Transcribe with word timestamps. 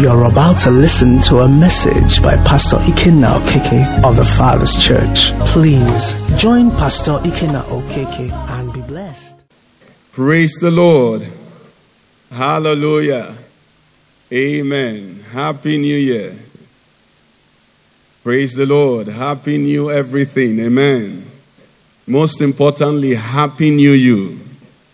You're 0.00 0.24
about 0.24 0.58
to 0.60 0.70
listen 0.70 1.20
to 1.28 1.40
a 1.40 1.48
message 1.48 2.22
by 2.22 2.34
Pastor 2.36 2.78
Ikenna 2.78 3.38
Okeke 3.38 4.02
of 4.02 4.16
the 4.16 4.24
Father's 4.24 4.74
Church. 4.82 5.32
Please 5.46 6.14
join 6.40 6.70
Pastor 6.70 7.18
Ikenna 7.18 7.62
Okeke 7.64 8.32
and 8.48 8.72
be 8.72 8.80
blessed. 8.80 9.44
Praise 10.12 10.54
the 10.54 10.70
Lord. 10.70 11.28
Hallelujah. 12.32 13.34
Amen. 14.32 15.22
Happy 15.32 15.76
New 15.76 15.98
Year. 15.98 16.34
Praise 18.22 18.54
the 18.54 18.64
Lord. 18.64 19.06
Happy 19.06 19.58
New 19.58 19.90
everything. 19.90 20.60
Amen. 20.60 21.30
Most 22.06 22.40
importantly, 22.40 23.16
Happy 23.16 23.70
New 23.70 23.92
You. 23.92 24.40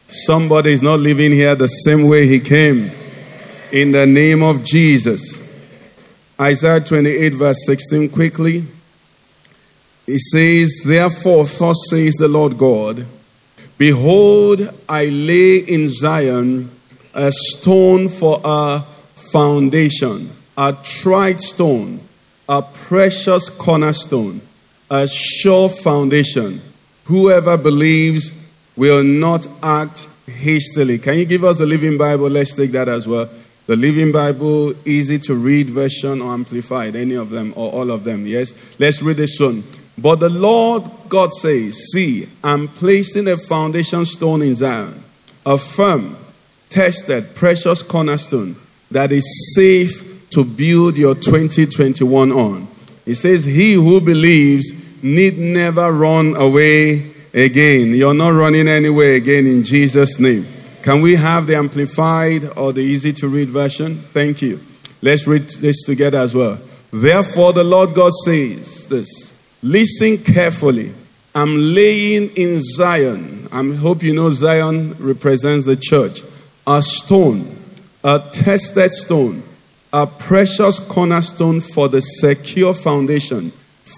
Somebody 0.08 0.72
is 0.72 0.82
not 0.82 0.98
living 0.98 1.30
here 1.30 1.54
the 1.54 1.68
same 1.68 2.08
way 2.08 2.26
he 2.26 2.40
came. 2.40 2.90
In 3.72 3.90
the 3.90 4.06
name 4.06 4.44
of 4.44 4.62
Jesus. 4.62 5.40
Isaiah 6.40 6.78
28, 6.80 7.34
verse 7.34 7.66
16, 7.66 8.10
quickly. 8.10 8.64
It 10.06 10.20
says, 10.20 10.82
Therefore, 10.84 11.46
thus 11.46 11.76
says 11.90 12.14
the 12.14 12.28
Lord 12.28 12.56
God, 12.58 13.04
Behold, 13.76 14.72
I 14.88 15.06
lay 15.06 15.58
in 15.58 15.88
Zion 15.88 16.70
a 17.12 17.32
stone 17.32 18.08
for 18.08 18.40
a 18.44 18.82
foundation, 19.32 20.30
a 20.56 20.76
tried 20.84 21.40
stone, 21.40 22.00
a 22.48 22.62
precious 22.62 23.48
cornerstone, 23.48 24.42
a 24.88 25.08
sure 25.08 25.68
foundation. 25.68 26.62
Whoever 27.06 27.56
believes 27.56 28.30
will 28.76 29.02
not 29.02 29.48
act 29.60 30.08
hastily. 30.26 31.00
Can 31.00 31.18
you 31.18 31.24
give 31.24 31.42
us 31.42 31.58
the 31.58 31.66
Living 31.66 31.98
Bible? 31.98 32.30
Let's 32.30 32.54
take 32.54 32.70
that 32.70 32.88
as 32.88 33.08
well. 33.08 33.28
The 33.66 33.76
Living 33.76 34.12
Bible, 34.12 34.74
easy 34.86 35.18
to 35.20 35.34
read 35.34 35.70
version 35.70 36.22
or 36.22 36.32
amplified, 36.32 36.94
any 36.94 37.14
of 37.14 37.30
them 37.30 37.52
or 37.56 37.72
all 37.72 37.90
of 37.90 38.04
them. 38.04 38.26
Yes? 38.26 38.54
Let's 38.78 39.02
read 39.02 39.16
this 39.16 39.38
soon. 39.38 39.64
But 39.98 40.20
the 40.20 40.28
Lord 40.28 40.84
God 41.08 41.32
says, 41.32 41.90
See, 41.90 42.28
I'm 42.44 42.68
placing 42.68 43.26
a 43.26 43.36
foundation 43.36 44.06
stone 44.06 44.42
in 44.42 44.54
Zion, 44.54 45.02
a 45.44 45.58
firm, 45.58 46.16
tested, 46.68 47.34
precious 47.34 47.82
cornerstone 47.82 48.56
that 48.90 49.10
is 49.10 49.54
safe 49.54 50.28
to 50.30 50.44
build 50.44 50.96
your 50.96 51.14
2021 51.14 52.30
on. 52.30 52.68
He 53.04 53.14
says, 53.14 53.44
He 53.44 53.72
who 53.72 54.00
believes 54.00 54.72
need 55.02 55.38
never 55.38 55.92
run 55.92 56.36
away 56.36 57.10
again. 57.32 57.94
You're 57.94 58.14
not 58.14 58.30
running 58.30 58.68
anywhere 58.68 59.14
again 59.14 59.46
in 59.46 59.64
Jesus' 59.64 60.18
name. 60.20 60.46
Can 60.86 61.00
we 61.00 61.16
have 61.16 61.48
the 61.48 61.56
amplified 61.56 62.44
or 62.56 62.72
the 62.72 62.80
easy 62.80 63.12
to 63.14 63.26
read 63.26 63.48
version? 63.48 63.96
Thank 63.96 64.40
you. 64.40 64.60
Let's 65.02 65.26
read 65.26 65.50
this 65.58 65.82
together 65.82 66.18
as 66.18 66.32
well. 66.32 66.60
Therefore, 66.92 67.52
the 67.52 67.64
Lord 67.64 67.92
God 67.92 68.12
says 68.24 68.86
this 68.86 69.36
Listen 69.64 70.16
carefully. 70.16 70.94
I'm 71.34 71.56
laying 71.74 72.28
in 72.36 72.60
Zion. 72.60 73.48
I 73.50 73.64
hope 73.74 74.04
you 74.04 74.14
know 74.14 74.30
Zion 74.30 74.94
represents 75.00 75.66
the 75.66 75.74
church. 75.74 76.22
A 76.68 76.80
stone, 76.80 77.56
a 78.04 78.22
tested 78.32 78.92
stone, 78.92 79.42
a 79.92 80.06
precious 80.06 80.78
cornerstone 80.78 81.62
for 81.62 81.88
the 81.88 82.00
secure 82.00 82.72
foundation, 82.72 83.50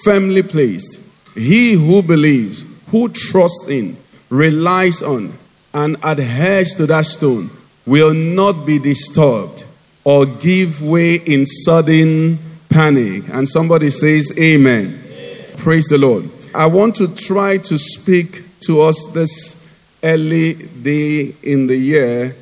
firmly 0.05 0.43
placed. 0.43 0.99
He 1.35 1.75
who 1.75 2.01
believes, 2.01 2.65
who 2.87 3.11
trusts 3.11 3.69
in, 3.69 3.99
relies 4.31 5.03
on, 5.03 5.35
and 5.79 5.97
adheres 6.03 6.75
to 6.75 6.87
that 6.87 7.07
stone 7.07 7.49
will 7.87 8.13
not 8.13 8.67
be 8.67 8.81
disturbed 8.81 9.65
or 10.03 10.27
give 10.27 10.83
way 10.83 11.15
in 11.15 11.47
sudden 11.47 12.39
panic. 12.69 13.23
And 13.29 13.49
somebody 13.49 13.91
says, 13.91 14.33
Amen. 14.39 14.87
Amen. 14.87 15.57
Praise 15.57 15.87
the 15.87 15.99
Lord. 15.99 16.29
I 16.53 16.67
want 16.67 16.97
to 16.97 17.15
try 17.15 17.59
to 17.59 17.79
speak 17.79 18.45
to 18.63 18.81
us 18.81 18.97
this 19.13 19.55
early 20.03 20.55
day 20.55 21.35
in 21.45 21.69
the 21.69 21.77
year 21.77 22.35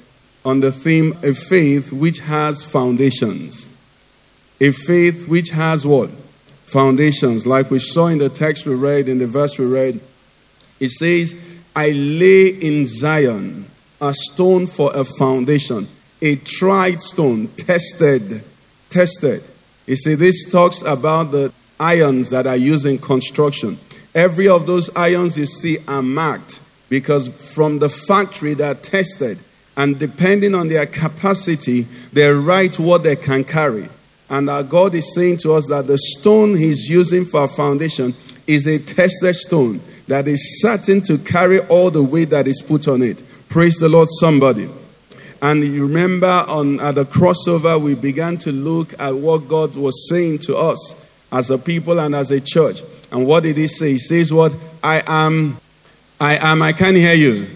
on 0.42 0.60
the 0.60 0.72
theme 0.72 1.12
a 1.22 1.34
faith 1.34 1.92
which 1.92 2.20
has 2.20 2.62
foundations. 2.62 3.70
A 4.62 4.72
faith 4.72 5.28
which 5.28 5.50
has 5.50 5.84
what? 5.86 6.08
Foundations. 6.64 7.46
Like 7.46 7.70
we 7.70 7.80
saw 7.80 8.06
in 8.06 8.18
the 8.18 8.30
text 8.30 8.64
we 8.64 8.74
read, 8.74 9.08
in 9.08 9.18
the 9.18 9.26
verse 9.26 9.58
we 9.58 9.66
read, 9.66 10.00
it 10.80 10.90
says, 10.90 11.34
I 11.76 11.90
lay 11.90 12.48
in 12.48 12.86
Zion 12.86 13.66
a 14.00 14.14
stone 14.14 14.66
for 14.66 14.90
a 14.94 15.04
foundation, 15.04 15.86
a 16.22 16.36
tried 16.36 17.02
stone, 17.02 17.48
tested, 17.48 18.42
tested. 18.88 19.44
You 19.86 19.96
see, 19.96 20.14
this 20.14 20.50
talks 20.50 20.80
about 20.80 21.32
the 21.32 21.52
irons 21.78 22.30
that 22.30 22.46
are 22.46 22.56
used 22.56 22.86
in 22.86 22.96
construction. 22.96 23.78
Every 24.14 24.48
of 24.48 24.66
those 24.66 24.88
irons 24.96 25.36
you 25.36 25.44
see 25.44 25.76
are 25.86 26.00
marked 26.00 26.60
because 26.88 27.28
from 27.28 27.78
the 27.78 27.90
factory 27.90 28.54
they 28.54 28.64
are 28.64 28.74
tested, 28.74 29.38
and 29.76 29.98
depending 29.98 30.54
on 30.54 30.68
their 30.68 30.86
capacity, 30.86 31.82
they 32.14 32.30
write 32.30 32.78
what 32.78 33.02
they 33.02 33.16
can 33.16 33.44
carry. 33.44 33.90
And 34.30 34.48
our 34.48 34.62
God 34.62 34.94
is 34.94 35.14
saying 35.14 35.38
to 35.38 35.52
us 35.52 35.66
that 35.68 35.86
the 35.86 35.98
stone 35.98 36.56
He's 36.56 36.88
using 36.88 37.26
for 37.26 37.40
our 37.40 37.48
foundation 37.48 38.14
is 38.46 38.66
a 38.66 38.78
tested 38.78 39.36
stone 39.36 39.82
that 40.08 40.28
is 40.28 40.60
certain 40.60 41.00
to 41.02 41.18
carry 41.18 41.60
all 41.60 41.90
the 41.90 42.02
weight 42.02 42.30
that 42.30 42.46
is 42.46 42.62
put 42.62 42.88
on 42.88 43.02
it. 43.02 43.22
Praise 43.48 43.76
the 43.76 43.88
Lord, 43.88 44.08
somebody. 44.20 44.68
And 45.42 45.62
you 45.62 45.86
remember 45.86 46.44
on 46.48 46.80
at 46.80 46.94
the 46.94 47.04
crossover, 47.04 47.80
we 47.80 47.94
began 47.94 48.38
to 48.38 48.52
look 48.52 48.98
at 49.00 49.14
what 49.14 49.48
God 49.48 49.76
was 49.76 50.08
saying 50.08 50.38
to 50.40 50.56
us 50.56 51.10
as 51.32 51.50
a 51.50 51.58
people 51.58 52.00
and 52.00 52.14
as 52.14 52.30
a 52.30 52.40
church. 52.40 52.82
And 53.12 53.26
what 53.26 53.42
did 53.42 53.56
He 53.56 53.66
say? 53.66 53.92
He 53.92 53.98
says, 53.98 54.32
What? 54.32 54.52
I 54.82 55.02
am, 55.06 55.58
I 56.20 56.36
am, 56.36 56.62
I 56.62 56.72
can't 56.72 56.96
hear 56.96 57.14
you. 57.14 57.46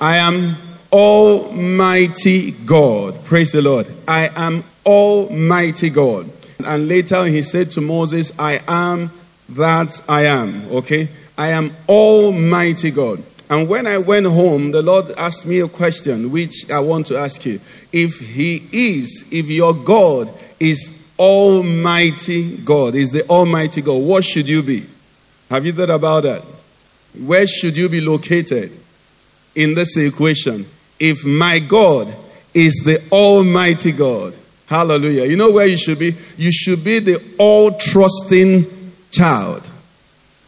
I 0.00 0.16
am 0.16 0.56
Almighty 0.92 2.50
God. 2.52 3.24
Praise 3.24 3.52
the 3.52 3.62
Lord. 3.62 3.86
I 4.08 4.30
am 4.34 4.64
Almighty 4.84 5.90
God. 5.90 6.30
And 6.66 6.88
later 6.88 7.24
he 7.24 7.42
said 7.42 7.70
to 7.72 7.80
Moses, 7.80 8.32
I 8.38 8.60
am 8.66 9.10
that 9.50 10.02
I 10.08 10.26
am. 10.26 10.66
Okay? 10.70 11.08
I 11.40 11.52
am 11.52 11.72
Almighty 11.88 12.90
God. 12.90 13.24
And 13.48 13.66
when 13.66 13.86
I 13.86 13.96
went 13.96 14.26
home, 14.26 14.72
the 14.72 14.82
Lord 14.82 15.10
asked 15.16 15.46
me 15.46 15.60
a 15.60 15.68
question, 15.68 16.30
which 16.30 16.70
I 16.70 16.80
want 16.80 17.06
to 17.06 17.16
ask 17.16 17.46
you. 17.46 17.58
If 17.92 18.20
He 18.20 18.62
is, 18.70 19.26
if 19.32 19.48
your 19.48 19.72
God 19.72 20.28
is 20.60 21.10
Almighty 21.18 22.58
God, 22.58 22.94
is 22.94 23.10
the 23.10 23.26
Almighty 23.26 23.80
God, 23.80 24.02
what 24.02 24.22
should 24.22 24.50
you 24.50 24.62
be? 24.62 24.84
Have 25.48 25.64
you 25.64 25.72
thought 25.72 25.88
about 25.88 26.24
that? 26.24 26.42
Where 27.18 27.46
should 27.46 27.74
you 27.74 27.88
be 27.88 28.02
located 28.02 28.70
in 29.54 29.74
this 29.74 29.96
equation? 29.96 30.66
If 30.98 31.24
my 31.24 31.58
God 31.58 32.14
is 32.52 32.82
the 32.84 33.02
Almighty 33.10 33.92
God, 33.92 34.34
hallelujah. 34.66 35.24
You 35.24 35.36
know 35.36 35.52
where 35.52 35.66
you 35.66 35.78
should 35.78 35.98
be? 35.98 36.14
You 36.36 36.52
should 36.52 36.84
be 36.84 36.98
the 36.98 37.34
all 37.38 37.78
trusting 37.78 38.66
child. 39.10 39.69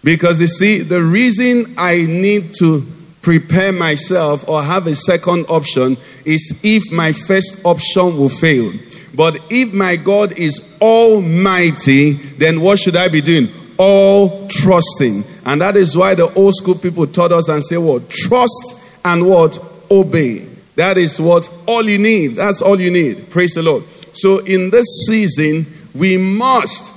Because 0.05 0.41
you 0.41 0.49
see, 0.49 0.81
the 0.81 1.03
reason 1.03 1.75
I 1.79 2.03
need 2.03 2.55
to 2.59 2.85
prepare 3.23 3.73
myself 3.73 4.49
or 4.49 4.63
have 4.63 4.87
a 4.87 4.97
second 4.97 5.47
option 5.49 5.97
is 6.25 6.59
if 6.63 6.91
my 6.93 7.13
first 7.13 7.65
option 7.65 8.17
will 8.19 8.29
fail. 8.29 8.73
But 9.15 9.39
if 9.51 9.73
my 9.73 9.97
God 9.97 10.39
is 10.39 10.77
almighty, 10.81 12.13
then 12.13 12.61
what 12.61 12.81
should 12.81 12.97
I 12.97 13.09
be 13.09 13.21
doing? 13.21 13.49
All 13.79 14.49
trusting. 14.49 15.23
And 15.45 15.61
that 15.61 15.77
is 15.77 15.97
why 15.97 16.15
the 16.15 16.33
old 16.35 16.55
school 16.57 16.75
people 16.75 17.07
taught 17.07 17.31
us 17.31 17.49
and 17.49 17.65
say, 17.65 17.79
what? 17.79 18.09
Trust 18.11 19.01
and 19.05 19.27
what? 19.27 19.63
Obey. 19.91 20.47
That 20.77 20.97
is 20.99 21.21
what 21.21 21.49
all 21.67 21.83
you 21.83 21.99
need. 21.99 22.29
That's 22.29 22.63
all 22.63 22.81
you 22.81 22.91
need. 22.91 23.31
Praise 23.31 23.55
the 23.55 23.63
Lord. 23.63 23.85
So 24.15 24.39
in 24.39 24.71
this 24.71 24.87
season, 25.07 25.67
we 25.95 26.17
must 26.17 26.91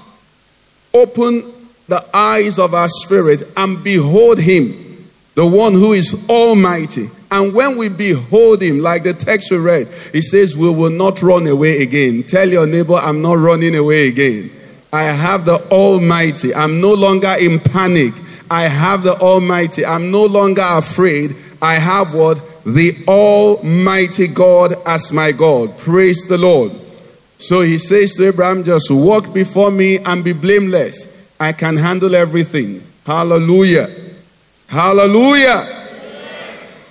open 0.93 1.51
the 1.87 2.03
eyes 2.15 2.57
of 2.57 2.73
our 2.73 2.89
spirit 2.89 3.43
and 3.55 3.83
behold 3.83 4.39
him, 4.39 5.09
the 5.35 5.45
one 5.45 5.73
who 5.73 5.93
is 5.93 6.27
almighty. 6.29 7.09
And 7.29 7.53
when 7.53 7.77
we 7.77 7.89
behold 7.89 8.61
him, 8.61 8.79
like 8.79 9.03
the 9.03 9.13
text 9.13 9.51
we 9.51 9.57
read, 9.57 9.87
he 10.13 10.21
says, 10.21 10.55
We 10.55 10.69
will 10.69 10.91
not 10.91 11.21
run 11.21 11.47
away 11.47 11.81
again. 11.81 12.23
Tell 12.23 12.47
your 12.49 12.65
neighbor, 12.65 12.95
I'm 12.95 13.21
not 13.21 13.37
running 13.37 13.75
away 13.75 14.07
again. 14.07 14.51
I 14.93 15.03
have 15.03 15.43
the 15.43 15.55
Almighty. 15.71 16.55
I'm 16.55 16.79
no 16.79 16.93
longer 16.93 17.35
in 17.39 17.59
panic. 17.59 18.13
I 18.49 18.63
have 18.63 19.03
the 19.03 19.15
Almighty. 19.15 19.85
I'm 19.85 20.09
no 20.11 20.25
longer 20.25 20.63
afraid. 20.63 21.35
I 21.61 21.75
have 21.75 22.13
what? 22.13 22.37
The 22.63 22.93
Almighty 23.07 24.27
God 24.27 24.75
as 24.85 25.11
my 25.11 25.33
God. 25.33 25.77
Praise 25.77 26.25
the 26.27 26.37
Lord. 26.37 26.71
So 27.39 27.61
he 27.61 27.77
says 27.77 28.13
to 28.13 28.27
Abraham, 28.29 28.63
Just 28.63 28.89
walk 28.89 29.33
before 29.33 29.71
me 29.71 29.99
and 29.99 30.23
be 30.23 30.31
blameless. 30.31 31.14
I 31.39 31.51
can 31.51 31.77
handle 31.77 32.15
everything. 32.15 32.83
Hallelujah. 33.05 33.87
Hallelujah. 34.67 35.61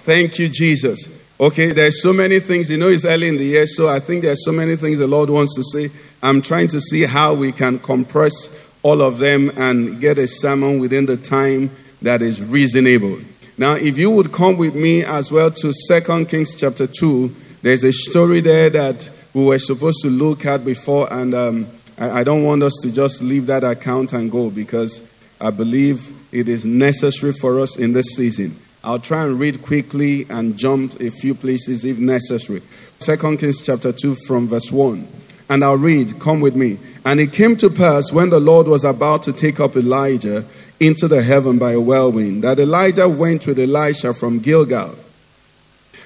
Thank 0.03 0.39
you, 0.39 0.49
Jesus. 0.49 1.09
Okay, 1.41 1.73
there's 1.73 2.03
so 2.03 2.13
many 2.13 2.41
things. 2.41 2.71
You 2.71 2.77
know, 2.77 2.89
it's 2.89 3.05
early 3.05 3.29
in 3.29 3.37
the 3.37 3.45
year, 3.45 3.67
so 3.67 3.89
I 3.89 4.01
think 4.01 4.23
there's 4.23 4.45
so 4.45 4.53
many 4.53 4.77
things 4.77 4.99
the 4.99 5.07
Lord 5.07 5.31
wants 5.31 5.55
to 5.57 5.65
say. 5.65 5.91
I'm 6.23 6.41
trying 6.41 6.69
to 6.69 6.81
see 6.81 7.03
how 7.03 7.35
we 7.35 7.53
can 7.53 7.79
compress 7.79 8.71
all 8.83 9.03
of 9.03 9.19
them 9.19 9.51
and 9.57 10.01
get 10.01 10.19
a 10.19 10.29
sermon 10.29 10.79
within 10.79 11.07
the 11.07 11.17
time 11.17 11.71
that 12.03 12.23
is 12.23 12.43
reasonable. 12.43 13.19
Now, 13.57 13.75
if 13.75 13.99
you 13.99 14.11
would 14.11 14.33
come 14.33 14.57
with 14.57 14.75
me 14.75 15.05
as 15.05 15.33
well 15.33 15.51
to 15.51 15.73
Second 15.73 16.29
Kings 16.29 16.55
chapter 16.55 16.87
2, 16.87 17.35
there's 17.63 17.83
a 17.83 17.93
story 17.93 18.41
there 18.41 18.69
that 18.71 19.09
we 19.33 19.45
were 19.45 19.59
supposed 19.59 20.03
to 20.03 20.09
look 20.09 20.45
at 20.45 20.65
before, 20.65 21.13
and 21.13 21.35
um, 21.35 21.67
I, 21.99 22.25
don't 22.25 22.43
want 22.43 22.63
us 22.63 22.73
to 22.83 22.91
just 22.91 23.23
leave 23.23 23.47
that 23.47 23.63
account 23.63 24.13
and 24.13 24.31
go 24.31 24.51
because 24.51 25.07
I 25.41 25.51
believe 25.51 26.13
it 26.33 26.49
is 26.49 26.65
necessary 26.65 27.33
for 27.33 27.61
us 27.61 27.79
in 27.79 27.93
this 27.93 28.17
season. 28.17 28.57
I'll 28.83 28.99
try 28.99 29.25
and 29.25 29.39
read 29.39 29.63
quickly 29.63 30.27
and 30.29 30.57
jump 30.57 31.01
a 31.01 31.11
few 31.11 31.35
places 31.35 31.85
if 31.85 31.99
necessary. 31.99 32.63
Second 32.99 33.39
Kings 33.39 33.65
chapter 33.65 33.93
2 33.93 34.17
from 34.27 34.49
verse 34.49 34.71
1. 34.73 35.07
And 35.49 35.63
I'll 35.63 35.77
read, 35.77 36.19
come 36.19 36.41
with 36.41 36.57
me. 36.57 36.79
And 37.05 37.21
it 37.21 37.33
came 37.33 37.57
to 37.59 37.71
pass 37.71 38.13
when 38.13 38.31
the 38.31 38.41
Lord 38.41 38.67
was 38.67 38.85
about 38.85 39.23
to 39.25 39.33
take 39.33 39.61
up 39.61 39.77
Elijah 39.77 40.45
into 40.81 41.07
the 41.07 41.23
heaven 41.23 41.59
by 41.59 41.73
a 41.73 41.81
whirlwind, 41.81 42.43
that 42.43 42.59
Elijah 42.59 43.09
went 43.09 43.47
with 43.47 43.59
Elisha 43.59 44.13
from 44.13 44.39
Gilgal. 44.41 44.95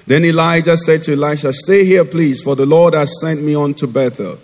Then 0.05 0.25
Elijah 0.25 0.77
said 0.77 1.03
to 1.03 1.13
Elisha, 1.13 1.53
Stay 1.53 1.85
here, 1.85 2.05
please, 2.05 2.41
for 2.41 2.55
the 2.55 2.65
Lord 2.65 2.93
has 2.93 3.19
sent 3.21 3.41
me 3.41 3.55
on 3.55 3.73
to 3.75 3.87
Bethel. 3.87 4.39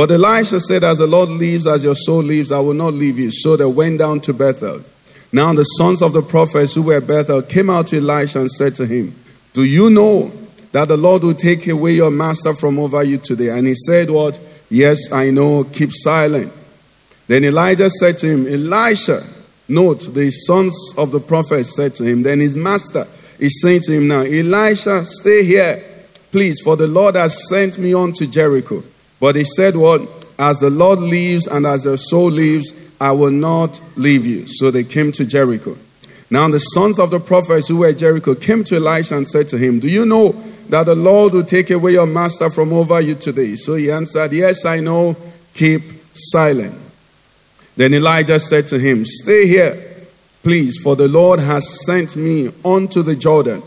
But 0.00 0.12
Elisha 0.12 0.60
said, 0.60 0.82
As 0.82 0.96
the 0.96 1.06
Lord 1.06 1.28
lives, 1.28 1.66
as 1.66 1.84
your 1.84 1.94
soul 1.94 2.22
lives, 2.22 2.50
I 2.50 2.58
will 2.58 2.72
not 2.72 2.94
leave 2.94 3.18
you. 3.18 3.30
So 3.30 3.54
they 3.54 3.66
went 3.66 3.98
down 3.98 4.20
to 4.20 4.32
Bethel. 4.32 4.80
Now 5.30 5.52
the 5.52 5.64
sons 5.64 6.00
of 6.00 6.14
the 6.14 6.22
prophets 6.22 6.72
who 6.72 6.84
were 6.84 6.96
at 6.96 7.06
Bethel 7.06 7.42
came 7.42 7.68
out 7.68 7.88
to 7.88 7.98
Elisha 7.98 8.40
and 8.40 8.50
said 8.50 8.74
to 8.76 8.86
him, 8.86 9.14
Do 9.52 9.62
you 9.62 9.90
know 9.90 10.32
that 10.72 10.88
the 10.88 10.96
Lord 10.96 11.22
will 11.22 11.34
take 11.34 11.68
away 11.68 11.92
your 11.92 12.10
master 12.10 12.54
from 12.54 12.78
over 12.78 13.02
you 13.02 13.18
today? 13.18 13.50
And 13.50 13.66
he 13.66 13.74
said, 13.74 14.08
What? 14.08 14.40
Yes, 14.70 15.12
I 15.12 15.28
know. 15.28 15.64
Keep 15.64 15.90
silent. 15.92 16.50
Then 17.26 17.44
Elijah 17.44 17.90
said 17.90 18.16
to 18.20 18.26
him, 18.26 18.46
Elisha, 18.46 19.22
note, 19.68 20.14
the 20.14 20.30
sons 20.30 20.94
of 20.96 21.12
the 21.12 21.20
prophets 21.20 21.76
said 21.76 21.94
to 21.96 22.04
him, 22.04 22.22
Then 22.22 22.40
his 22.40 22.56
master 22.56 23.06
is 23.38 23.60
saying 23.60 23.82
to 23.82 23.92
him 23.92 24.08
now, 24.08 24.22
Elisha, 24.22 25.04
stay 25.04 25.44
here, 25.44 25.84
please, 26.32 26.58
for 26.62 26.74
the 26.74 26.88
Lord 26.88 27.16
has 27.16 27.46
sent 27.50 27.76
me 27.76 27.92
on 27.92 28.14
to 28.14 28.26
Jericho. 28.26 28.82
But 29.20 29.36
he 29.36 29.44
said, 29.44 29.76
What? 29.76 30.00
As 30.38 30.58
the 30.58 30.70
Lord 30.70 31.00
lives 31.00 31.46
and 31.46 31.66
as 31.66 31.84
your 31.84 31.98
soul 31.98 32.30
lives, 32.30 32.72
I 32.98 33.12
will 33.12 33.30
not 33.30 33.80
leave 33.96 34.24
you. 34.24 34.46
So 34.46 34.70
they 34.70 34.84
came 34.84 35.12
to 35.12 35.24
Jericho. 35.24 35.76
Now 36.30 36.48
the 36.48 36.58
sons 36.58 36.98
of 36.98 37.10
the 37.10 37.20
prophets 37.20 37.68
who 37.68 37.78
were 37.78 37.88
at 37.88 37.98
Jericho 37.98 38.34
came 38.34 38.64
to 38.64 38.76
Elisha 38.76 39.16
and 39.16 39.28
said 39.28 39.48
to 39.50 39.58
him, 39.58 39.80
Do 39.80 39.88
you 39.88 40.06
know 40.06 40.32
that 40.68 40.86
the 40.86 40.94
Lord 40.94 41.34
will 41.34 41.44
take 41.44 41.70
away 41.70 41.92
your 41.92 42.06
master 42.06 42.48
from 42.48 42.72
over 42.72 43.00
you 43.00 43.16
today? 43.16 43.56
So 43.56 43.74
he 43.74 43.90
answered, 43.90 44.32
Yes, 44.32 44.64
I 44.64 44.80
know. 44.80 45.16
Keep 45.52 45.82
silent. 46.14 46.78
Then 47.76 47.94
Elijah 47.94 48.38
said 48.38 48.68
to 48.68 48.78
him, 48.78 49.04
Stay 49.04 49.46
here, 49.46 49.76
please, 50.42 50.78
for 50.78 50.96
the 50.96 51.08
Lord 51.08 51.40
has 51.40 51.84
sent 51.84 52.14
me 52.14 52.52
unto 52.64 53.02
the 53.02 53.16
Jordan. 53.16 53.62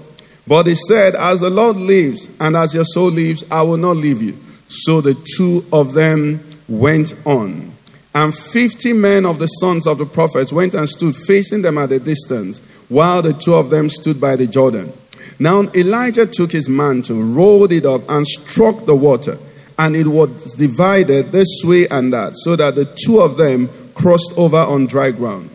But 0.48 0.68
he 0.68 0.76
said, 0.76 1.16
As 1.16 1.42
the 1.42 1.50
Lord 1.50 1.78
lives 1.78 2.30
and 2.40 2.56
as 2.56 2.74
your 2.74 2.86
soul 2.86 3.12
lives, 3.12 3.44
I 3.52 3.62
will 3.64 3.78
not 3.78 3.98
leave 3.98 4.22
you. 4.22 4.38
So 4.86 5.02
the 5.02 5.16
two 5.38 5.66
of 5.72 5.94
them 5.94 6.44
went 6.68 7.16
on. 7.26 7.72
And 8.16 8.36
fifty 8.36 8.94
men 8.94 9.26
of 9.26 9.40
the 9.40 9.48
sons 9.48 9.88
of 9.88 9.98
the 9.98 10.06
prophets 10.06 10.54
went 10.54 10.74
and 10.74 10.90
stood 10.90 11.16
facing 11.16 11.62
them 11.62 11.78
at 11.78 11.92
a 11.92 12.00
distance, 12.00 12.60
while 12.90 13.22
the 13.22 13.34
two 13.34 13.54
of 13.54 13.70
them 13.70 13.90
stood 13.90 14.22
by 14.22 14.36
the 14.36 14.48
Jordan. 14.48 14.94
Now 15.40 15.64
Elijah 15.76 16.26
took 16.26 16.52
his 16.52 16.70
mantle, 16.70 17.22
rolled 17.22 17.72
it 17.72 17.86
up, 17.86 18.02
and 18.10 18.28
struck 18.28 18.86
the 18.86 18.96
water, 18.96 19.38
and 19.80 19.96
it 19.96 20.08
was 20.08 20.54
divided 20.54 21.32
this 21.32 21.62
way 21.64 21.88
and 21.88 22.14
that, 22.14 22.34
so 22.36 22.56
that 22.56 22.76
the 22.76 22.86
two 23.06 23.20
of 23.20 23.38
them 23.38 23.70
crossed 23.96 24.34
over 24.38 24.58
on 24.58 24.86
dry 24.86 25.12
ground. 25.12 25.50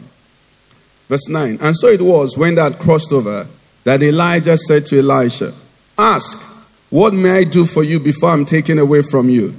Verse 1.08 1.28
9 1.28 1.58
And 1.60 1.76
so 1.76 1.86
it 1.88 2.02
was 2.02 2.36
when 2.36 2.54
they 2.54 2.62
had 2.62 2.78
crossed 2.78 3.12
over 3.12 3.46
that 3.84 4.02
Elijah 4.02 4.58
said 4.58 4.86
to 4.86 4.98
Elisha, 4.98 5.54
Ask, 5.96 6.47
what 6.90 7.12
may 7.12 7.30
I 7.30 7.44
do 7.44 7.66
for 7.66 7.82
you 7.82 8.00
before 8.00 8.30
I'm 8.30 8.44
taken 8.44 8.78
away 8.78 9.02
from 9.02 9.28
you? 9.28 9.54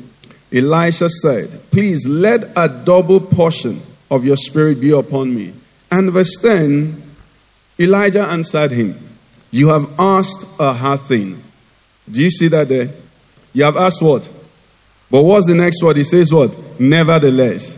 Elisha 0.52 1.10
said, 1.10 1.62
Please 1.72 2.08
let 2.08 2.42
a 2.56 2.68
double 2.84 3.20
portion 3.20 3.80
of 4.10 4.26
your 4.26 4.38
spirit 4.38 4.82
be 4.82 4.92
upon 4.92 5.36
me. 5.36 5.54
And 5.92 6.12
verse 6.12 6.36
10 6.42 7.10
Elijah 7.80 8.28
answered 8.28 8.72
him, 8.72 8.96
You 9.52 9.70
have 9.70 9.90
asked 9.98 10.46
a 10.60 10.74
hard 10.74 11.00
thing. 11.02 11.42
Do 12.12 12.22
you 12.22 12.30
see 12.30 12.48
that 12.50 12.68
there? 12.68 12.90
You 13.54 13.64
have 13.64 13.78
asked 13.78 14.02
what? 14.02 14.30
But 15.10 15.24
what's 15.24 15.48
the 15.48 15.56
next 15.56 15.82
word? 15.82 15.98
He 15.98 16.04
says 16.04 16.34
what? 16.34 16.80
Nevertheless. 16.80 17.78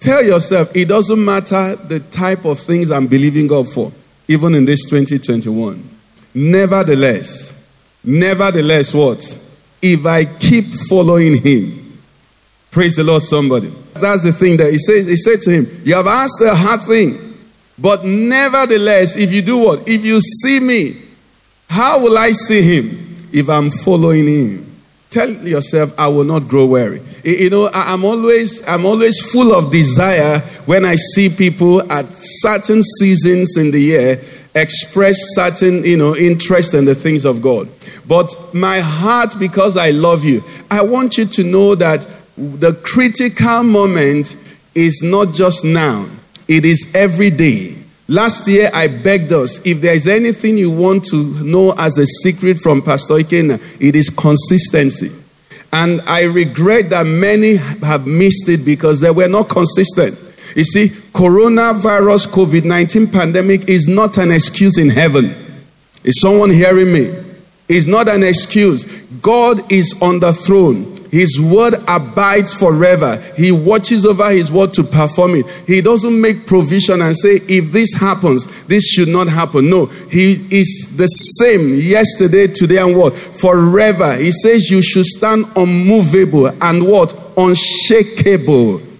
Tell 0.00 0.24
yourself, 0.24 0.74
it 0.74 0.86
doesn't 0.86 1.24
matter 1.24 1.76
the 1.76 2.00
type 2.00 2.44
of 2.44 2.58
things 2.58 2.90
I'm 2.90 3.06
believing 3.06 3.46
God 3.46 3.72
for, 3.72 3.92
even 4.26 4.54
in 4.54 4.64
this 4.64 4.84
2021. 4.84 5.88
Nevertheless, 6.34 7.51
nevertheless, 8.04 8.92
what? 8.94 9.38
If 9.80 10.06
I 10.06 10.24
keep 10.24 10.66
following 10.88 11.42
Him, 11.42 11.82
Praise 12.72 12.96
the 12.96 13.04
Lord, 13.04 13.22
somebody. 13.22 13.68
That's 13.92 14.22
the 14.22 14.32
thing 14.32 14.56
that 14.56 14.72
he 14.72 14.78
says. 14.78 15.06
He 15.06 15.16
said 15.16 15.42
to 15.42 15.50
him, 15.50 15.66
You 15.84 15.94
have 15.94 16.06
asked 16.06 16.40
a 16.40 16.54
hard 16.54 16.80
thing, 16.80 17.36
but 17.78 18.02
nevertheless, 18.02 19.14
if 19.14 19.30
you 19.30 19.42
do 19.42 19.58
what? 19.58 19.86
If 19.86 20.06
you 20.06 20.22
see 20.22 20.58
me, 20.58 20.96
how 21.68 22.00
will 22.00 22.16
I 22.16 22.32
see 22.32 22.62
him 22.62 23.28
if 23.30 23.50
I'm 23.50 23.70
following 23.70 24.26
him? 24.26 24.74
Tell 25.10 25.30
yourself, 25.30 25.94
I 25.98 26.08
will 26.08 26.24
not 26.24 26.48
grow 26.48 26.64
weary. 26.64 27.02
You 27.22 27.50
know, 27.50 27.68
I'm 27.74 28.06
always, 28.06 28.66
I'm 28.66 28.86
always 28.86 29.20
full 29.20 29.54
of 29.54 29.70
desire 29.70 30.38
when 30.64 30.86
I 30.86 30.96
see 30.96 31.28
people 31.28 31.82
at 31.92 32.06
certain 32.08 32.82
seasons 32.82 33.58
in 33.58 33.70
the 33.70 33.80
year 33.80 34.18
express 34.54 35.16
certain, 35.34 35.84
you 35.84 35.98
know, 35.98 36.16
interest 36.16 36.72
in 36.72 36.86
the 36.86 36.94
things 36.94 37.26
of 37.26 37.42
God. 37.42 37.68
But 38.06 38.34
my 38.52 38.80
heart, 38.80 39.38
because 39.38 39.76
I 39.76 39.90
love 39.90 40.24
you, 40.24 40.42
I 40.70 40.82
want 40.82 41.18
you 41.18 41.26
to 41.26 41.44
know 41.44 41.74
that 41.76 42.06
the 42.36 42.74
critical 42.82 43.62
moment 43.62 44.36
is 44.74 45.02
not 45.02 45.34
just 45.34 45.64
now, 45.64 46.06
it 46.48 46.64
is 46.64 46.90
every 46.94 47.30
day. 47.30 47.76
Last 48.08 48.48
year, 48.48 48.68
I 48.74 48.88
begged 48.88 49.32
us 49.32 49.64
if 49.64 49.80
there 49.80 49.94
is 49.94 50.06
anything 50.06 50.58
you 50.58 50.70
want 50.70 51.04
to 51.06 51.16
know 51.44 51.72
as 51.78 51.98
a 51.98 52.06
secret 52.06 52.58
from 52.58 52.82
Pastor 52.82 53.14
Ikenna, 53.14 53.60
it 53.80 53.94
is 53.94 54.10
consistency. 54.10 55.10
And 55.72 56.02
I 56.02 56.24
regret 56.24 56.90
that 56.90 57.06
many 57.06 57.56
have 57.56 58.06
missed 58.06 58.48
it 58.48 58.64
because 58.64 59.00
they 59.00 59.10
were 59.10 59.28
not 59.28 59.48
consistent. 59.48 60.18
You 60.54 60.64
see, 60.64 60.88
coronavirus 60.88 62.26
COVID 62.26 62.64
19 62.64 63.06
pandemic 63.06 63.68
is 63.68 63.88
not 63.88 64.18
an 64.18 64.30
excuse 64.30 64.76
in 64.76 64.90
heaven. 64.90 65.34
Is 66.04 66.20
someone 66.20 66.50
hearing 66.50 66.92
me? 66.92 67.21
It's 67.72 67.86
not 67.86 68.06
an 68.06 68.22
excuse. 68.22 68.84
God 69.22 69.72
is 69.72 69.96
on 70.02 70.20
the 70.20 70.32
throne. 70.32 70.92
His 71.10 71.38
word 71.38 71.74
abides 71.88 72.54
forever. 72.54 73.16
He 73.36 73.52
watches 73.52 74.06
over 74.06 74.30
his 74.30 74.50
word 74.50 74.72
to 74.74 74.82
perform 74.82 75.34
it. 75.34 75.46
He 75.66 75.82
doesn't 75.82 76.18
make 76.18 76.46
provision 76.46 77.02
and 77.02 77.16
say, 77.16 77.38
if 77.48 77.70
this 77.70 77.92
happens, 77.92 78.46
this 78.64 78.84
should 78.88 79.08
not 79.08 79.28
happen. 79.28 79.68
No, 79.68 79.86
he 79.86 80.32
is 80.50 80.96
the 80.96 81.06
same 81.06 81.78
yesterday, 81.78 82.46
today, 82.46 82.78
and 82.78 82.96
what? 82.96 83.14
Forever. 83.14 84.16
He 84.16 84.32
says 84.32 84.70
you 84.70 84.82
should 84.82 85.04
stand 85.04 85.44
unmovable 85.54 86.46
and 86.46 86.86
what? 86.86 87.14
Unshakable. 87.36 88.91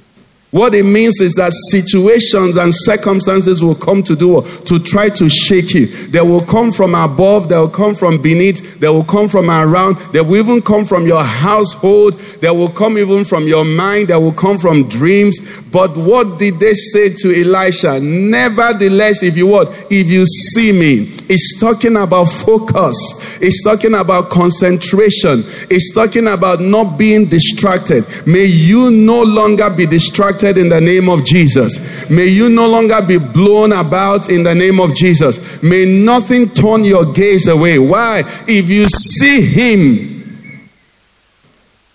What 0.53 0.75
it 0.75 0.83
means 0.83 1.19
is 1.23 1.33
that 1.37 1.51
situations 1.71 2.59
and 2.59 2.75
circumstances 2.75 3.65
will 3.65 3.75
come 3.75 4.03
to 4.03 4.15
do 4.15 4.43
to 4.67 4.79
try 4.79 5.09
to 5.09 5.31
shake 5.31 5.73
you. 5.73 5.87
They 5.87 6.21
will 6.21 6.45
come 6.45 6.73
from 6.73 6.95
above, 6.95 7.49
they 7.49 7.57
will 7.57 7.71
come 7.71 7.95
from 7.95 8.21
beneath, 8.21 8.79
they 8.79 8.91
will 8.91 9.03
come 9.03 9.31
from 9.31 9.49
around, 9.49 9.97
they 10.13 10.21
will 10.21 10.37
even 10.37 10.61
come 10.61 10.85
from 10.85 11.07
your 11.07 11.25
household, 11.25 12.19
they 12.43 12.51
will 12.51 12.69
come 12.69 12.99
even 12.99 13.25
from 13.25 13.49
your 13.49 13.65
mind, 13.65 14.09
they 14.09 14.17
will 14.17 14.35
come 14.35 14.59
from 14.59 14.87
dreams. 14.91 15.41
But 15.71 15.97
what 15.97 16.39
did 16.39 16.61
they 16.61 16.75
say 16.75 17.09
to 17.09 17.33
Elisha? 17.33 17.99
Nevertheless, 18.01 19.23
if 19.23 19.39
you 19.39 19.47
what? 19.47 19.69
If 19.91 20.09
you 20.09 20.27
see 20.27 20.71
me, 20.71 21.17
it's 21.31 21.59
talking 21.59 21.97
about 21.97 22.25
focus, 22.25 22.95
it's 23.41 23.65
talking 23.65 23.95
about 23.95 24.29
concentration, 24.29 25.45
it's 25.71 25.95
talking 25.95 26.29
about 26.29 26.61
not 26.61 26.99
being 26.99 27.25
distracted. 27.25 28.05
May 28.27 28.45
you 28.45 28.91
no 28.91 29.23
longer 29.23 29.71
be 29.71 29.87
distracted 29.87 30.42
in 30.59 30.69
the 30.69 30.81
name 30.81 31.09
of 31.09 31.25
Jesus. 31.25 32.09
May 32.11 32.27
you 32.27 32.49
no 32.49 32.69
longer 32.69 33.01
be 33.03 33.19
blown 33.19 33.73
about 33.73 34.31
in 34.31 34.43
the 34.43 34.55
name 34.55 34.81
of 34.81 34.95
Jesus. 34.95 35.63
May 35.63 35.87
nothing 35.87 36.49
turn 36.51 36.85
your 36.85 37.13
gaze 37.13 37.49
away. 37.49 37.79
Why? 37.79 38.23
If 38.49 38.69
you 38.69 38.87
see 38.89 39.43
Him, 39.43 40.69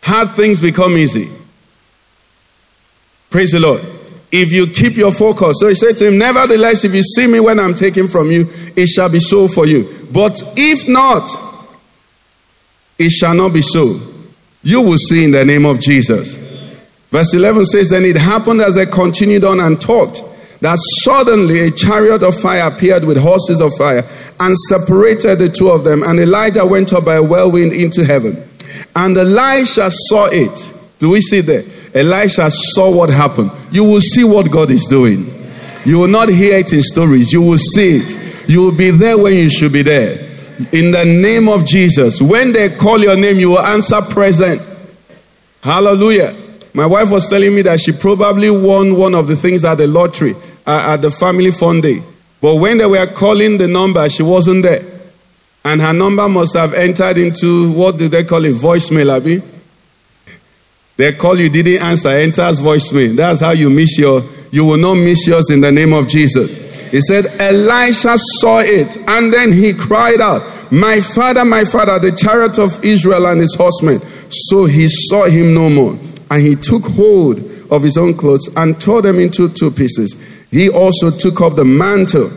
hard 0.01 0.32
things 0.32 0.62
become 0.62 0.98
easy. 0.98 1.30
Praise 3.30 3.51
the 3.51 3.60
Lord. 3.60 3.82
If 4.32 4.51
you 4.51 4.68
keep 4.68 4.96
your 4.96 5.12
focus. 5.12 5.58
So 5.60 5.68
he 5.68 5.75
said 5.75 5.98
to 5.98 6.08
him, 6.08 6.18
Nevertheless, 6.18 6.84
if 6.84 6.94
you 6.94 7.04
see 7.04 7.27
me 7.27 7.39
when 7.39 7.60
I'm 7.60 7.74
taken 7.74 8.08
from 8.10 8.30
you, 8.30 8.48
it 8.75 8.88
shall 8.88 9.10
be 9.10 9.20
so 9.20 9.48
for 9.48 9.66
you. 9.66 9.88
But 10.12 10.42
if 10.58 10.88
not, 10.89 11.30
It 12.98 13.12
shall 13.12 13.36
not 13.36 13.54
be 13.54 13.62
so. 13.62 14.00
You 14.63 14.82
will 14.82 14.98
see 14.98 15.24
in 15.24 15.32
the 15.32 15.46
name 15.46 15.66
of 15.66 15.80
Jesus. 15.80 16.38
Verse 17.17 17.33
11 17.33 17.65
says, 17.65 17.89
Then 17.89 18.03
it 18.03 18.15
happened 18.15 18.62
as 18.62 18.75
they 18.75 18.86
continued 18.86 19.43
on 19.43 19.59
and 19.59 19.81
talked 19.81 20.21
that 20.62 20.77
suddenly 21.01 21.62
a 21.62 21.71
chariot 21.71 22.21
of 22.21 22.39
fire 22.39 22.67
appeared 22.67 23.05
with 23.05 23.17
horses 23.17 23.59
of 23.59 23.71
fire 23.75 24.03
and 24.39 24.55
separated 24.69 25.39
the 25.39 25.50
two 25.50 25.69
of 25.69 25.83
them. 25.83 26.03
And 26.03 26.19
Elijah 26.19 26.63
went 26.63 26.93
up 26.93 27.05
by 27.05 27.15
a 27.15 27.24
whirlwind 27.24 27.74
into 27.74 28.05
heaven. 28.05 28.38
And 28.95 29.17
Elisha 29.17 29.89
saw 29.89 30.27
it. 30.27 30.74
Do 31.00 31.09
we 31.09 31.21
see 31.21 31.41
there? 31.41 31.63
Elisha 31.95 32.51
saw 32.51 32.95
what 32.95 33.09
happened. 33.09 33.50
You 33.71 33.83
will 33.83 34.01
see 34.01 34.24
what 34.24 34.51
God 34.51 34.69
is 34.69 34.86
doing. 34.86 35.25
You 35.86 35.97
will 35.97 36.07
not 36.07 36.29
hear 36.29 36.59
it 36.59 36.71
in 36.71 36.83
stories, 36.83 37.33
you 37.33 37.41
will 37.41 37.57
see 37.57 37.97
it. 37.97 38.47
You 38.47 38.62
will 38.62 38.77
be 38.77 38.91
there 38.91 39.17
when 39.17 39.33
you 39.33 39.50
should 39.50 39.74
be 39.74 39.81
there. 39.81 40.19
In 40.71 40.91
the 40.91 41.03
name 41.03 41.50
of 41.50 41.65
Jesus. 41.65 42.21
When 42.21 42.53
they 42.53 42.69
call 42.77 43.00
your 43.00 43.15
name, 43.15 43.38
you 43.38 43.50
will 43.50 43.65
answer 43.65 44.01
present. 44.01 44.62
Hallelujah. 45.63 46.43
My 46.77 46.86
wife 46.86 47.10
was 47.10 47.27
telling 47.27 47.55
me 47.55 47.63
that 47.63 47.79
she 47.79 47.91
probably 47.91 48.51
won 48.51 48.96
one 48.96 49.15
of 49.15 49.25
the 49.25 49.36
things 49.36 49.63
at 49.63 49.79
the 49.79 49.88
lottery, 49.88 50.36
uh, 50.67 50.93
at 50.93 51.01
the 51.01 51.10
family 51.10 51.50
fund 51.50 51.81
day. 51.81 52.03
But 52.39 52.57
when 52.57 52.77
they 52.77 52.86
were 52.86 53.07
calling 53.07 53.57
the 53.57 53.67
number, 53.67 54.07
she 54.12 54.22
wasn't 54.22 54.62
there. 54.62 54.84
And 55.65 55.81
her 55.81 55.91
number 55.91 56.29
must 56.29 56.55
have 56.55 56.75
entered 56.75 57.17
into 57.17 57.72
what 57.72 57.98
did 57.98 58.12
they 58.12 58.24
call 58.24 58.46
it? 58.46 58.57
Voicemail, 58.57 59.17
Abby. 59.17 59.41
They 60.98 61.13
call 61.13 61.39
you, 61.39 61.50
didn't 61.50 61.81
answer, 61.81 62.10
enters 62.10 62.60
voicemail. 62.60 63.15
That's 63.15 63.39
how 63.39 63.53
you 63.53 63.72
miss 63.72 63.98
your, 63.98 64.22
you 64.51 64.63
will 64.63 64.77
not 64.77 64.93
miss 64.93 65.25
yours 65.25 65.50
in 65.50 65.62
the 65.62 65.72
name 65.72 65.93
of 65.93 66.07
Jesus. 66.07 66.48
He 66.91 67.01
said, 67.01 67.25
Elisha 67.39 68.19
saw 68.19 68.60
it, 68.60 68.96
and 69.07 69.34
then 69.34 69.51
he 69.51 69.74
cried 69.74 70.22
out, 70.22 70.43
My 70.72 71.01
father, 71.01 71.43
my 71.43 71.63
father, 71.63 71.98
the 71.98 72.15
chariot 72.15 72.60
of 72.60 72.86
Israel 72.86 73.25
and 73.25 73.41
his 73.41 73.55
horsemen. 73.55 73.98
So 74.29 74.65
he 74.65 74.88
saw 74.88 75.25
him 75.25 75.55
no 75.55 75.72
more. 75.72 75.98
And 76.29 76.41
he 76.41 76.55
took 76.55 76.84
hold 76.84 77.38
of 77.72 77.84
his 77.84 77.98
own 77.98 78.15
clothes 78.15 78.50
and 78.55 78.79
tore 78.79 79.01
them 79.01 79.19
into 79.19 79.50
two 79.50 79.72
pieces. 79.72 80.15
He 80.51 80.69
also 80.69 81.12
took 81.12 81.41
up 81.41 81.55
the 81.55 81.65
mantle 81.65 82.31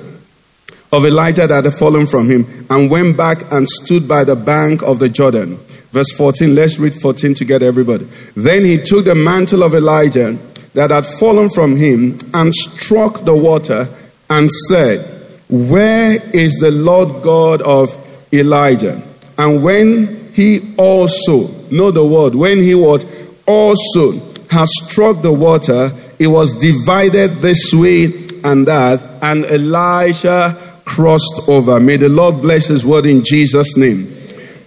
of 0.93 1.05
Elijah 1.05 1.47
that 1.47 1.65
had 1.65 1.75
fallen 1.75 2.07
from 2.07 2.29
him 2.29 2.67
and 2.69 2.91
went 2.91 3.17
back 3.17 3.39
and 3.53 3.69
stood 3.69 4.09
by 4.09 4.25
the 4.25 4.37
bank 4.37 4.83
of 4.83 4.99
the 4.99 5.09
Jordan. 5.09 5.57
Verse 5.93 6.13
14, 6.17 6.55
let's 6.55 6.79
read 6.79 6.95
14 6.95 7.35
together, 7.35 7.67
everybody. 7.67 8.09
Then 8.37 8.65
he 8.65 8.79
took 8.79 9.05
the 9.05 9.15
mantle 9.15 9.63
of 9.63 9.75
Elijah 9.75 10.39
that 10.75 10.91
had 10.91 11.05
fallen 11.05 11.51
from 11.51 11.77
him 11.77 12.19
and 12.33 12.55
struck 12.55 13.25
the 13.25 13.37
water 13.37 13.89
and 14.29 14.51
said, 14.69 15.01
Where 15.49 16.19
is 16.33 16.55
the 16.55 16.71
Lord 16.71 17.23
God 17.23 17.63
of 17.63 17.97
Elijah? 18.33 19.03
And 19.37 19.65
when 19.65 20.33
he 20.33 20.75
also, 20.77 21.49
know 21.71 21.91
the 21.91 22.05
word, 22.05 22.35
when 22.35 22.61
he 22.61 22.75
was 22.75 23.05
also 23.51 24.13
has 24.51 24.71
struck 24.83 25.23
the 25.23 25.33
water, 25.33 25.93
it 26.19 26.27
was 26.27 26.53
divided 26.59 27.37
this 27.37 27.73
way 27.73 28.07
and 28.45 28.67
that, 28.67 29.01
and 29.23 29.45
Elijah 29.47 30.57
crossed 30.85 31.49
over. 31.49 31.79
May 31.79 31.97
the 31.97 32.09
Lord 32.09 32.43
bless 32.43 32.67
his 32.67 32.85
word 32.85 33.07
in 33.07 33.23
Jesus' 33.25 33.77
name 33.77 34.21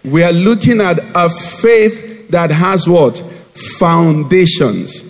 we 0.03 0.21
are 0.21 0.33
looking 0.33 0.81
at 0.81 0.99
a 1.15 1.29
faith 1.29 2.29
that 2.29 2.51
has 2.51 2.87
what? 2.87 3.17
Foundations. 3.77 5.01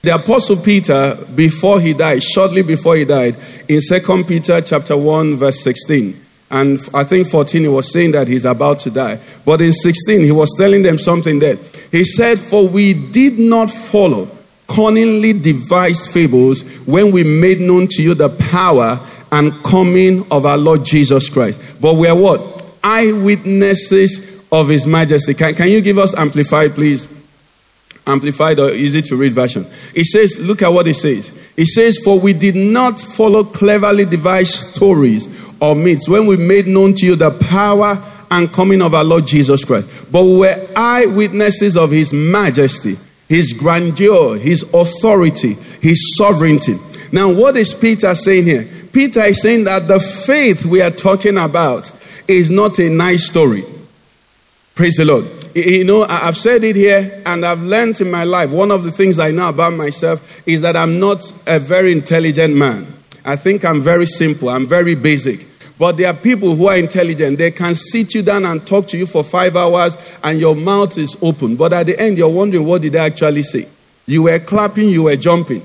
The 0.00 0.14
apostle 0.14 0.56
Peter, 0.56 1.16
before 1.34 1.80
he 1.80 1.92
died, 1.92 2.22
shortly 2.22 2.62
before 2.62 2.96
he 2.96 3.04
died, 3.04 3.36
in 3.68 3.80
2 3.86 4.24
Peter 4.24 4.60
chapter 4.60 4.96
1, 4.96 5.36
verse 5.36 5.62
16, 5.62 6.18
and 6.50 6.80
I 6.92 7.04
think 7.04 7.28
14, 7.28 7.62
he 7.62 7.68
was 7.68 7.92
saying 7.92 8.12
that 8.12 8.28
he's 8.28 8.44
about 8.44 8.80
to 8.80 8.90
die. 8.90 9.18
But 9.44 9.62
in 9.62 9.72
16, 9.72 10.20
he 10.20 10.32
was 10.32 10.54
telling 10.58 10.82
them 10.82 10.98
something 10.98 11.38
there. 11.38 11.56
He 11.92 12.04
said, 12.04 12.40
For 12.40 12.66
we 12.66 12.94
did 12.94 13.38
not 13.38 13.70
follow 13.70 14.28
cunningly 14.66 15.34
devised 15.34 16.10
fables 16.10 16.62
when 16.86 17.12
we 17.12 17.22
made 17.22 17.60
known 17.60 17.86
to 17.86 18.02
you 18.02 18.14
the 18.14 18.30
power 18.50 18.98
and 19.30 19.52
coming 19.62 20.26
of 20.30 20.46
our 20.46 20.58
Lord 20.58 20.84
Jesus 20.84 21.28
Christ. 21.28 21.60
But 21.80 21.94
we 21.94 22.08
are 22.08 22.16
what? 22.16 22.62
eyewitnesses 22.82 24.42
of 24.50 24.68
his 24.68 24.86
majesty. 24.86 25.34
Can, 25.34 25.54
can 25.54 25.68
you 25.68 25.80
give 25.80 25.98
us 25.98 26.14
amplified, 26.14 26.72
please? 26.72 27.08
Amplified 28.06 28.58
or 28.58 28.72
easy 28.72 29.00
to 29.02 29.16
read 29.16 29.32
version. 29.32 29.66
It 29.94 30.06
says, 30.06 30.38
look 30.40 30.62
at 30.62 30.68
what 30.72 30.86
it 30.88 30.94
says. 30.94 31.32
It 31.56 31.66
says, 31.66 31.98
For 31.98 32.18
we 32.18 32.32
did 32.32 32.56
not 32.56 32.98
follow 32.98 33.44
cleverly 33.44 34.04
devised 34.04 34.74
stories 34.74 35.28
or 35.60 35.76
myths 35.76 36.08
when 36.08 36.26
we 36.26 36.36
made 36.36 36.66
known 36.66 36.94
to 36.94 37.06
you 37.06 37.14
the 37.14 37.30
power 37.30 38.02
and 38.32 38.50
coming 38.50 38.80
of 38.80 38.94
our 38.94 39.04
Lord 39.04 39.26
Jesus 39.26 39.64
Christ, 39.64 39.86
but 40.10 40.24
we 40.24 40.38
were 40.38 40.66
eyewitnesses 40.74 41.76
of 41.76 41.90
his 41.90 42.12
majesty, 42.14 42.96
his 43.28 43.52
grandeur, 43.52 44.38
his 44.38 44.62
authority, 44.74 45.52
his 45.80 46.16
sovereignty. 46.16 46.78
Now, 47.12 47.30
what 47.30 47.58
is 47.58 47.74
Peter 47.74 48.14
saying 48.14 48.44
here? 48.44 48.68
Peter 48.90 49.20
is 49.20 49.42
saying 49.42 49.64
that 49.64 49.86
the 49.86 50.00
faith 50.00 50.64
we 50.64 50.80
are 50.80 50.90
talking 50.90 51.36
about 51.36 51.92
is 52.26 52.50
not 52.50 52.78
a 52.78 52.88
nice 52.88 53.26
story. 53.26 53.64
Praise 54.74 54.96
the 54.96 55.04
Lord. 55.04 55.26
You 55.54 55.84
know, 55.84 56.06
I've 56.08 56.36
said 56.38 56.64
it 56.64 56.74
here 56.76 57.22
and 57.26 57.44
I've 57.44 57.60
learned 57.60 58.00
in 58.00 58.10
my 58.10 58.24
life. 58.24 58.50
One 58.50 58.70
of 58.70 58.84
the 58.84 58.90
things 58.90 59.18
I 59.18 59.30
know 59.30 59.50
about 59.50 59.74
myself 59.74 60.42
is 60.48 60.62
that 60.62 60.74
I'm 60.74 60.98
not 60.98 61.30
a 61.46 61.58
very 61.58 61.92
intelligent 61.92 62.56
man. 62.56 62.86
I 63.26 63.36
think 63.36 63.62
I'm 63.62 63.82
very 63.82 64.06
simple, 64.06 64.48
I'm 64.48 64.66
very 64.66 64.94
basic. 64.94 65.51
But 65.78 65.96
there 65.96 66.08
are 66.08 66.14
people 66.14 66.54
who 66.54 66.68
are 66.68 66.76
intelligent. 66.76 67.38
They 67.38 67.50
can 67.50 67.74
sit 67.74 68.14
you 68.14 68.22
down 68.22 68.44
and 68.44 68.64
talk 68.66 68.86
to 68.88 68.98
you 68.98 69.06
for 69.06 69.24
five 69.24 69.56
hours 69.56 69.96
and 70.22 70.38
your 70.38 70.54
mouth 70.54 70.96
is 70.98 71.16
open. 71.22 71.56
But 71.56 71.72
at 71.72 71.86
the 71.86 71.98
end, 71.98 72.18
you're 72.18 72.28
wondering, 72.28 72.66
what 72.66 72.82
did 72.82 72.92
they 72.92 72.98
actually 72.98 73.42
say? 73.42 73.68
You 74.06 74.24
were 74.24 74.38
clapping, 74.38 74.88
you 74.88 75.04
were 75.04 75.16
jumping. 75.16 75.62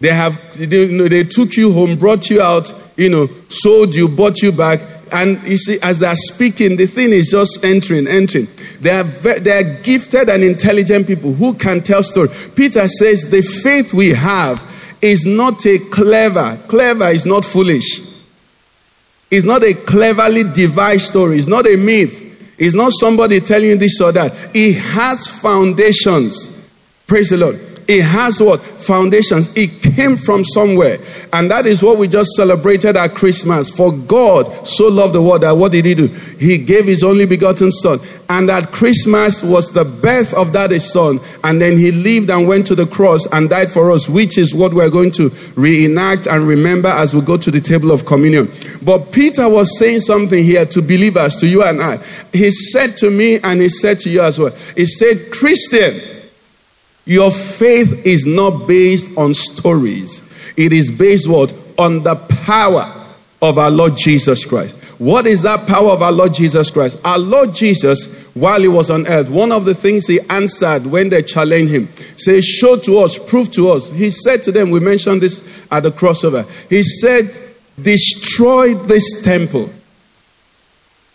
They 0.00 0.12
have, 0.12 0.56
they, 0.56 0.84
you 0.84 0.96
know, 0.96 1.08
they 1.08 1.24
took 1.24 1.56
you 1.56 1.72
home, 1.72 1.98
brought 1.98 2.30
you 2.30 2.40
out, 2.40 2.72
you 2.96 3.08
know, 3.08 3.26
sold 3.48 3.94
you, 3.94 4.08
bought 4.08 4.40
you 4.42 4.52
back, 4.52 4.80
and 5.12 5.42
you 5.46 5.56
see, 5.56 5.78
as 5.82 5.98
they're 5.98 6.14
speaking, 6.16 6.76
the 6.76 6.86
thing 6.86 7.10
is 7.10 7.30
just 7.30 7.64
entering, 7.64 8.06
entering. 8.06 8.46
They 8.80 8.90
are, 8.90 9.04
they 9.04 9.58
are 9.58 9.82
gifted 9.82 10.28
and 10.28 10.42
intelligent 10.42 11.06
people 11.06 11.32
who 11.32 11.54
can 11.54 11.80
tell 11.80 12.02
stories. 12.02 12.48
Peter 12.50 12.86
says 12.88 13.30
the 13.30 13.42
faith 13.42 13.92
we 13.94 14.10
have 14.10 14.62
is 15.00 15.26
not 15.26 15.64
a 15.66 15.78
clever, 15.90 16.58
clever 16.68 17.08
is 17.08 17.26
not 17.26 17.44
foolish. 17.44 18.07
It's 19.30 19.44
not 19.44 19.62
a 19.62 19.74
cleverly 19.74 20.44
devised 20.44 21.08
story. 21.08 21.38
It's 21.38 21.46
not 21.46 21.66
a 21.66 21.76
myth. 21.76 22.56
It's 22.58 22.74
not 22.74 22.92
somebody 22.98 23.40
telling 23.40 23.68
you 23.68 23.76
this 23.76 24.00
or 24.00 24.10
that. 24.12 24.32
It 24.54 24.74
has 24.74 25.26
foundations. 25.26 26.48
Praise 27.06 27.30
the 27.30 27.36
Lord. 27.36 27.60
It 27.88 28.02
has 28.02 28.38
what? 28.38 28.60
Foundations. 28.60 29.50
It 29.56 29.94
came 29.94 30.18
from 30.18 30.44
somewhere. 30.44 30.98
And 31.32 31.50
that 31.50 31.64
is 31.64 31.82
what 31.82 31.96
we 31.96 32.06
just 32.06 32.32
celebrated 32.32 32.96
at 32.96 33.14
Christmas. 33.14 33.70
For 33.70 33.92
God 33.92 34.68
so 34.68 34.88
loved 34.88 35.14
the 35.14 35.22
world 35.22 35.40
that 35.40 35.52
what 35.52 35.72
did 35.72 35.86
He 35.86 35.94
do? 35.94 36.06
He 36.06 36.58
gave 36.58 36.84
His 36.84 37.02
only 37.02 37.24
begotten 37.24 37.72
Son. 37.72 37.98
And 38.28 38.46
that 38.50 38.72
Christmas 38.72 39.42
was 39.42 39.72
the 39.72 39.86
birth 39.86 40.34
of 40.34 40.52
that 40.52 40.70
Son. 40.82 41.18
And 41.44 41.62
then 41.62 41.78
He 41.78 41.90
lived 41.90 42.28
and 42.28 42.46
went 42.46 42.66
to 42.66 42.74
the 42.74 42.86
cross 42.86 43.26
and 43.32 43.48
died 43.48 43.70
for 43.70 43.90
us, 43.90 44.06
which 44.06 44.36
is 44.36 44.54
what 44.54 44.74
we're 44.74 44.90
going 44.90 45.12
to 45.12 45.30
reenact 45.56 46.26
and 46.26 46.46
remember 46.46 46.90
as 46.90 47.14
we 47.14 47.22
go 47.22 47.38
to 47.38 47.50
the 47.50 47.60
table 47.62 47.90
of 47.90 48.04
communion. 48.04 48.52
But 48.82 49.12
Peter 49.12 49.48
was 49.48 49.78
saying 49.78 50.00
something 50.00 50.44
here 50.44 50.66
to 50.66 50.82
believers, 50.82 51.36
to 51.36 51.46
you 51.46 51.64
and 51.64 51.82
I. 51.82 51.96
He 52.34 52.50
said 52.50 52.98
to 52.98 53.10
me 53.10 53.38
and 53.42 53.62
he 53.62 53.70
said 53.70 54.00
to 54.00 54.10
you 54.10 54.20
as 54.20 54.38
well. 54.38 54.50
He 54.76 54.84
said, 54.84 55.32
Christian, 55.32 56.17
your 57.08 57.30
faith 57.32 58.04
is 58.04 58.26
not 58.26 58.68
based 58.68 59.16
on 59.16 59.32
stories. 59.32 60.22
It 60.58 60.72
is 60.74 60.90
based 60.90 61.26
what? 61.26 61.52
On 61.78 62.02
the 62.02 62.16
power 62.44 62.92
of 63.40 63.56
our 63.56 63.70
Lord 63.70 63.96
Jesus 63.96 64.44
Christ. 64.44 64.74
What 64.98 65.26
is 65.26 65.42
that 65.42 65.66
power 65.66 65.90
of 65.90 66.02
our 66.02 66.12
Lord 66.12 66.34
Jesus 66.34 66.70
Christ? 66.70 67.00
Our 67.04 67.18
Lord 67.18 67.54
Jesus, 67.54 68.26
while 68.34 68.60
he 68.60 68.68
was 68.68 68.90
on 68.90 69.06
earth, 69.06 69.30
one 69.30 69.52
of 69.52 69.64
the 69.64 69.74
things 69.74 70.06
he 70.06 70.20
answered 70.28 70.84
when 70.84 71.08
they 71.08 71.22
challenged 71.22 71.72
him, 71.72 71.88
say, 72.18 72.40
show 72.40 72.76
to 72.76 72.98
us, 72.98 73.16
prove 73.16 73.50
to 73.52 73.70
us. 73.70 73.88
He 73.90 74.10
said 74.10 74.42
to 74.42 74.52
them, 74.52 74.70
we 74.70 74.80
mentioned 74.80 75.22
this 75.22 75.64
at 75.70 75.84
the 75.84 75.90
crossover. 75.90 76.44
He 76.68 76.82
said, 76.82 77.26
destroy 77.80 78.74
this 78.74 79.22
temple. 79.22 79.70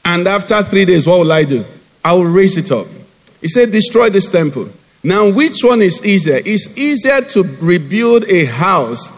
And 0.06 0.28
after 0.28 0.64
three 0.64 0.86
days, 0.86 1.06
what 1.06 1.20
will 1.20 1.32
I 1.32 1.44
do? 1.44 1.66
I 2.04 2.14
will 2.14 2.26
raise 2.26 2.58
it 2.58 2.72
up. 2.72 2.88
He 3.42 3.50
said, 3.50 3.72
destroy 3.72 4.10
this 4.10 4.30
temple. 4.30 4.70
Now, 5.04 5.30
which 5.30 5.64
one 5.64 5.82
is 5.82 6.06
easier? 6.06 6.40
It's 6.46 6.78
easier 6.78 7.22
to 7.22 7.44
rebuild 7.62 8.24
a 8.30 8.46
house 8.46 9.10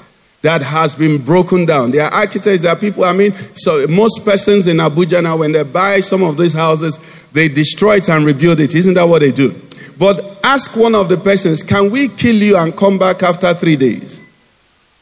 that 0.42 0.62
has 0.62 0.96
been 0.96 1.24
broken 1.24 1.66
down. 1.66 1.92
There 1.92 2.04
are 2.04 2.12
architects, 2.12 2.64
there 2.64 2.72
are 2.72 2.76
people, 2.76 3.04
I 3.04 3.14
mean, 3.14 3.34
so 3.56 3.86
most 3.88 4.26
persons 4.26 4.68
in 4.68 4.78
Abuja 4.78 5.22
now, 5.22 5.38
when 5.38 5.52
they 5.52 5.64
buy 5.64 6.02
some 6.02 6.24
of 6.24 6.38
these 6.38 6.54
houses, 6.54 6.98
they 7.34 7.48
destroy 7.48 7.98
it 7.98 8.10
and 8.10 8.26
rebuild 8.26 8.60
it. 8.60 8.74
Isn't 8.76 8.96
that 8.96 9.04
what 9.04 9.20
they 9.20 9.32
do? 9.32 9.54
But 9.98 10.40
ask 10.44 10.76
one 10.76 10.96
of 10.96 11.10
the 11.10 11.18
persons, 11.18 11.64
can 11.64 11.90
we 11.92 12.10
kill 12.10 12.36
you 12.36 12.58
and 12.58 12.76
come 12.76 12.98
back 12.98 13.24
after 13.24 13.54
three 13.54 13.76
days? 13.76 14.20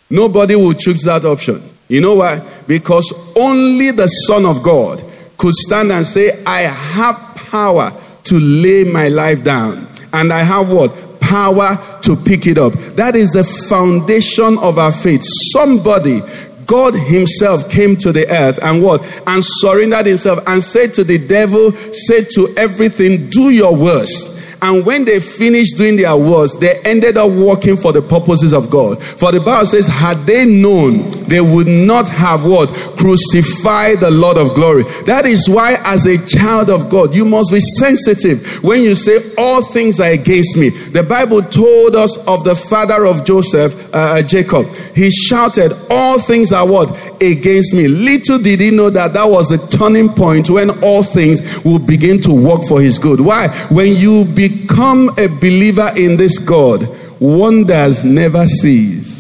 Nobody 0.09 0.55
will 0.55 0.73
choose 0.73 1.01
that 1.03 1.25
option. 1.25 1.61
You 1.87 2.01
know 2.01 2.15
why? 2.15 2.41
Because 2.67 3.11
only 3.35 3.91
the 3.91 4.07
Son 4.07 4.45
of 4.45 4.61
God 4.63 5.03
could 5.37 5.53
stand 5.55 5.91
and 5.91 6.05
say, 6.05 6.43
I 6.45 6.61
have 6.61 7.17
power 7.35 7.91
to 8.25 8.39
lay 8.39 8.83
my 8.83 9.07
life 9.09 9.43
down. 9.43 9.87
And 10.13 10.31
I 10.31 10.43
have 10.43 10.71
what? 10.71 11.19
Power 11.19 11.77
to 12.03 12.15
pick 12.15 12.47
it 12.47 12.57
up. 12.57 12.73
That 12.95 13.15
is 13.15 13.31
the 13.31 13.43
foundation 13.43 14.57
of 14.59 14.77
our 14.77 14.91
faith. 14.91 15.21
Somebody 15.51 16.21
God 16.65 16.93
Himself 16.93 17.69
came 17.69 17.95
to 17.97 18.11
the 18.11 18.27
earth 18.29 18.59
and 18.61 18.81
what? 18.81 19.01
And 19.27 19.43
surrendered 19.43 20.05
Himself 20.05 20.39
and 20.47 20.63
said 20.63 20.93
to 20.95 21.03
the 21.03 21.17
devil, 21.27 21.71
said 21.71 22.27
to 22.35 22.53
everything, 22.57 23.29
Do 23.29 23.49
your 23.49 23.75
worst. 23.75 24.32
And 24.63 24.85
when 24.85 25.03
they 25.03 25.19
finished 25.19 25.75
doing 25.75 25.97
their 25.97 26.15
worst, 26.15 26.61
they 26.61 26.79
ended 26.85 27.17
up 27.17 27.29
working 27.29 27.75
for 27.75 27.91
the 27.91 28.01
purposes 28.01 28.53
of 28.53 28.69
God. 28.69 29.03
For 29.03 29.29
the 29.33 29.41
Bible 29.41 29.67
says, 29.67 29.87
had 29.87 30.19
they 30.19 30.45
known, 30.45 31.11
they 31.27 31.41
would 31.41 31.67
not 31.67 32.07
have 32.07 32.45
what? 32.45 32.69
Crucified 32.97 33.99
the 33.99 34.09
Lord 34.11 34.37
of 34.37 34.55
glory. 34.55 34.83
That 35.05 35.25
is 35.25 35.49
why, 35.49 35.75
as 35.83 36.05
a 36.05 36.17
child 36.27 36.69
of 36.69 36.89
God, 36.89 37.13
you 37.13 37.25
must 37.25 37.51
be 37.51 37.59
sensitive 37.59 38.63
when 38.63 38.81
you 38.81 38.95
say, 38.95 39.19
All 39.37 39.63
things 39.63 39.99
are 39.99 40.11
against 40.11 40.55
me. 40.55 40.69
The 40.69 41.03
Bible 41.03 41.41
told 41.41 41.95
us 41.95 42.17
of 42.25 42.43
the 42.45 42.55
father 42.55 43.05
of 43.05 43.25
Joseph, 43.25 43.93
uh, 43.93 44.19
uh 44.19 44.21
Jacob. 44.21 44.67
He 44.95 45.09
shouted, 45.09 45.73
All 45.89 46.19
things 46.19 46.51
are 46.51 46.67
what? 46.67 46.89
Against 47.21 47.73
me. 47.73 47.87
Little 47.87 48.39
did 48.39 48.59
he 48.59 48.71
know 48.71 48.89
that 48.89 49.13
that 49.13 49.25
was 49.25 49.51
a 49.51 49.67
turning 49.69 50.09
point 50.09 50.49
when 50.49 50.69
all 50.83 51.03
things 51.03 51.41
will 51.63 51.79
begin 51.79 52.21
to 52.21 52.31
work 52.31 52.63
for 52.67 52.81
his 52.81 52.99
good. 52.99 53.19
Why? 53.19 53.47
When 53.69 53.95
you 53.95 54.25
be 54.25 54.52
become 54.61 55.09
a 55.17 55.27
believer 55.27 55.89
in 55.95 56.17
this 56.17 56.37
God, 56.39 56.87
wonders 57.19 58.03
never 58.03 58.45
cease. 58.45 59.13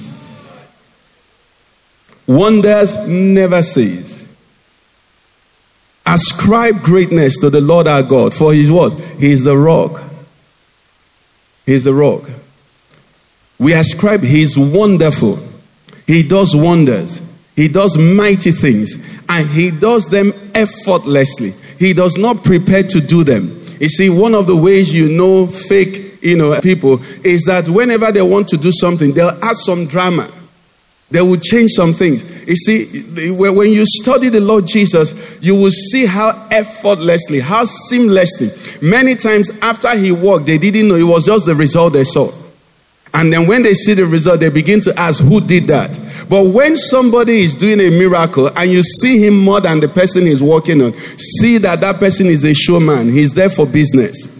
Wonders 2.27 2.97
never 3.07 3.61
cease. 3.61 4.27
Ascribe 6.05 6.81
greatness 6.81 7.37
to 7.39 7.49
the 7.49 7.61
Lord 7.61 7.87
our 7.87 8.03
God, 8.03 8.33
for 8.33 8.53
He's 8.53 8.71
what? 8.71 8.93
He 8.93 9.31
is 9.31 9.43
the 9.43 9.57
rock. 9.57 10.03
He's 11.65 11.85
the 11.85 11.93
rock. 11.93 12.23
We 13.57 13.73
ascribe 13.73 14.21
He's 14.21 14.57
wonderful. 14.57 15.39
He 16.05 16.23
does 16.23 16.55
wonders. 16.55 17.21
He 17.55 17.67
does 17.67 17.97
mighty 17.97 18.51
things. 18.51 18.95
And 19.29 19.47
He 19.49 19.71
does 19.71 20.05
them 20.07 20.33
effortlessly. 20.53 21.53
He 21.79 21.93
does 21.93 22.17
not 22.17 22.43
prepare 22.43 22.83
to 22.83 22.99
do 22.99 23.23
them. 23.23 23.62
You 23.79 23.89
see, 23.89 24.09
one 24.09 24.35
of 24.35 24.47
the 24.47 24.55
ways 24.55 24.93
you 24.93 25.09
know 25.09 25.47
fake, 25.47 26.19
you 26.21 26.37
know, 26.37 26.59
people 26.61 27.03
is 27.23 27.43
that 27.43 27.67
whenever 27.67 28.11
they 28.11 28.21
want 28.21 28.47
to 28.49 28.57
do 28.57 28.71
something, 28.71 29.13
they'll 29.13 29.37
add 29.41 29.55
some 29.55 29.85
drama. 29.85 30.29
They 31.11 31.21
will 31.21 31.37
change 31.37 31.71
some 31.71 31.93
things. 31.93 32.23
You 32.47 32.55
see, 32.55 33.37
when 33.37 33.71
you 33.71 33.85
study 33.85 34.29
the 34.29 34.39
Lord 34.39 34.65
Jesus, 34.65 35.13
you 35.41 35.53
will 35.53 35.69
see 35.69 36.07
how 36.07 36.47
effortlessly, 36.49 37.39
how 37.39 37.65
seamlessly. 37.65 38.81
Many 38.81 39.15
times 39.15 39.51
after 39.61 39.95
he 39.95 40.11
walked, 40.11 40.47
they 40.47 40.57
didn't 40.57 40.87
know 40.87 40.95
it 40.95 41.03
was 41.03 41.25
just 41.25 41.45
the 41.45 41.53
result 41.53 41.93
they 41.93 42.03
saw. 42.03 42.31
And 43.13 43.31
then 43.31 43.47
when 43.47 43.61
they 43.61 43.75
see 43.75 43.93
the 43.93 44.05
result, 44.05 44.39
they 44.39 44.49
begin 44.49 44.81
to 44.81 44.99
ask, 44.99 45.21
Who 45.21 45.39
did 45.39 45.67
that? 45.67 45.91
But 46.29 46.47
when 46.47 46.75
somebody 46.75 47.41
is 47.41 47.55
doing 47.55 47.79
a 47.79 47.89
miracle 47.89 48.47
and 48.57 48.71
you 48.71 48.83
see 48.83 49.25
him 49.25 49.37
more 49.37 49.61
than 49.61 49.79
the 49.79 49.87
person 49.87 50.25
he's 50.25 50.41
working 50.41 50.81
on, 50.81 50.93
see 50.93 51.57
that 51.59 51.81
that 51.81 51.97
person 51.97 52.27
is 52.27 52.43
a 52.43 52.53
showman. 52.53 53.09
He's 53.09 53.33
there 53.33 53.49
for 53.49 53.65
business. 53.65 54.33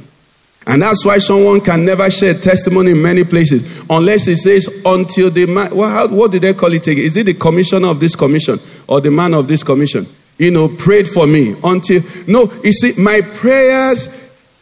And 0.66 0.82
that's 0.82 1.06
why 1.06 1.20
someone 1.20 1.60
can 1.60 1.84
never 1.84 2.10
share 2.10 2.34
testimony 2.34 2.92
in 2.92 3.02
many 3.02 3.24
places 3.24 3.84
unless 3.90 4.26
he 4.26 4.36
says, 4.36 4.68
until 4.86 5.30
the 5.30 5.46
man, 5.46 5.76
well, 5.76 5.90
how, 5.90 6.08
what 6.08 6.32
did 6.32 6.44
they 6.44 6.54
call 6.54 6.72
it? 6.74 6.88
Is 6.88 7.18
it 7.18 7.26
the 7.26 7.34
commissioner 7.34 7.90
of 7.90 8.00
this 8.00 8.16
commission 8.16 8.60
or 8.88 9.02
the 9.02 9.12
man 9.12 9.34
of 9.34 9.48
this 9.48 9.62
commission? 9.62 10.08
You 10.38 10.52
know, 10.52 10.70
prayed 10.70 11.08
for 11.08 11.28
me 11.28 11.56
until, 11.64 12.02
no, 12.28 12.52
you 12.64 12.72
see, 12.72 12.94
my 13.02 13.22
prayers 13.36 14.08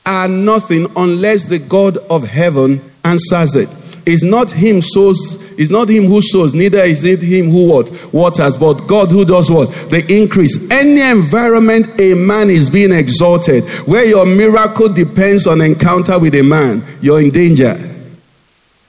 are 0.05 0.27
nothing 0.27 0.91
unless 0.95 1.45
the 1.45 1.59
God 1.59 1.97
of 2.09 2.27
heaven 2.27 2.81
answers 3.03 3.55
it. 3.55 3.69
It's 4.05 4.23
not 4.23 4.51
him 4.51 4.81
sows, 4.81 5.40
it's 5.61 5.69
not 5.69 5.89
him 5.89 6.05
who 6.05 6.23
sows, 6.23 6.55
neither 6.55 6.79
is 6.79 7.03
it 7.03 7.21
him 7.21 7.51
who 7.51 7.69
what 7.69 8.11
waters, 8.11 8.57
but 8.57 8.87
God 8.87 9.11
who 9.11 9.23
does 9.23 9.51
what? 9.51 9.69
The 9.91 10.03
increase. 10.09 10.57
Any 10.71 11.01
environment 11.01 12.01
a 12.01 12.15
man 12.15 12.49
is 12.49 12.67
being 12.67 12.91
exalted, 12.91 13.63
where 13.85 14.03
your 14.03 14.25
miracle 14.25 14.89
depends 14.89 15.45
on 15.45 15.61
encounter 15.61 16.17
with 16.17 16.33
a 16.33 16.41
man, 16.41 16.83
you're 16.99 17.21
in 17.21 17.29
danger. 17.29 17.77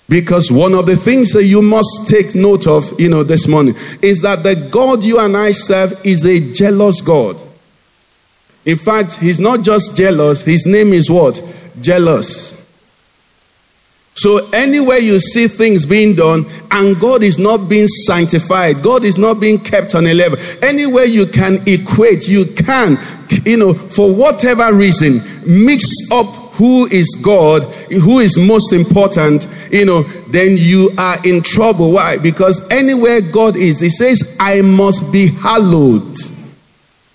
Because 0.09 0.51
one 0.51 0.73
of 0.73 0.87
the 0.87 0.97
things 0.97 1.33
that 1.33 1.45
you 1.45 1.61
must 1.61 2.09
take 2.09 2.35
note 2.35 2.67
of, 2.67 2.99
you 2.99 3.11
know, 3.11 3.23
this 3.23 3.47
morning 3.47 3.75
is 4.01 4.21
that 4.21 4.43
the 4.43 4.55
God 4.71 5.05
you 5.05 5.19
and 5.19 5.37
I 5.37 5.53
serve 5.53 6.01
is 6.07 6.25
a 6.25 6.55
jealous 6.55 7.03
God. 7.03 7.37
In 8.65 8.79
fact, 8.79 9.17
he's 9.19 9.41
not 9.41 9.61
just 9.61 9.95
jealous, 9.95 10.43
his 10.43 10.65
name 10.65 10.95
is 10.95 11.11
what? 11.11 11.43
Jealous. 11.83 12.62
So, 14.15 14.51
anywhere 14.51 14.99
you 14.99 15.19
see 15.21 15.49
things 15.49 15.87
being 15.87 16.15
done 16.15 16.45
and 16.71 17.01
God 17.01 17.23
is 17.23 17.39
not 17.39 17.69
being 17.69 17.89
sanctified, 17.89 18.83
God 18.83 19.05
is 19.05 19.17
not 19.17 19.41
being 19.41 19.59
kept 19.59 19.95
on 19.95 20.07
a 20.07 20.13
level, 20.13 20.39
anywhere 20.61 21.07
you 21.07 21.25
can 21.27 21.59
equate, 21.67 22.29
you 22.29 22.45
can, 22.55 22.99
you 23.47 23.57
know, 23.57 23.73
for 23.73 24.15
whatever 24.15 24.75
reason, 24.75 25.21
mix 25.47 25.91
up 26.13 26.27
who 26.57 26.85
is 26.89 27.09
God, 27.23 27.63
who 27.91 28.19
is 28.19 28.37
most 28.37 28.75
important, 28.75 29.49
you 29.71 29.87
know, 29.87 30.03
then 30.29 30.57
you 30.59 30.91
are 30.99 31.17
in 31.27 31.43
trouble. 31.43 31.93
Why? 31.93 32.19
Because 32.19 32.61
anywhere 32.71 33.23
God 33.23 33.57
is, 33.57 33.81
He 33.81 33.89
says, 33.89 34.37
I 34.39 34.61
must 34.61 35.11
be 35.11 35.29
hallowed. 35.29 36.19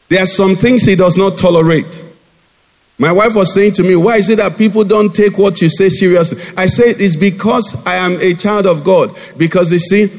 There 0.09 0.23
are 0.23 0.27
some 0.27 0.55
things 0.55 0.83
He 0.83 0.95
does 0.95 1.15
not 1.15 1.37
tolerate. 1.37 2.03
My 2.99 3.11
wife 3.11 3.35
was 3.35 3.53
saying 3.53 3.73
to 3.73 3.83
me, 3.83 3.95
Why 3.95 4.17
is 4.17 4.29
it 4.29 4.37
that 4.37 4.57
people 4.57 4.83
don't 4.83 5.13
take 5.15 5.37
what 5.37 5.61
you 5.61 5.69
say 5.69 5.89
seriously? 5.89 6.41
I 6.57 6.67
say 6.67 6.85
it's 6.87 7.15
because 7.15 7.75
I 7.85 7.95
am 7.95 8.19
a 8.19 8.33
child 8.33 8.65
of 8.65 8.83
God. 8.83 9.15
Because 9.37 9.71
you 9.71 9.79
see, 9.79 10.09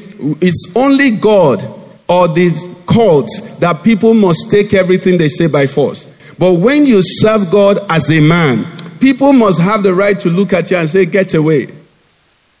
it's 0.41 0.71
only 0.75 1.11
God 1.17 1.59
or 2.07 2.27
the 2.27 2.49
cults 2.87 3.57
that 3.57 3.83
people 3.83 4.13
must 4.13 4.49
take 4.49 4.73
everything 4.73 5.17
they 5.17 5.27
say 5.27 5.47
by 5.47 5.67
force. 5.67 6.05
But 6.37 6.53
when 6.53 6.85
you 6.85 7.01
serve 7.01 7.51
God 7.51 7.79
as 7.89 8.09
a 8.09 8.21
man, 8.21 8.63
people 9.01 9.33
must 9.33 9.59
have 9.59 9.83
the 9.83 9.93
right 9.93 10.17
to 10.21 10.29
look 10.29 10.53
at 10.53 10.71
you 10.71 10.77
and 10.77 10.89
say, 10.89 11.05
Get 11.05 11.33
away. 11.33 11.67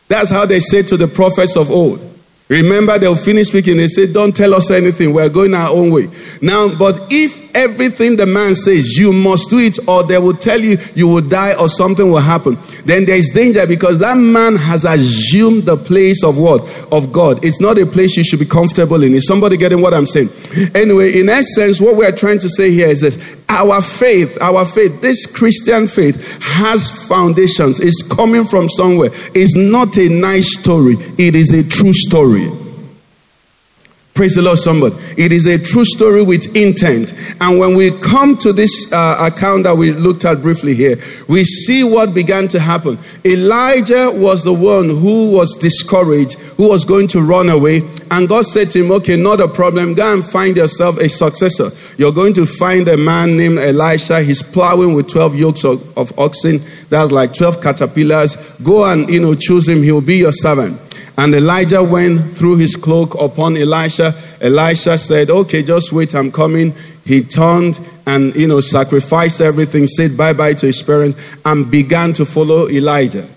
That's 0.09 0.29
how 0.29 0.45
they 0.45 0.59
said 0.59 0.87
to 0.89 0.97
the 0.97 1.07
prophets 1.07 1.55
of 1.55 1.71
old. 1.71 2.05
Remember, 2.49 2.97
they'll 2.97 3.15
finish 3.15 3.49
speaking. 3.49 3.77
They 3.77 3.87
say, 3.87 4.11
Don't 4.11 4.35
tell 4.35 4.53
us 4.53 4.69
anything. 4.69 5.13
We're 5.13 5.29
going 5.29 5.53
our 5.53 5.69
own 5.69 5.91
way. 5.91 6.09
Now, 6.41 6.75
but 6.77 7.07
if 7.09 7.48
everything 7.59 8.15
the 8.15 8.25
man 8.25 8.55
says, 8.55 8.95
you 8.97 9.11
must 9.11 9.49
do 9.49 9.57
it, 9.59 9.77
or 9.87 10.03
they 10.03 10.17
will 10.17 10.35
tell 10.35 10.59
you 10.59 10.77
you 10.95 11.07
will 11.07 11.21
die 11.21 11.53
or 11.59 11.67
something 11.69 12.09
will 12.09 12.19
happen, 12.19 12.57
then 12.85 13.05
there 13.05 13.17
is 13.17 13.29
danger 13.29 13.67
because 13.67 13.99
that 13.99 14.17
man 14.17 14.55
has 14.55 14.85
assumed 14.85 15.63
the 15.63 15.77
place 15.77 16.23
of 16.23 16.37
what? 16.37 16.61
Of 16.91 17.11
God. 17.11 17.43
It's 17.43 17.59
not 17.59 17.77
a 17.77 17.85
place 17.85 18.15
you 18.15 18.23
should 18.23 18.39
be 18.39 18.45
comfortable 18.45 19.03
in. 19.03 19.13
Is 19.13 19.27
somebody 19.27 19.57
getting 19.57 19.81
what 19.81 19.93
I'm 19.93 20.07
saying? 20.07 20.29
Anyway, 20.73 21.19
in 21.19 21.29
essence, 21.29 21.81
what 21.81 21.95
we're 21.97 22.15
trying 22.15 22.39
to 22.39 22.49
say 22.49 22.71
here 22.71 22.87
is 22.87 23.01
this 23.01 23.17
our 23.49 23.81
faith, 23.81 24.37
our 24.41 24.65
faith, 24.65 25.01
this 25.01 25.25
Christian 25.25 25.87
faith 25.87 26.39
has 26.41 27.07
foundations, 27.07 27.79
it's 27.79 28.03
coming 28.03 28.45
from 28.45 28.69
somewhere. 28.69 29.09
It's 29.33 29.55
not 29.55 29.97
a 29.97 30.07
nice 30.07 30.57
story, 30.59 30.95
it 31.17 31.35
is 31.35 31.51
a 31.51 31.67
true 31.67 31.93
story. 31.93 32.47
Praise 34.13 34.35
the 34.35 34.41
Lord, 34.41 34.59
somebody. 34.59 34.95
It 35.17 35.31
is 35.31 35.45
a 35.45 35.57
true 35.57 35.85
story 35.85 36.21
with 36.21 36.53
intent. 36.53 37.13
And 37.39 37.57
when 37.57 37.73
we 37.73 37.91
come 38.01 38.35
to 38.39 38.51
this 38.51 38.91
uh, 38.91 39.31
account 39.31 39.63
that 39.63 39.77
we 39.77 39.91
looked 39.91 40.25
at 40.25 40.41
briefly 40.41 40.73
here, 40.75 40.97
we 41.29 41.45
see 41.45 41.85
what 41.85 42.13
began 42.13 42.49
to 42.49 42.59
happen. 42.59 42.97
Elijah 43.23 44.11
was 44.13 44.43
the 44.43 44.51
one 44.51 44.89
who 44.89 45.31
was 45.31 45.55
discouraged, 45.55 46.33
who 46.33 46.67
was 46.67 46.83
going 46.83 47.07
to 47.09 47.21
run 47.21 47.47
away. 47.47 47.81
And 48.11 48.27
God 48.27 48.45
said 48.45 48.71
to 48.71 48.83
him, 48.83 48.91
Okay, 48.91 49.15
not 49.15 49.39
a 49.39 49.47
problem. 49.47 49.93
Go 49.93 50.13
and 50.13 50.25
find 50.25 50.57
yourself 50.57 50.97
a 50.97 51.07
successor. 51.07 51.69
You're 51.97 52.11
going 52.11 52.33
to 52.33 52.45
find 52.45 52.89
a 52.89 52.97
man 52.97 53.37
named 53.37 53.59
Elisha. 53.59 54.21
He's 54.21 54.43
plowing 54.43 54.95
with 54.95 55.09
12 55.09 55.35
yokes 55.35 55.63
of, 55.63 55.97
of 55.97 56.17
oxen. 56.19 56.61
That's 56.89 57.11
like 57.11 57.33
12 57.33 57.61
caterpillars. 57.61 58.35
Go 58.57 58.83
and, 58.83 59.09
you 59.09 59.21
know, 59.21 59.35
choose 59.35 59.69
him. 59.69 59.81
He 59.81 59.93
will 59.93 60.01
be 60.01 60.17
your 60.17 60.33
servant. 60.33 60.88
And 61.19 61.35
Elijah 61.35 61.83
went 61.83 62.37
threw 62.37 62.55
his 62.55 62.77
cloak 62.77 63.13
upon 63.19 63.57
Elisha. 63.57 64.15
Elisha 64.39 64.97
said, 64.97 65.29
Okay, 65.29 65.63
just 65.63 65.91
wait, 65.91 66.15
I'm 66.15 66.31
coming. 66.31 66.73
He 67.03 67.23
turned 67.23 67.77
and, 68.07 68.33
you 68.35 68.47
know, 68.47 68.61
sacrificed 68.61 69.41
everything, 69.41 69.85
said 69.85 70.15
bye 70.15 70.31
bye 70.31 70.53
to 70.53 70.67
his 70.67 70.81
parents, 70.81 71.19
and 71.43 71.69
began 71.69 72.13
to 72.13 72.25
follow 72.25 72.69
Elijah. 72.69 73.27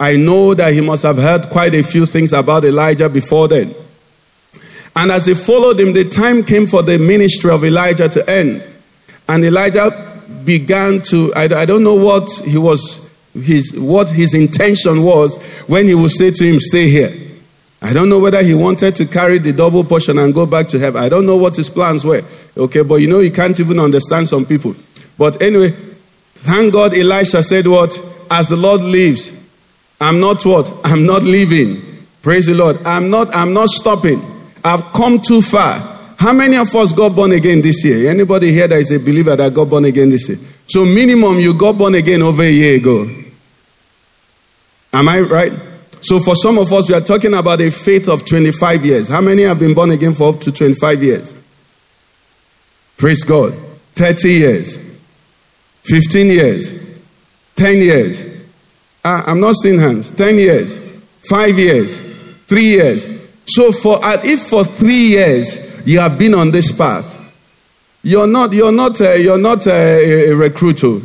I 0.00 0.16
know 0.16 0.54
that 0.54 0.72
he 0.72 0.80
must 0.80 1.02
have 1.02 1.18
heard 1.18 1.42
quite 1.50 1.74
a 1.74 1.82
few 1.82 2.06
things 2.06 2.32
about 2.32 2.64
Elijah 2.64 3.10
before 3.10 3.48
then. 3.48 3.74
And 4.96 5.12
as 5.12 5.26
he 5.26 5.34
followed 5.34 5.78
him, 5.78 5.92
the 5.92 6.08
time 6.08 6.42
came 6.42 6.66
for 6.66 6.80
the 6.80 6.98
ministry 6.98 7.50
of 7.50 7.66
Elijah 7.66 8.08
to 8.08 8.30
end. 8.30 8.66
And 9.28 9.44
Elijah 9.44 9.90
began 10.42 11.02
to, 11.02 11.34
I, 11.34 11.44
I 11.54 11.66
don't 11.66 11.84
know 11.84 11.96
what 11.96 12.30
he 12.46 12.56
was 12.56 13.03
his, 13.34 13.78
what 13.78 14.10
his 14.10 14.34
intention 14.34 15.02
was 15.02 15.36
when 15.66 15.86
he 15.86 15.94
would 15.94 16.12
say 16.12 16.30
to 16.30 16.44
him, 16.44 16.60
Stay 16.60 16.88
here. 16.88 17.12
I 17.82 17.92
don't 17.92 18.08
know 18.08 18.18
whether 18.18 18.42
he 18.42 18.54
wanted 18.54 18.96
to 18.96 19.06
carry 19.06 19.38
the 19.38 19.52
double 19.52 19.84
portion 19.84 20.18
and 20.18 20.32
go 20.32 20.46
back 20.46 20.68
to 20.68 20.78
heaven. 20.78 21.02
I 21.02 21.08
don't 21.08 21.26
know 21.26 21.36
what 21.36 21.56
his 21.56 21.68
plans 21.68 22.04
were. 22.04 22.22
Okay, 22.56 22.82
but 22.82 22.96
you 22.96 23.08
know, 23.08 23.20
you 23.20 23.30
can't 23.30 23.58
even 23.60 23.78
understand 23.78 24.28
some 24.28 24.46
people. 24.46 24.74
But 25.18 25.42
anyway, 25.42 25.74
Thank 26.44 26.74
God 26.74 26.94
Elisha 26.94 27.42
said, 27.42 27.66
What? 27.66 27.98
As 28.30 28.50
the 28.50 28.56
Lord 28.56 28.82
lives, 28.82 29.32
I'm 29.98 30.20
not 30.20 30.44
what? 30.44 30.70
I'm 30.84 31.06
not 31.06 31.22
leaving. 31.22 31.80
Praise 32.20 32.46
the 32.46 32.54
Lord. 32.54 32.76
I'm 32.84 33.08
not, 33.08 33.34
I'm 33.34 33.54
not 33.54 33.68
stopping. 33.68 34.20
I've 34.62 34.84
come 34.92 35.20
too 35.20 35.40
far. 35.40 35.80
How 36.18 36.34
many 36.34 36.58
of 36.58 36.74
us 36.74 36.92
got 36.92 37.16
born 37.16 37.32
again 37.32 37.62
this 37.62 37.82
year? 37.84 38.10
Anybody 38.10 38.52
here 38.52 38.68
that 38.68 38.78
is 38.78 38.90
a 38.90 38.98
believer 38.98 39.36
that 39.36 39.54
got 39.54 39.70
born 39.70 39.86
again 39.86 40.10
this 40.10 40.28
year? 40.28 40.38
So 40.66 40.84
minimum 40.84 41.38
you 41.38 41.54
got 41.54 41.78
born 41.78 41.94
again 41.94 42.20
over 42.20 42.42
a 42.42 42.50
year 42.50 42.76
ago. 42.76 43.08
Am 44.94 45.08
I 45.08 45.20
right? 45.20 45.52
So 46.00 46.20
for 46.20 46.36
some 46.36 46.56
of 46.56 46.72
us, 46.72 46.88
we 46.88 46.94
are 46.94 47.00
talking 47.00 47.34
about 47.34 47.60
a 47.60 47.70
faith 47.70 48.08
of 48.08 48.24
25 48.24 48.84
years. 48.86 49.08
How 49.08 49.20
many 49.20 49.42
have 49.42 49.58
been 49.58 49.74
born 49.74 49.90
again 49.90 50.14
for 50.14 50.32
up 50.32 50.40
to 50.42 50.52
25 50.52 51.02
years? 51.02 51.34
Praise 52.96 53.24
God. 53.24 53.54
30 53.94 54.28
years. 54.28 54.78
15 55.84 56.26
years. 56.28 56.72
10 57.56 57.76
years. 57.76 58.46
Uh, 59.04 59.24
I'm 59.26 59.40
not 59.40 59.56
seeing 59.56 59.80
hands. 59.80 60.12
10 60.12 60.36
years. 60.36 60.78
5 61.28 61.58
years. 61.58 61.98
3 62.46 62.62
years. 62.62 63.08
So 63.46 63.72
for 63.72 63.98
if 64.02 64.42
for 64.42 64.64
3 64.64 64.94
years 64.94 65.86
you 65.86 65.98
have 65.98 66.18
been 66.18 66.34
on 66.34 66.52
this 66.52 66.70
path, 66.70 67.10
you're 68.02 68.26
not 68.26 68.52
you're 68.52 68.72
not 68.72 69.00
uh, 69.00 69.12
you're 69.14 69.38
not 69.38 69.66
uh, 69.66 69.70
a, 69.72 70.30
a 70.30 70.36
recruiter. 70.36 71.00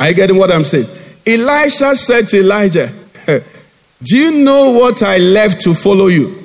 Are 0.00 0.08
you 0.08 0.14
getting 0.14 0.38
what 0.38 0.50
I'm 0.50 0.64
saying? 0.64 0.86
Elisha 1.26 1.96
said 1.96 2.28
to 2.28 2.40
Elijah, 2.40 2.92
Do 4.02 4.16
you 4.16 4.32
know 4.42 4.70
what 4.70 5.02
I 5.02 5.18
left 5.18 5.62
to 5.62 5.74
follow 5.74 6.08
you? 6.08 6.38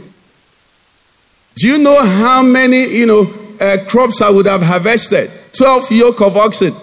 Do 1.56 1.68
you 1.68 1.80
know 1.80 2.00
how 2.04 2.44
many, 2.44 2.86
you 2.86 3.08
know, 3.08 3.34
uh, 3.60 3.78
crops 3.88 4.22
I 4.22 4.30
would 4.30 4.46
have 4.46 4.62
harvested? 4.62 5.32
12 5.54 5.92
yoke 5.92 6.22
of 6.22 6.38
oxen. 6.38 6.74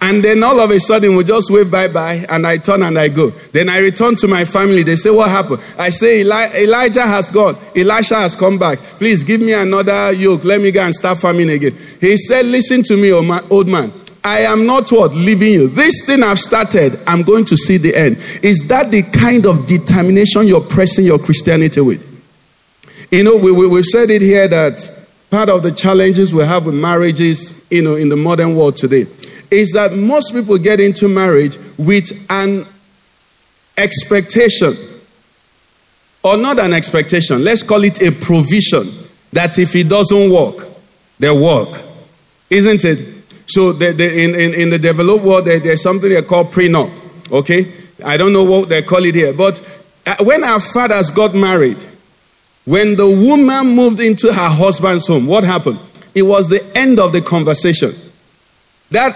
And 0.00 0.22
then 0.22 0.42
all 0.42 0.60
of 0.60 0.70
a 0.70 0.78
sudden 0.78 1.16
we 1.16 1.24
just 1.24 1.50
wave 1.50 1.70
bye 1.70 1.88
bye 1.88 2.26
and 2.28 2.46
I 2.46 2.58
turn 2.58 2.82
and 2.82 2.98
I 2.98 3.08
go. 3.08 3.30
Then 3.30 3.68
I 3.68 3.78
return 3.78 4.14
to 4.16 4.28
my 4.28 4.44
family. 4.44 4.82
They 4.82 4.96
say, 4.96 5.10
What 5.10 5.30
happened? 5.30 5.60
I 5.78 5.90
say, 5.90 6.20
Eli- 6.20 6.50
Elijah 6.54 7.06
has 7.06 7.30
gone. 7.30 7.56
Elisha 7.74 8.14
has 8.16 8.36
come 8.36 8.58
back. 8.58 8.78
Please 8.78 9.24
give 9.24 9.40
me 9.40 9.52
another 9.54 10.12
yoke. 10.12 10.44
Let 10.44 10.60
me 10.60 10.70
go 10.70 10.82
and 10.82 10.94
start 10.94 11.18
farming 11.18 11.48
again. 11.50 11.74
He 12.00 12.16
said, 12.18 12.44
Listen 12.46 12.82
to 12.84 12.96
me, 12.96 13.10
old 13.12 13.68
man. 13.68 13.90
I 14.26 14.40
am 14.40 14.66
not 14.66 14.90
what 14.90 15.12
leaving 15.12 15.52
you. 15.52 15.68
This 15.68 16.04
thing 16.04 16.24
I've 16.24 16.40
started, 16.40 16.98
I'm 17.06 17.22
going 17.22 17.44
to 17.44 17.56
see 17.56 17.76
the 17.76 17.94
end. 17.94 18.16
Is 18.42 18.58
that 18.66 18.90
the 18.90 19.04
kind 19.04 19.46
of 19.46 19.68
determination 19.68 20.48
you're 20.48 20.60
pressing 20.60 21.04
your 21.04 21.20
Christianity 21.20 21.80
with? 21.80 22.02
You 23.12 23.22
know, 23.22 23.36
we, 23.36 23.52
we, 23.52 23.68
we've 23.68 23.84
said 23.84 24.10
it 24.10 24.22
here 24.22 24.48
that 24.48 25.06
part 25.30 25.48
of 25.48 25.62
the 25.62 25.70
challenges 25.70 26.34
we 26.34 26.42
have 26.42 26.66
with 26.66 26.74
marriages, 26.74 27.64
you 27.70 27.82
know, 27.82 27.94
in 27.94 28.08
the 28.08 28.16
modern 28.16 28.56
world 28.56 28.76
today 28.76 29.06
is 29.52 29.70
that 29.74 29.92
most 29.92 30.32
people 30.32 30.58
get 30.58 30.80
into 30.80 31.06
marriage 31.06 31.56
with 31.78 32.10
an 32.28 32.66
expectation, 33.78 34.74
or 36.24 36.36
not 36.36 36.58
an 36.58 36.72
expectation, 36.72 37.44
let's 37.44 37.62
call 37.62 37.84
it 37.84 38.02
a 38.02 38.10
provision 38.10 38.86
that 39.32 39.56
if 39.56 39.76
it 39.76 39.88
doesn't 39.88 40.32
work, 40.32 40.66
they 41.20 41.30
work. 41.30 41.80
Isn't 42.50 42.84
it? 42.84 43.15
So 43.46 43.72
the, 43.72 43.92
the, 43.92 44.24
in, 44.24 44.34
in, 44.34 44.54
in, 44.54 44.70
the 44.70 44.78
developed 44.78 45.24
world, 45.24 45.44
there, 45.44 45.60
there's 45.60 45.82
something 45.82 46.08
they 46.08 46.22
call 46.22 46.44
prenup. 46.44 46.90
Okay? 47.30 47.72
I 48.04 48.16
don't 48.16 48.32
know 48.32 48.44
what 48.44 48.68
they 48.68 48.82
call 48.82 49.04
it 49.04 49.14
here. 49.14 49.32
But 49.32 49.60
uh, 50.04 50.16
when 50.24 50.44
our 50.44 50.60
fathers 50.60 51.10
got 51.10 51.34
married, 51.34 51.78
when 52.64 52.96
the 52.96 53.06
woman 53.06 53.74
moved 53.74 54.00
into 54.00 54.32
her 54.32 54.48
husband's 54.48 55.06
home, 55.06 55.26
what 55.26 55.44
happened? 55.44 55.78
It 56.14 56.22
was 56.22 56.48
the 56.48 56.64
end 56.74 56.98
of 56.98 57.12
the 57.12 57.20
conversation. 57.22 57.94
That 58.90 59.14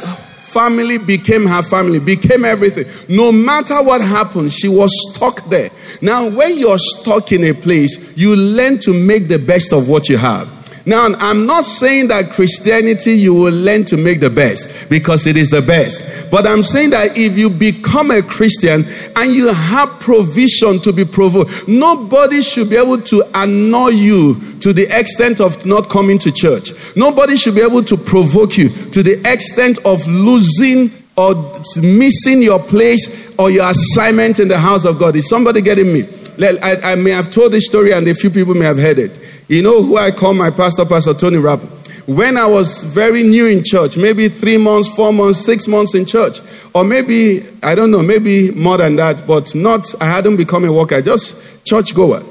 family 0.51 0.99
became 0.99 1.47
her 1.47 1.63
family, 1.63 1.99
became 1.99 2.45
everything. 2.45 2.87
No 3.09 3.33
matter 3.33 3.83
what 3.83 4.01
happened, 4.01 4.53
she 4.53 4.69
was 4.69 4.91
stuck 5.11 5.45
there. 5.47 5.71
Now, 6.03 6.29
when 6.29 6.59
you're 6.59 6.79
stuck 6.79 7.33
in 7.33 7.45
a 7.45 7.55
place, 7.55 8.17
you 8.17 8.37
learn 8.37 8.79
to 8.81 8.93
make 8.93 9.29
the 9.29 9.39
best 9.39 9.73
of 9.73 9.89
what 9.89 10.09
you 10.09 10.17
have. 10.17 10.49
Now, 10.87 11.09
I'm 11.19 11.47
not 11.47 11.65
saying 11.65 12.09
that 12.09 12.31
Christianity 12.31 13.13
you 13.13 13.35
will 13.35 13.53
learn 13.53 13.85
to 13.87 13.97
make 13.97 14.21
the 14.21 14.31
best 14.31 14.89
because 14.89 15.27
it 15.27 15.37
is 15.37 15.51
the 15.51 15.61
best. 15.61 16.31
But 16.31 16.47
I'm 16.47 16.63
saying 16.63 16.91
that 16.91 17.19
if 17.19 17.37
you 17.37 17.51
become 17.51 18.11
a 18.11 18.23
Christian 18.23 18.85
and 19.17 19.33
you 19.33 19.53
have 19.53 19.89
provision 20.01 20.79
to 20.81 20.93
be 20.93 21.05
provoked, 21.05 21.69
nobody 21.69 22.43
should 22.43 22.71
be 22.71 22.77
able 22.77 23.01
to 23.03 23.23
annoy 23.35 23.89
you 23.89 24.35
to 24.61 24.73
the 24.73 24.87
extent 24.99 25.41
of 25.41 25.67
not 25.67 25.89
coming 25.91 26.19
to 26.21 26.33
church. 26.33 26.71
Nobody 26.97 27.37
should 27.37 27.55
be 27.55 27.63
able 27.63 27.83
to 27.85 27.97
provoke 27.97 28.57
you 28.57 28.69
to 28.69 29.03
the 29.03 29.21
extent 29.31 29.79
of 29.85 30.07
losing 30.07 30.91
or 31.17 31.35
missing 31.83 32.43
your 32.43 32.59
place 32.59 33.35
or 33.39 33.51
your 33.51 33.69
assignment 33.69 34.39
in 34.39 34.49
the 34.49 34.59
house 34.59 34.85
of 34.85 34.99
God. 34.99 35.17
Is 35.17 35.29
somebody 35.29 35.61
getting 35.61 35.93
me? 35.93 36.09
I, 36.43 36.95
may 36.95 37.11
have 37.11 37.31
told 37.31 37.53
this 37.53 37.67
story 37.67 37.93
and 37.93 38.07
a 38.09 38.15
few 38.15 38.31
people 38.31 38.55
may 38.55 38.65
have 38.65 38.79
heard 38.79 38.99
it. 38.99 39.11
You 39.51 39.63
know 39.63 39.83
who 39.83 39.97
I 39.97 40.13
call 40.13 40.33
my 40.33 40.51
pastor, 40.51 40.85
Pastor 40.85 41.13
Tony 41.13 41.39
Rapu? 41.39 41.67
When 42.07 42.37
I 42.37 42.47
was 42.47 42.85
very 42.85 43.25
new 43.25 43.49
in 43.49 43.65
church, 43.65 43.97
maybe 43.97 44.29
three 44.29 44.57
months, 44.57 44.89
four 44.89 45.13
months, 45.13 45.45
six 45.45 45.67
months 45.67 45.93
in 45.97 46.07
church, 46.07 46.39
or 46.73 46.85
maybe, 46.85 47.43
I 47.61 47.75
don't 47.75 47.91
know, 47.91 48.01
maybe 48.01 48.53
more 48.53 48.77
than 48.77 48.95
that, 48.97 49.27
but 49.27 49.53
not, 49.57 49.93
I 50.01 50.05
hadn't 50.05 50.37
become 50.37 50.65
a 50.65 50.73
worker, 50.73 51.03
just 51.03 51.65
church 51.65 51.97
goer. 51.97 52.23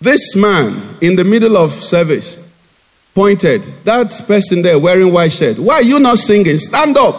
This 0.00 0.36
man 0.36 0.80
in 1.00 1.16
the 1.16 1.24
middle 1.24 1.56
of 1.56 1.72
service 1.72 2.38
pointed, 3.12 3.62
that 3.82 4.12
person 4.28 4.62
there 4.62 4.78
wearing 4.78 5.12
white 5.12 5.32
shirt, 5.32 5.58
why 5.58 5.74
are 5.74 5.82
you 5.82 5.98
not 5.98 6.18
singing? 6.18 6.58
Stand 6.58 6.96
up. 6.96 7.16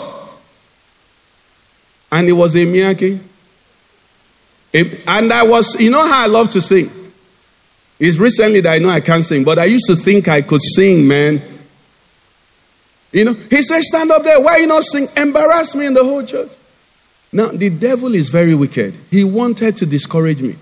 And 2.13 2.29
it 2.29 2.33
was 2.33 2.55
a 2.55 2.59
Miyake. 2.59 3.19
And 5.05 5.33
I 5.33 5.43
was, 5.43 5.81
you 5.81 5.91
know 5.91 6.07
how 6.07 6.23
I 6.23 6.27
love 6.27 6.49
to 6.51 6.61
sing? 6.61 6.89
It's 7.99 8.17
recently 8.17 8.61
that 8.61 8.73
I 8.73 8.77
know 8.79 8.89
I 8.89 8.99
can't 8.99 9.23
sing, 9.23 9.43
but 9.43 9.57
I 9.57 9.65
used 9.65 9.85
to 9.87 9.95
think 9.95 10.27
I 10.27 10.41
could 10.41 10.61
sing, 10.61 11.07
man. 11.07 11.41
You 13.11 13.25
know, 13.25 13.33
he 13.33 13.61
said, 13.61 13.81
Stand 13.81 14.11
up 14.11 14.23
there. 14.23 14.41
Why 14.41 14.57
you 14.57 14.67
not 14.67 14.83
sing? 14.83 15.07
Embarrass 15.15 15.75
me 15.75 15.85
in 15.85 15.93
the 15.93 16.03
whole 16.03 16.25
church. 16.25 16.51
Now, 17.31 17.47
the 17.47 17.69
devil 17.69 18.13
is 18.13 18.29
very 18.29 18.55
wicked. 18.55 18.93
He 19.09 19.23
wanted 19.23 19.77
to 19.77 19.85
discourage 19.85 20.41
me. 20.41 20.55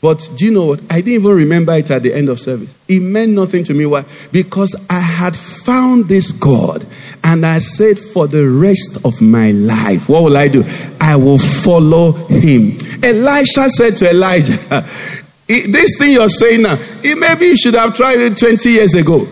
But 0.00 0.30
do 0.36 0.46
you 0.46 0.50
know 0.50 0.64
what? 0.64 0.80
I 0.90 0.96
didn't 1.02 1.12
even 1.12 1.36
remember 1.36 1.74
it 1.74 1.90
at 1.90 2.02
the 2.02 2.14
end 2.14 2.30
of 2.30 2.40
service. 2.40 2.74
It 2.88 3.00
meant 3.00 3.32
nothing 3.32 3.64
to 3.64 3.74
me. 3.74 3.84
Why? 3.84 4.04
Because 4.32 4.74
I 4.88 4.98
had 4.98 5.36
found 5.36 6.06
this 6.06 6.32
God 6.32 6.86
and 7.22 7.44
I 7.44 7.58
said, 7.58 7.98
for 7.98 8.26
the 8.26 8.48
rest 8.48 9.04
of 9.04 9.20
my 9.20 9.50
life, 9.50 10.08
what 10.08 10.24
will 10.24 10.36
I 10.38 10.48
do? 10.48 10.64
I 11.00 11.16
will 11.16 11.38
follow 11.38 12.12
him. 12.12 12.78
Elisha 13.02 13.68
said 13.68 13.96
to 13.98 14.10
Elijah, 14.10 14.88
this 15.50 15.96
thing 15.98 16.12
you're 16.12 16.28
saying 16.28 16.62
now, 16.62 16.76
it 17.02 17.18
maybe 17.18 17.46
you 17.46 17.56
should 17.56 17.74
have 17.74 17.96
tried 17.96 18.20
it 18.20 18.38
20 18.38 18.70
years 18.70 18.94
ago 18.94 19.26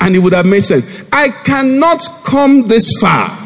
and 0.00 0.14
it 0.14 0.18
would 0.18 0.32
have 0.32 0.46
made 0.46 0.62
sense. 0.62 0.84
I 1.12 1.28
cannot 1.30 2.04
come 2.24 2.68
this 2.68 2.92
far. 3.00 3.38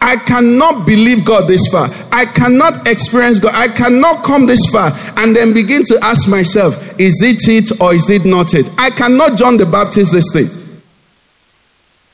I 0.00 0.16
cannot 0.16 0.86
believe 0.86 1.24
God 1.24 1.48
this 1.48 1.68
far. 1.68 1.88
I 2.10 2.24
cannot 2.24 2.88
experience 2.88 3.38
God. 3.38 3.54
I 3.54 3.68
cannot 3.68 4.24
come 4.24 4.46
this 4.46 4.66
far 4.66 4.90
and 5.18 5.34
then 5.36 5.52
begin 5.52 5.84
to 5.84 5.98
ask 6.02 6.28
myself, 6.28 6.98
is 6.98 7.22
it 7.22 7.48
it 7.48 7.80
or 7.80 7.94
is 7.94 8.10
it 8.10 8.24
not 8.24 8.54
it? 8.54 8.68
I 8.78 8.90
cannot 8.90 9.38
John 9.38 9.56
the 9.56 9.66
Baptist 9.66 10.12
this 10.12 10.30
thing. 10.32 10.48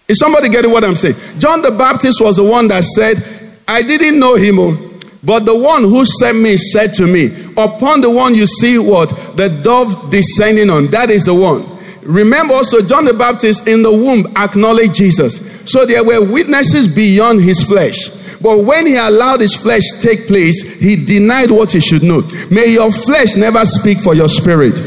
Is 0.08 0.18
somebody 0.18 0.48
getting 0.48 0.70
what 0.70 0.84
I'm 0.84 0.96
saying? 0.96 1.16
John 1.38 1.62
the 1.62 1.70
Baptist 1.70 2.20
was 2.20 2.36
the 2.36 2.44
one 2.44 2.68
that 2.68 2.84
said, 2.84 3.16
I 3.68 3.82
didn't 3.82 4.18
know 4.18 4.34
him, 4.34 4.58
oh, 4.58 4.87
but 5.24 5.44
the 5.44 5.56
one 5.56 5.82
who 5.82 6.04
sent 6.04 6.38
me 6.38 6.56
said 6.56 6.94
to 6.94 7.06
me, 7.06 7.26
Upon 7.56 8.00
the 8.00 8.10
one 8.10 8.34
you 8.34 8.46
see 8.46 8.78
what? 8.78 9.08
The 9.36 9.48
dove 9.62 10.10
descending 10.10 10.70
on. 10.70 10.86
That 10.88 11.10
is 11.10 11.24
the 11.24 11.34
one. 11.34 11.64
Remember 12.02 12.54
also, 12.54 12.80
John 12.80 13.04
the 13.04 13.14
Baptist 13.14 13.66
in 13.68 13.82
the 13.82 13.90
womb 13.90 14.26
acknowledged 14.36 14.94
Jesus. 14.94 15.38
So 15.70 15.84
there 15.84 16.04
were 16.04 16.24
witnesses 16.32 16.92
beyond 16.94 17.42
his 17.42 17.62
flesh. 17.62 17.96
But 18.40 18.64
when 18.64 18.86
he 18.86 18.96
allowed 18.96 19.40
his 19.40 19.56
flesh 19.56 19.82
take 20.00 20.26
place, 20.28 20.78
he 20.78 21.04
denied 21.04 21.50
what 21.50 21.72
he 21.72 21.80
should 21.80 22.04
know. 22.04 22.22
May 22.50 22.68
your 22.68 22.92
flesh 22.92 23.34
never 23.34 23.66
speak 23.66 23.98
for 23.98 24.14
your 24.14 24.28
spirit. 24.28 24.78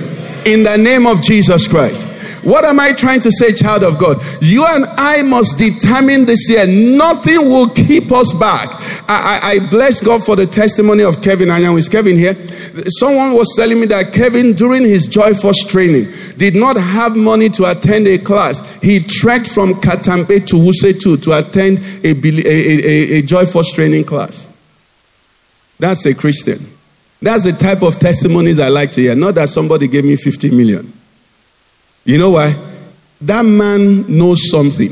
In 0.48 0.64
the 0.64 0.78
name 0.78 1.06
of 1.06 1.22
Jesus 1.22 1.68
Christ. 1.68 2.08
What 2.44 2.66
am 2.66 2.80
I 2.80 2.94
trying 2.94 3.20
to 3.22 3.32
say, 3.32 3.54
child 3.54 3.84
of 3.84 4.00
God? 4.00 4.18
You 4.42 4.66
and 4.68 4.86
I 4.98 5.22
must 5.22 5.60
determine 5.60 6.26
this 6.26 6.50
year. 6.50 6.66
Nothing 6.66 7.46
will 7.46 7.70
keep 7.70 8.12
us 8.12 8.34
back. 8.34 8.70
I, 9.08 9.40
I, 9.44 9.50
I 9.52 9.70
bless 9.70 10.00
God 10.00 10.26
for 10.26 10.36
the 10.36 10.48
testimony 10.48 11.04
of 11.04 11.22
Kevin 11.22 11.50
Anyang. 11.50 11.78
Is 11.78 11.88
Kevin 11.88 12.18
here? 12.18 12.36
Someone 12.98 13.34
was 13.34 13.54
telling 13.56 13.80
me 13.80 13.86
that 13.88 14.14
Kevin, 14.14 14.54
during 14.54 14.84
his 14.84 15.06
Joy 15.06 15.34
Force 15.36 15.64
training, 15.66 16.12
did 16.38 16.56
not 16.56 16.78
have 16.78 17.16
money 17.16 17.50
to 17.50 17.70
attend 17.70 18.08
a 18.08 18.18
class. 18.18 18.60
He 18.82 19.00
trekked 19.00 19.48
from 19.48 19.76
Katampe 19.76 20.48
to 20.48 20.56
Wuse 20.56 21.22
to 21.22 21.32
attend 21.34 21.78
a, 22.04 22.12
a, 22.12 22.48
a, 22.48 23.20
a 23.20 23.22
Joy 23.22 23.46
Force 23.46 23.72
training 23.74 24.06
class. 24.06 24.48
That's 25.78 26.06
a 26.06 26.16
Christian. 26.16 26.66
That's 27.22 27.44
the 27.44 27.54
type 27.54 27.84
of 27.84 28.00
testimonies 28.00 28.60
I 28.60 28.70
like 28.70 28.92
to 28.94 29.02
hear. 29.02 29.16
Not 29.16 29.36
that 29.36 29.50
somebody 29.50 29.88
gave 29.88 30.06
me 30.06 30.16
50 30.16 30.50
million. 30.52 30.92
You 32.06 32.18
know 32.18 32.32
why? 32.32 32.56
That 33.22 33.44
man 33.44 34.18
knows 34.18 34.50
something. 34.50 34.92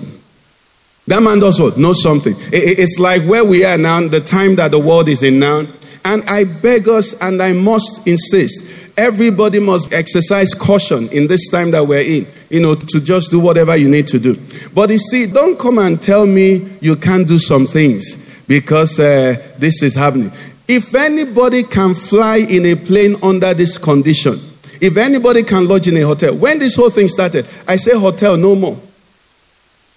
That 1.08 1.24
man 1.24 1.40
does 1.40 1.60
what? 1.60 1.78
Knows 1.78 2.04
something. 2.04 2.36
It's 2.52 3.00
like 3.00 3.24
where 3.24 3.44
we 3.44 3.66
are 3.66 3.78
now, 3.78 4.08
the 4.08 4.20
time 4.20 4.56
that 4.58 4.72
the 4.72 4.80
world 4.80 5.10
is 5.10 5.24
in 5.24 5.40
now. 5.40 5.66
And 6.06 6.24
I 6.30 6.44
beg 6.44 6.88
us 6.88 7.20
and 7.20 7.42
I 7.42 7.54
must 7.54 8.08
insist 8.08 8.80
everybody 9.00 9.62
must 9.62 9.94
exercise 9.94 10.54
caution 10.54 11.08
in 11.10 11.28
this 11.28 11.48
time 11.48 11.72
that 11.72 11.88
we're 11.88 12.02
in, 12.02 12.28
you 12.50 12.60
know, 12.60 12.76
to 12.76 13.00
just 13.00 13.32
do 13.32 13.40
whatever 13.40 13.76
you 13.78 13.88
need 13.90 14.06
to 14.10 14.20
do. 14.20 14.36
But 14.74 14.90
you 14.90 14.98
see, 14.98 15.26
don't 15.26 15.58
come 15.58 15.78
and 15.80 16.02
tell 16.02 16.28
me 16.28 16.70
you 16.82 16.98
can't 16.98 17.26
do 17.26 17.40
some 17.40 17.66
things 17.66 18.18
because 18.46 19.00
uh, 19.00 19.42
this 19.58 19.82
is 19.82 19.96
happening. 19.96 20.32
If 20.68 20.94
anybody 20.94 21.64
can 21.64 21.96
fly 21.96 22.38
in 22.38 22.66
a 22.66 22.76
plane 22.76 23.16
under 23.24 23.54
this 23.54 23.78
condition, 23.78 24.38
if 24.82 24.98
anybody 24.98 25.44
can 25.44 25.68
lodge 25.68 25.88
in 25.88 25.98
a 25.98 26.02
hotel, 26.02 26.36
when 26.36 26.60
this 26.60 26.76
whole 26.76 26.90
thing 26.90 27.08
started, 27.08 27.46
I 27.68 27.76
say 27.78 27.98
hotel 27.98 28.38
no 28.38 28.56
more, 28.56 28.78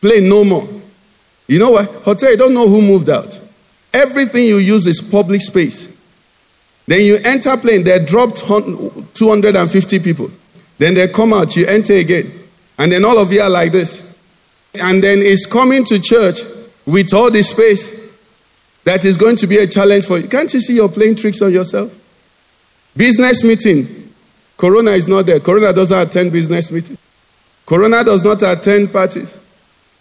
plane 0.00 0.28
no 0.28 0.44
more. 0.44 0.68
You 1.46 1.58
know 1.58 1.70
what? 1.72 1.88
Hotel, 2.02 2.30
you 2.30 2.36
don't 2.36 2.54
know 2.54 2.68
who 2.68 2.80
moved 2.80 3.10
out. 3.10 3.38
Everything 3.92 4.46
you 4.46 4.56
use 4.56 4.86
is 4.86 5.00
public 5.00 5.42
space. 5.42 5.88
Then 6.86 7.02
you 7.02 7.16
enter 7.24 7.56
plane, 7.56 7.84
they 7.84 8.04
dropped 8.04 8.38
250 8.38 9.98
people. 10.00 10.30
Then 10.78 10.94
they 10.94 11.08
come 11.08 11.32
out, 11.32 11.54
you 11.54 11.66
enter 11.66 11.94
again. 11.94 12.32
And 12.78 12.90
then 12.90 13.04
all 13.04 13.18
of 13.18 13.32
you 13.32 13.40
are 13.40 13.50
like 13.50 13.72
this. 13.72 14.00
And 14.74 15.04
then 15.04 15.18
it's 15.20 15.46
coming 15.46 15.84
to 15.84 16.00
church 16.00 16.40
with 16.86 17.12
all 17.12 17.30
this 17.30 17.50
space 17.50 18.10
that 18.84 19.04
is 19.04 19.16
going 19.16 19.36
to 19.36 19.46
be 19.46 19.58
a 19.58 19.66
challenge 19.66 20.06
for 20.06 20.18
you. 20.18 20.26
Can't 20.28 20.52
you 20.52 20.60
see 20.60 20.74
you're 20.74 20.88
playing 20.88 21.16
tricks 21.16 21.40
on 21.42 21.52
yourself? 21.52 21.96
Business 22.96 23.44
meeting. 23.44 24.01
Corona 24.62 24.92
is 24.92 25.08
not 25.08 25.26
there. 25.26 25.40
Corona 25.40 25.72
doesn't 25.72 25.98
attend 25.98 26.30
business 26.30 26.70
meetings. 26.70 26.96
Corona 27.66 28.04
does 28.04 28.22
not 28.22 28.40
attend 28.44 28.92
parties. 28.92 29.36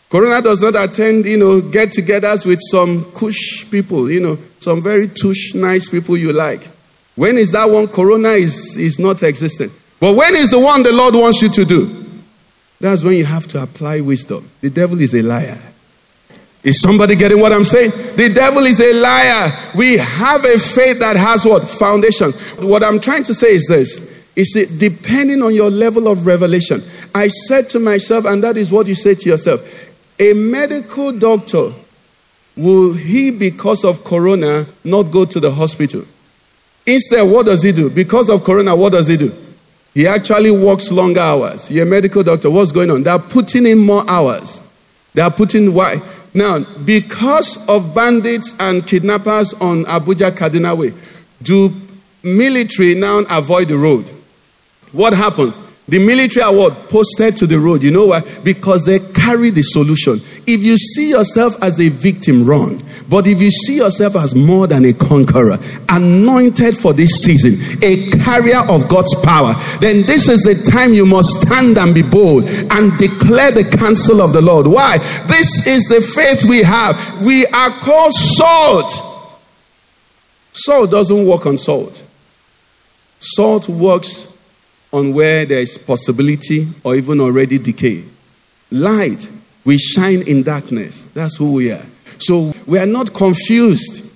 Corona 0.07 0.39
does 0.39 0.61
not 0.61 0.75
attend, 0.75 1.25
you 1.25 1.37
know, 1.37 1.61
get 1.61 1.89
togethers 1.89 2.45
with 2.45 2.59
some 2.69 3.11
cush 3.13 3.65
people, 3.71 4.11
you 4.11 4.19
know, 4.19 4.37
some 4.59 4.83
very 4.83 5.07
tush, 5.07 5.55
nice 5.55 5.89
people 5.89 6.15
you 6.15 6.31
like. 6.31 6.61
When 7.15 7.39
is 7.39 7.49
that 7.53 7.71
one? 7.71 7.87
Corona 7.87 8.33
is, 8.33 8.77
is 8.77 8.99
not 8.99 9.23
existent. 9.23 9.71
But 9.99 10.15
when 10.15 10.35
is 10.35 10.51
the 10.51 10.59
one 10.59 10.83
the 10.83 10.93
Lord 10.93 11.15
wants 11.15 11.41
you 11.41 11.49
to 11.49 11.65
do? 11.65 12.05
That's 12.79 13.03
when 13.03 13.15
you 13.15 13.25
have 13.25 13.47
to 13.47 13.63
apply 13.63 14.01
wisdom. 14.01 14.47
The 14.61 14.69
devil 14.69 15.01
is 15.01 15.15
a 15.15 15.23
liar. 15.23 15.57
Is 16.63 16.79
somebody 16.79 17.15
getting 17.15 17.39
what 17.39 17.51
I'm 17.51 17.65
saying? 17.65 17.89
The 18.15 18.31
devil 18.31 18.63
is 18.67 18.79
a 18.79 18.93
liar. 18.93 19.51
We 19.75 19.97
have 19.97 20.45
a 20.45 20.59
faith 20.59 20.99
that 20.99 21.15
has 21.15 21.45
what? 21.45 21.67
Foundation. 21.67 22.31
What 22.67 22.83
I'm 22.83 22.99
trying 22.99 23.23
to 23.23 23.33
say 23.33 23.55
is 23.55 23.65
this. 23.65 24.10
Is 24.35 24.55
it 24.55 24.79
depending 24.79 25.41
on 25.41 25.53
your 25.53 25.69
level 25.69 26.07
of 26.07 26.25
revelation? 26.25 26.81
I 27.13 27.27
said 27.27 27.69
to 27.71 27.79
myself, 27.79 28.25
and 28.25 28.43
that 28.43 28.57
is 28.57 28.71
what 28.71 28.87
you 28.87 28.95
say 28.95 29.15
to 29.15 29.29
yourself 29.29 29.61
a 30.19 30.33
medical 30.33 31.11
doctor, 31.11 31.71
will 32.55 32.93
he, 32.93 33.31
because 33.31 33.83
of 33.83 34.03
corona, 34.03 34.67
not 34.83 35.03
go 35.03 35.25
to 35.25 35.39
the 35.39 35.51
hospital? 35.51 36.03
Instead, 36.85 37.23
what 37.23 37.47
does 37.47 37.63
he 37.63 37.71
do? 37.71 37.89
Because 37.89 38.29
of 38.29 38.43
corona, 38.43 38.75
what 38.75 38.91
does 38.93 39.07
he 39.07 39.17
do? 39.17 39.31
He 39.93 40.07
actually 40.07 40.51
works 40.51 40.91
longer 40.91 41.19
hours. 41.19 41.69
You're 41.71 41.85
a 41.85 41.89
medical 41.89 42.23
doctor. 42.23 42.49
What's 42.49 42.71
going 42.71 42.91
on? 42.91 43.03
They're 43.03 43.19
putting 43.19 43.65
in 43.65 43.79
more 43.79 44.09
hours. 44.09 44.61
They 45.13 45.21
are 45.21 45.31
putting 45.31 45.73
why? 45.73 46.01
Now, 46.33 46.59
because 46.85 47.67
of 47.67 47.93
bandits 47.93 48.55
and 48.59 48.85
kidnappers 48.87 49.53
on 49.55 49.83
Abuja 49.85 50.31
Kaduna 50.31 50.77
Way, 50.77 50.93
do 51.41 51.69
military 52.23 52.95
now 52.95 53.23
avoid 53.29 53.67
the 53.67 53.77
road? 53.77 54.09
What 54.91 55.13
happens? 55.13 55.57
The 55.87 55.99
military 55.99 56.45
what? 56.55 56.89
Posted 56.89 57.35
to 57.37 57.47
the 57.47 57.59
road. 57.59 57.83
You 57.83 57.91
know 57.91 58.07
why? 58.07 58.21
Because 58.43 58.85
they 58.85 58.99
carry 58.99 59.49
the 59.49 59.61
solution. 59.61 60.21
If 60.47 60.61
you 60.61 60.77
see 60.77 61.09
yourself 61.09 61.61
as 61.61 61.81
a 61.81 61.89
victim, 61.89 62.45
run. 62.45 62.81
But 63.09 63.27
if 63.27 63.41
you 63.41 63.51
see 63.51 63.75
yourself 63.75 64.15
as 64.15 64.33
more 64.33 64.67
than 64.67 64.85
a 64.85 64.93
conqueror, 64.93 65.57
anointed 65.89 66.77
for 66.77 66.93
this 66.93 67.21
season, 67.21 67.77
a 67.83 68.09
carrier 68.23 68.59
of 68.69 68.87
God's 68.87 69.13
power, 69.21 69.53
then 69.81 70.03
this 70.03 70.29
is 70.29 70.43
the 70.43 70.71
time 70.71 70.93
you 70.93 71.05
must 71.05 71.41
stand 71.41 71.77
and 71.77 71.93
be 71.93 72.03
bold 72.03 72.45
and 72.45 72.97
declare 72.97 73.51
the 73.51 73.69
counsel 73.77 74.21
of 74.21 74.31
the 74.31 74.41
Lord. 74.41 74.67
Why? 74.67 74.97
This 75.27 75.67
is 75.67 75.83
the 75.89 75.99
faith 75.99 76.45
we 76.49 76.63
have. 76.63 77.21
We 77.21 77.45
are 77.47 77.71
called 77.71 78.13
salt. 78.13 79.09
Salt 80.53 80.91
doesn't 80.91 81.25
work 81.25 81.45
on 81.45 81.57
salt, 81.57 82.01
salt 83.19 83.67
works 83.67 84.30
on 84.91 85.13
where 85.13 85.45
there 85.45 85.59
is 85.59 85.77
possibility 85.77 86.67
or 86.83 86.95
even 86.95 87.19
already 87.21 87.57
decay. 87.57 88.03
Light, 88.71 89.29
we 89.65 89.77
shine 89.77 90.21
in 90.27 90.43
darkness. 90.43 91.03
That's 91.13 91.37
who 91.37 91.53
we 91.53 91.71
are. 91.71 91.85
So 92.19 92.53
we 92.67 92.77
are 92.77 92.85
not 92.85 93.13
confused. 93.13 94.09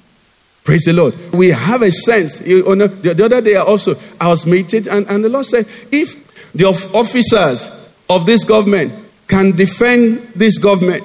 Praise 0.63 0.85
the 0.85 0.93
Lord. 0.93 1.13
We 1.33 1.49
have 1.49 1.81
a 1.81 1.91
sense. 1.91 2.39
Know, 2.41 2.87
the, 2.87 3.23
other 3.23 3.41
day 3.41 3.55
also, 3.55 3.95
I 4.19 4.27
was 4.27 4.45
meditating, 4.45 4.91
and, 4.91 5.07
and 5.07 5.23
the 5.23 5.29
Lord 5.29 5.45
said, 5.45 5.67
if 5.91 6.53
the 6.53 6.65
officers 6.65 7.69
of 8.09 8.25
this 8.25 8.43
government 8.43 8.93
can 9.27 9.51
defend 9.51 10.19
this 10.35 10.57
government, 10.57 11.03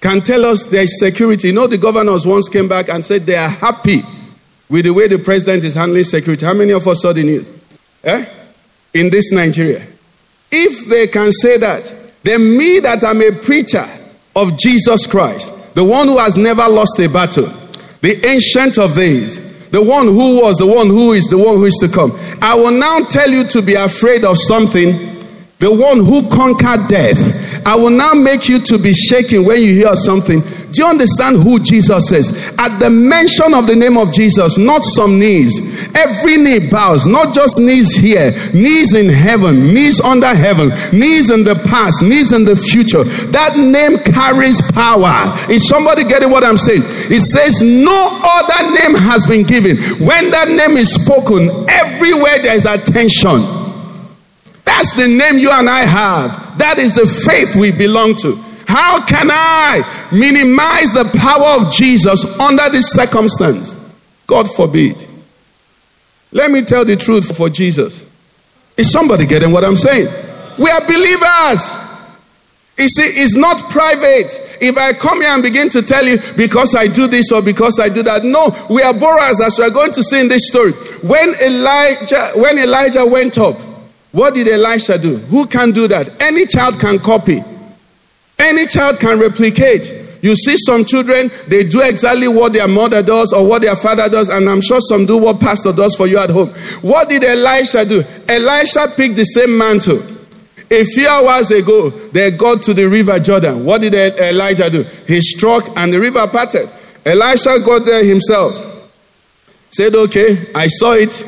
can 0.00 0.20
tell 0.20 0.44
us 0.44 0.66
there 0.66 0.84
is 0.84 0.98
security. 0.98 1.48
You 1.48 1.54
know, 1.54 1.66
the 1.66 1.78
governors 1.78 2.26
once 2.26 2.48
came 2.48 2.68
back 2.68 2.88
and 2.88 3.04
said 3.04 3.26
they 3.26 3.36
are 3.36 3.48
happy 3.48 4.02
with 4.68 4.84
the 4.84 4.92
way 4.92 5.08
the 5.08 5.18
president 5.18 5.64
is 5.64 5.74
handling 5.74 6.04
security. 6.04 6.44
How 6.44 6.54
many 6.54 6.72
of 6.72 6.86
us 6.86 7.02
saw 7.02 7.12
the 7.12 7.24
news? 7.24 7.48
Eh? 8.04 8.24
In 8.96 9.10
this 9.10 9.30
Nigeria. 9.32 9.84
If 10.50 10.88
they 10.88 11.06
can 11.06 11.32
say 11.32 11.58
that, 11.58 11.94
then 12.22 12.56
me 12.56 12.80
that 12.80 13.04
I'm 13.04 13.20
a 13.20 13.32
preacher 13.32 13.84
of 14.34 14.58
Jesus 14.58 15.06
Christ, 15.06 15.74
the 15.74 15.84
one 15.84 16.08
who 16.08 16.18
has 16.18 16.36
never 16.36 16.68
lost 16.68 16.98
a 16.98 17.08
battle, 17.08 17.46
the 18.00 18.26
ancient 18.26 18.78
of 18.78 18.94
days, 18.94 19.40
the 19.70 19.82
one 19.82 20.06
who 20.06 20.40
was, 20.40 20.56
the 20.56 20.66
one 20.66 20.88
who 20.88 21.12
is, 21.12 21.24
the 21.26 21.38
one 21.38 21.56
who 21.56 21.64
is 21.64 21.76
to 21.80 21.88
come. 21.88 22.12
I 22.40 22.54
will 22.54 22.72
now 22.72 23.00
tell 23.00 23.30
you 23.30 23.44
to 23.48 23.62
be 23.62 23.74
afraid 23.74 24.24
of 24.24 24.38
something, 24.38 24.92
the 25.58 25.70
one 25.70 26.04
who 26.04 26.28
conquered 26.30 26.88
death. 26.88 27.66
I 27.66 27.74
will 27.76 27.90
now 27.90 28.12
make 28.12 28.48
you 28.48 28.58
to 28.60 28.78
be 28.78 28.92
shaken 28.92 29.44
when 29.44 29.60
you 29.60 29.74
hear 29.74 29.96
something 29.96 30.42
do 30.72 30.82
you 30.82 30.88
understand 30.88 31.36
who 31.36 31.60
Jesus 31.60 32.10
is? 32.10 32.36
At 32.58 32.78
the 32.78 32.90
mention 32.90 33.54
of 33.54 33.66
the 33.66 33.76
name 33.76 33.96
of 33.96 34.12
Jesus, 34.12 34.58
not 34.58 34.84
some 34.84 35.18
knees. 35.18 35.60
Every 35.94 36.36
knee 36.36 36.68
bows, 36.70 37.06
not 37.06 37.32
just 37.34 37.58
knees 37.58 37.94
here, 37.94 38.32
knees 38.52 38.92
in 38.92 39.08
heaven, 39.08 39.72
knees 39.72 40.00
under 40.00 40.34
heaven, 40.34 40.70
knees 40.92 41.30
in 41.30 41.44
the 41.44 41.54
past, 41.70 42.02
knees 42.02 42.32
in 42.32 42.44
the 42.44 42.56
future. 42.56 43.04
That 43.30 43.56
name 43.56 43.98
carries 43.98 44.60
power. 44.72 45.32
Is 45.50 45.66
somebody 45.66 46.04
getting 46.04 46.30
what 46.30 46.42
I'm 46.44 46.58
saying? 46.58 46.82
It 46.84 47.20
says, 47.20 47.62
No 47.62 48.08
other 48.24 48.74
name 48.74 48.96
has 48.96 49.26
been 49.26 49.44
given. 49.44 49.76
When 50.04 50.30
that 50.30 50.48
name 50.48 50.76
is 50.76 50.92
spoken, 50.92 51.48
everywhere 51.70 52.42
there 52.42 52.56
is 52.56 52.66
attention. 52.66 53.40
That's 54.64 54.94
the 54.94 55.06
name 55.06 55.38
you 55.38 55.50
and 55.50 55.70
I 55.70 55.86
have. 55.86 56.58
That 56.58 56.78
is 56.78 56.92
the 56.94 57.06
faith 57.06 57.54
we 57.54 57.70
belong 57.70 58.16
to. 58.16 58.36
How 58.66 59.04
can 59.06 59.30
I 59.30 60.05
minimize 60.18 60.92
the 60.92 61.04
power 61.18 61.60
of 61.60 61.72
Jesus 61.72 62.38
under 62.38 62.68
this 62.70 62.92
circumstance? 62.92 63.74
God 64.26 64.50
forbid. 64.50 65.06
Let 66.32 66.50
me 66.50 66.62
tell 66.62 66.84
the 66.84 66.96
truth 66.96 67.36
for 67.36 67.48
Jesus. 67.48 68.04
Is 68.76 68.90
somebody 68.90 69.26
getting 69.26 69.52
what 69.52 69.64
I'm 69.64 69.76
saying? 69.76 70.08
We 70.58 70.70
are 70.70 70.80
believers. 70.80 71.72
You 72.78 72.88
see, 72.88 73.04
it's 73.04 73.34
not 73.36 73.58
private. 73.70 74.58
If 74.60 74.76
I 74.76 74.92
come 74.92 75.22
here 75.22 75.30
and 75.30 75.42
begin 75.42 75.70
to 75.70 75.82
tell 75.82 76.06
you 76.06 76.18
because 76.36 76.74
I 76.74 76.86
do 76.86 77.06
this 77.06 77.32
or 77.32 77.40
because 77.40 77.78
I 77.80 77.88
do 77.88 78.02
that, 78.02 78.22
no, 78.24 78.54
we 78.68 78.82
are 78.82 78.92
borrowers 78.92 79.40
as 79.40 79.58
we 79.58 79.64
are 79.64 79.70
going 79.70 79.92
to 79.92 80.02
see 80.02 80.20
in 80.20 80.28
this 80.28 80.48
story. 80.48 80.72
When 81.02 81.34
Elijah, 81.40 82.32
when 82.36 82.58
Elijah 82.58 83.06
went 83.06 83.38
up, 83.38 83.56
what 84.12 84.34
did 84.34 84.48
Elisha 84.48 84.98
do? 84.98 85.16
Who 85.16 85.46
can 85.46 85.72
do 85.72 85.88
that? 85.88 86.20
Any 86.20 86.46
child 86.46 86.78
can 86.78 86.98
copy. 86.98 87.42
Any 88.38 88.66
child 88.66 88.98
can 88.98 89.18
replicate. 89.18 89.95
You 90.26 90.34
see 90.34 90.56
some 90.58 90.84
children, 90.84 91.30
they 91.46 91.62
do 91.62 91.80
exactly 91.82 92.26
what 92.26 92.52
their 92.52 92.66
mother 92.66 93.00
does 93.00 93.32
or 93.32 93.46
what 93.48 93.62
their 93.62 93.76
father 93.76 94.08
does, 94.08 94.28
and 94.28 94.50
I'm 94.50 94.60
sure 94.60 94.80
some 94.80 95.06
do 95.06 95.18
what 95.18 95.38
pastor 95.38 95.72
does 95.72 95.94
for 95.94 96.08
you 96.08 96.18
at 96.18 96.30
home. 96.30 96.48
What 96.82 97.08
did 97.08 97.22
Elisha 97.22 97.84
do? 97.84 98.02
Elisha 98.26 98.88
picked 98.96 99.14
the 99.14 99.22
same 99.22 99.56
mantle. 99.56 100.02
A 100.68 100.84
few 100.84 101.06
hours 101.06 101.52
ago, 101.52 101.90
they 101.90 102.32
got 102.32 102.64
to 102.64 102.74
the 102.74 102.88
river 102.88 103.20
Jordan. 103.20 103.64
What 103.64 103.82
did 103.82 103.94
Elijah 103.94 104.68
do? 104.68 104.82
He 105.06 105.20
struck 105.20 105.64
and 105.76 105.94
the 105.94 106.00
river 106.00 106.26
parted. 106.26 106.68
Elisha 107.04 107.60
got 107.64 107.86
there 107.86 108.04
himself. 108.04 108.90
Said, 109.70 109.94
Okay, 109.94 110.46
I 110.56 110.66
saw 110.66 110.94
it. 110.94 111.24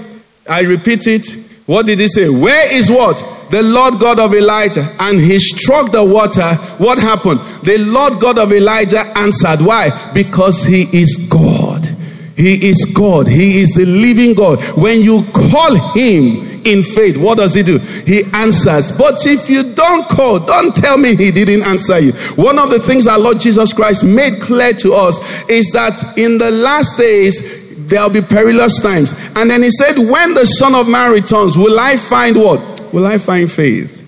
I 0.50 0.62
repeat 0.62 1.06
it. 1.06 1.24
What 1.66 1.86
did 1.86 2.00
he 2.00 2.08
say? 2.08 2.28
Where 2.28 2.74
is 2.74 2.90
what? 2.90 3.22
The 3.50 3.62
Lord 3.62 3.98
God 4.00 4.18
of 4.18 4.34
Elijah, 4.34 4.88
and 5.00 5.18
he 5.18 5.38
struck 5.38 5.90
the 5.90 6.04
water, 6.04 6.54
what 6.78 6.98
happened? 6.98 7.40
The 7.62 7.78
Lord 7.78 8.20
God 8.20 8.38
of 8.38 8.52
Elijah 8.52 9.00
answered. 9.16 9.60
Why? 9.60 9.90
Because 10.12 10.64
he 10.64 10.82
is 10.92 11.28
God. 11.30 11.84
He 12.36 12.68
is 12.68 12.92
God. 12.94 13.26
He 13.26 13.60
is 13.60 13.70
the 13.70 13.84
living 13.84 14.34
God. 14.34 14.60
When 14.76 15.00
you 15.00 15.24
call 15.32 15.74
him, 15.94 16.48
in 16.64 16.82
faith, 16.82 17.16
what 17.16 17.38
does 17.38 17.54
he 17.54 17.62
do? 17.62 17.78
He 17.78 18.24
answers. 18.34 18.96
But 18.96 19.26
if 19.26 19.48
you 19.48 19.74
don't 19.74 20.06
call, 20.08 20.38
don't 20.38 20.74
tell 20.76 20.98
me 20.98 21.16
he 21.16 21.30
didn't 21.30 21.62
answer 21.62 21.98
you. 21.98 22.12
One 22.36 22.58
of 22.58 22.70
the 22.70 22.80
things 22.80 23.06
our 23.06 23.18
Lord 23.18 23.40
Jesus 23.40 23.72
Christ 23.72 24.04
made 24.04 24.40
clear 24.40 24.72
to 24.74 24.92
us 24.92 25.18
is 25.48 25.70
that 25.72 26.18
in 26.18 26.36
the 26.36 26.50
last 26.50 26.98
days, 26.98 27.88
there'll 27.88 28.10
be 28.10 28.20
perilous 28.20 28.82
times. 28.82 29.14
And 29.34 29.50
then 29.50 29.62
he 29.62 29.70
said, 29.70 29.96
When 29.96 30.34
the 30.34 30.44
Son 30.44 30.74
of 30.74 30.88
Man 30.88 31.12
returns, 31.12 31.56
will 31.56 31.78
I 31.78 31.96
find 31.96 32.36
what? 32.36 32.77
Will 32.92 33.06
I 33.06 33.18
find 33.18 33.50
faith? 33.50 34.04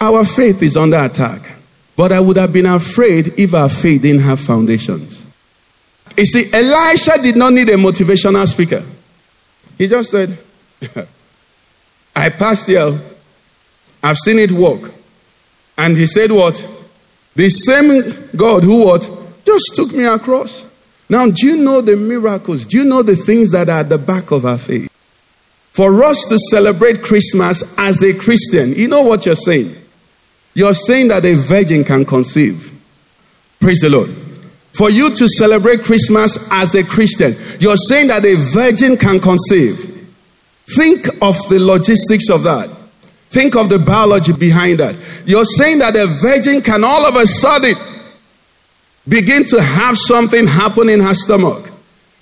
Our 0.00 0.24
faith 0.24 0.62
is 0.62 0.76
under 0.76 0.98
attack. 0.98 1.42
But 1.96 2.12
I 2.12 2.20
would 2.20 2.38
have 2.38 2.52
been 2.52 2.66
afraid 2.66 3.38
if 3.38 3.52
our 3.52 3.68
faith 3.68 4.02
didn't 4.02 4.22
have 4.22 4.40
foundations. 4.40 5.26
You 6.16 6.24
see, 6.24 6.50
Elisha 6.52 7.20
did 7.22 7.36
not 7.36 7.52
need 7.52 7.68
a 7.68 7.76
motivational 7.76 8.46
speaker. 8.46 8.82
He 9.76 9.86
just 9.86 10.10
said, 10.10 10.36
I 12.16 12.28
passed 12.30 12.66
here. 12.66 12.98
I've 14.02 14.16
seen 14.16 14.38
it 14.38 14.52
work. 14.52 14.92
And 15.76 15.96
he 15.96 16.06
said, 16.06 16.30
What? 16.30 16.66
The 17.34 17.48
same 17.48 18.28
God 18.36 18.64
who 18.64 18.86
what? 18.86 19.08
Just 19.44 19.72
took 19.74 19.92
me 19.92 20.04
across. 20.04 20.66
Now, 21.08 21.26
do 21.26 21.46
you 21.46 21.56
know 21.56 21.80
the 21.80 21.96
miracles? 21.96 22.66
Do 22.66 22.78
you 22.78 22.84
know 22.84 23.02
the 23.02 23.16
things 23.16 23.50
that 23.52 23.68
are 23.68 23.80
at 23.80 23.88
the 23.88 23.98
back 23.98 24.30
of 24.30 24.44
our 24.44 24.58
faith? 24.58 24.89
For 25.72 26.04
us 26.04 26.24
to 26.28 26.38
celebrate 26.38 27.02
Christmas 27.02 27.74
as 27.78 28.02
a 28.02 28.12
Christian, 28.12 28.74
you 28.74 28.88
know 28.88 29.02
what 29.02 29.24
you're 29.24 29.36
saying? 29.36 29.74
You're 30.54 30.74
saying 30.74 31.08
that 31.08 31.24
a 31.24 31.34
virgin 31.34 31.84
can 31.84 32.04
conceive. 32.04 32.72
Praise 33.60 33.80
the 33.80 33.90
Lord. 33.90 34.10
For 34.72 34.90
you 34.90 35.14
to 35.14 35.28
celebrate 35.28 35.82
Christmas 35.84 36.48
as 36.50 36.74
a 36.74 36.84
Christian, 36.84 37.34
you're 37.60 37.76
saying 37.76 38.08
that 38.08 38.24
a 38.24 38.34
virgin 38.52 38.96
can 38.96 39.20
conceive. 39.20 39.86
Think 40.76 41.06
of 41.22 41.36
the 41.48 41.58
logistics 41.60 42.30
of 42.30 42.42
that. 42.44 42.68
Think 43.30 43.54
of 43.54 43.68
the 43.68 43.78
biology 43.78 44.32
behind 44.32 44.78
that. 44.80 44.96
You're 45.24 45.44
saying 45.44 45.78
that 45.78 45.94
a 45.94 46.06
virgin 46.20 46.62
can 46.62 46.82
all 46.84 47.06
of 47.06 47.14
a 47.16 47.26
sudden 47.26 47.74
begin 49.08 49.44
to 49.46 49.62
have 49.62 49.96
something 49.96 50.46
happen 50.46 50.88
in 50.88 51.00
her 51.00 51.14
stomach. 51.14 51.69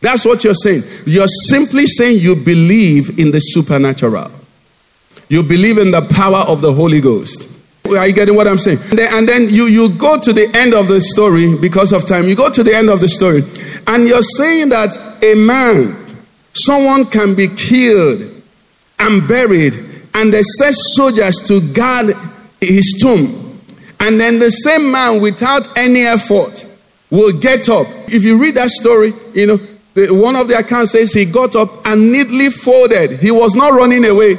That's 0.01 0.25
what 0.25 0.45
you're 0.45 0.55
saying. 0.55 0.83
You're 1.07 1.27
simply 1.27 1.87
saying 1.87 2.21
you 2.21 2.37
believe 2.37 3.19
in 3.19 3.31
the 3.31 3.41
supernatural. 3.41 4.31
You 5.29 5.43
believe 5.43 5.79
in 5.79 5.91
the 5.91 6.03
power 6.03 6.45
of 6.47 6.61
the 6.61 6.73
Holy 6.73 7.01
Ghost. 7.01 7.49
Are 7.97 8.07
you 8.07 8.13
getting 8.13 8.37
what 8.37 8.47
I'm 8.47 8.59
saying? 8.59 8.79
And 8.93 9.27
then, 9.27 9.49
you, 9.49 9.65
you 9.65 9.89
go 9.99 10.21
to 10.21 10.33
the 10.33 10.51
end 10.55 10.75
of 10.75 10.89
the 10.89 11.01
story 11.01 11.57
because 11.57 11.93
of 11.93 12.07
time. 12.07 12.29
You 12.29 12.37
go 12.37 12.51
to 12.51 12.63
the 12.63 12.75
end 12.75 12.91
of 12.91 13.01
the 13.01 13.09
story, 13.09 13.43
and 13.87 14.07
you're 14.07 14.23
saying 14.23 14.69
that 14.71 14.97
a 15.23 15.35
man, 15.35 15.97
someone 16.53 17.07
can 17.07 17.35
be 17.35 17.49
killed 17.49 18.43
and 18.99 19.27
buried, 19.27 19.75
and 20.15 20.33
they 20.33 20.43
set 20.43 20.75
soldiers 20.75 21.37
to 21.47 21.61
guard 21.73 22.15
his 22.61 22.99
tomb. 23.01 23.61
And 24.01 24.21
then 24.21 24.39
the 24.39 24.51
same 24.51 24.91
man, 24.91 25.21
without 25.21 25.77
any 25.77 26.03
effort, 26.03 26.67
will 27.11 27.39
get 27.39 27.69
up. 27.69 27.87
If 28.07 28.23
you 28.23 28.39
read 28.39 28.55
that 28.57 28.71
story, 28.71 29.13
you 29.35 29.47
know, 29.47 29.59
the, 29.94 30.14
one 30.14 30.37
of 30.37 30.48
the 30.48 30.59
accounts 30.59 30.92
says 30.92 31.12
he 31.12 31.24
got 31.24 31.57
up 31.57 31.87
and 31.87 32.12
neatly 32.12 32.51
folded. 32.51 33.18
He 33.20 33.31
was 33.31 33.55
not 33.55 33.72
running 33.72 34.05
away. 34.05 34.37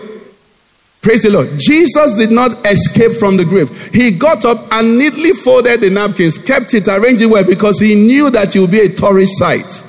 Praise 1.02 1.24
the 1.24 1.30
Lord. 1.30 1.50
Jesus 1.58 2.16
did 2.16 2.32
not 2.32 2.52
escape 2.66 3.14
from 3.14 3.38
the 3.38 3.46
grave. 3.46 3.70
He 3.94 4.18
got 4.18 4.44
up 4.46 4.72
and 4.72 4.98
neatly 4.98 5.32
folded 5.32 5.82
the 5.82 5.90
napkins, 5.90 6.38
kept 6.38 6.74
it, 6.74 6.88
arranged 6.88 7.22
it 7.22 7.28
well 7.28 7.46
because 7.46 7.80
he 7.80 7.96
knew 7.96 8.30
that 8.30 8.56
it 8.56 8.60
would 8.60 8.72
be 8.72 8.82
a 8.82 8.90
tourist 8.90 9.38
site. 9.38 9.84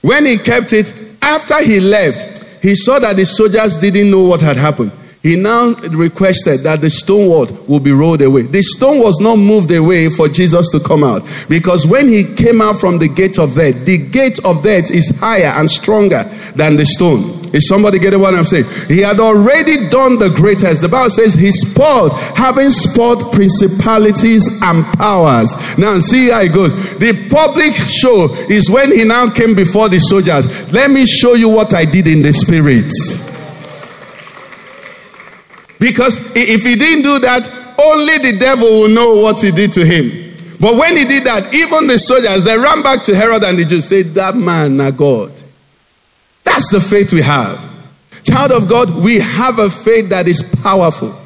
When 0.00 0.26
he 0.26 0.38
kept 0.38 0.72
it, 0.72 0.92
after 1.22 1.62
he 1.62 1.78
left, 1.78 2.62
he 2.62 2.74
saw 2.74 2.98
that 2.98 3.16
the 3.16 3.24
soldiers 3.24 3.76
didn't 3.76 4.10
know 4.10 4.22
what 4.22 4.40
had 4.40 4.56
happened. 4.56 4.92
He 5.22 5.36
now 5.36 5.74
requested 5.90 6.60
that 6.60 6.80
the 6.80 6.88
stone 6.88 7.28
wall 7.28 7.46
will 7.68 7.80
be 7.80 7.92
rolled 7.92 8.22
away. 8.22 8.42
The 8.42 8.62
stone 8.62 9.00
was 9.00 9.20
not 9.20 9.36
moved 9.36 9.70
away 9.70 10.08
for 10.08 10.28
Jesus 10.28 10.70
to 10.70 10.80
come 10.80 11.04
out 11.04 11.22
because 11.46 11.86
when 11.86 12.08
he 12.08 12.24
came 12.36 12.62
out 12.62 12.80
from 12.80 12.98
the 12.98 13.08
gate 13.08 13.38
of 13.38 13.54
death, 13.54 13.84
the 13.84 13.98
gate 13.98 14.38
of 14.46 14.62
death 14.62 14.90
is 14.90 15.10
higher 15.18 15.52
and 15.60 15.70
stronger 15.70 16.22
than 16.56 16.76
the 16.76 16.86
stone. 16.86 17.36
Is 17.52 17.68
somebody 17.68 17.98
getting 17.98 18.20
what 18.20 18.34
I'm 18.34 18.46
saying? 18.46 18.64
He 18.88 19.00
had 19.00 19.20
already 19.20 19.90
done 19.90 20.18
the 20.18 20.30
greatest. 20.30 20.80
The 20.80 20.88
Bible 20.88 21.10
says 21.10 21.34
he 21.34 21.50
spoiled, 21.50 22.12
having 22.34 22.70
spoiled 22.70 23.34
principalities 23.34 24.62
and 24.62 24.84
powers. 24.96 25.52
Now 25.76 25.98
see 26.00 26.30
how 26.30 26.40
it 26.40 26.54
goes. 26.54 26.72
The 26.98 27.28
public 27.28 27.74
show 27.74 28.28
is 28.48 28.70
when 28.70 28.92
he 28.96 29.04
now 29.04 29.28
came 29.30 29.54
before 29.54 29.90
the 29.90 30.00
soldiers. 30.00 30.72
Let 30.72 30.90
me 30.90 31.04
show 31.04 31.34
you 31.34 31.50
what 31.50 31.74
I 31.74 31.84
did 31.84 32.06
in 32.06 32.22
the 32.22 32.32
spirit. 32.32 32.94
Because 35.80 36.18
if 36.36 36.62
he 36.62 36.76
didn't 36.76 37.02
do 37.02 37.18
that, 37.20 37.48
only 37.82 38.18
the 38.18 38.38
devil 38.38 38.68
will 38.68 38.88
know 38.88 39.16
what 39.16 39.40
he 39.40 39.50
did 39.50 39.72
to 39.72 39.84
him. 39.84 40.36
But 40.60 40.76
when 40.76 40.94
he 40.94 41.06
did 41.06 41.24
that, 41.24 41.54
even 41.54 41.86
the 41.86 41.98
soldiers, 41.98 42.44
they 42.44 42.56
ran 42.56 42.82
back 42.82 43.02
to 43.04 43.16
Herod 43.16 43.42
and 43.42 43.58
the 43.58 43.64
Jews, 43.64 43.88
said, 43.88 44.12
That 44.14 44.36
man, 44.36 44.78
a 44.78 44.92
God. 44.92 45.32
That's 46.44 46.70
the 46.70 46.82
faith 46.82 47.14
we 47.14 47.22
have. 47.22 47.58
Child 48.24 48.52
of 48.52 48.68
God, 48.68 48.94
we 49.02 49.20
have 49.20 49.58
a 49.58 49.70
faith 49.70 50.10
that 50.10 50.28
is 50.28 50.42
powerful. 50.62 51.16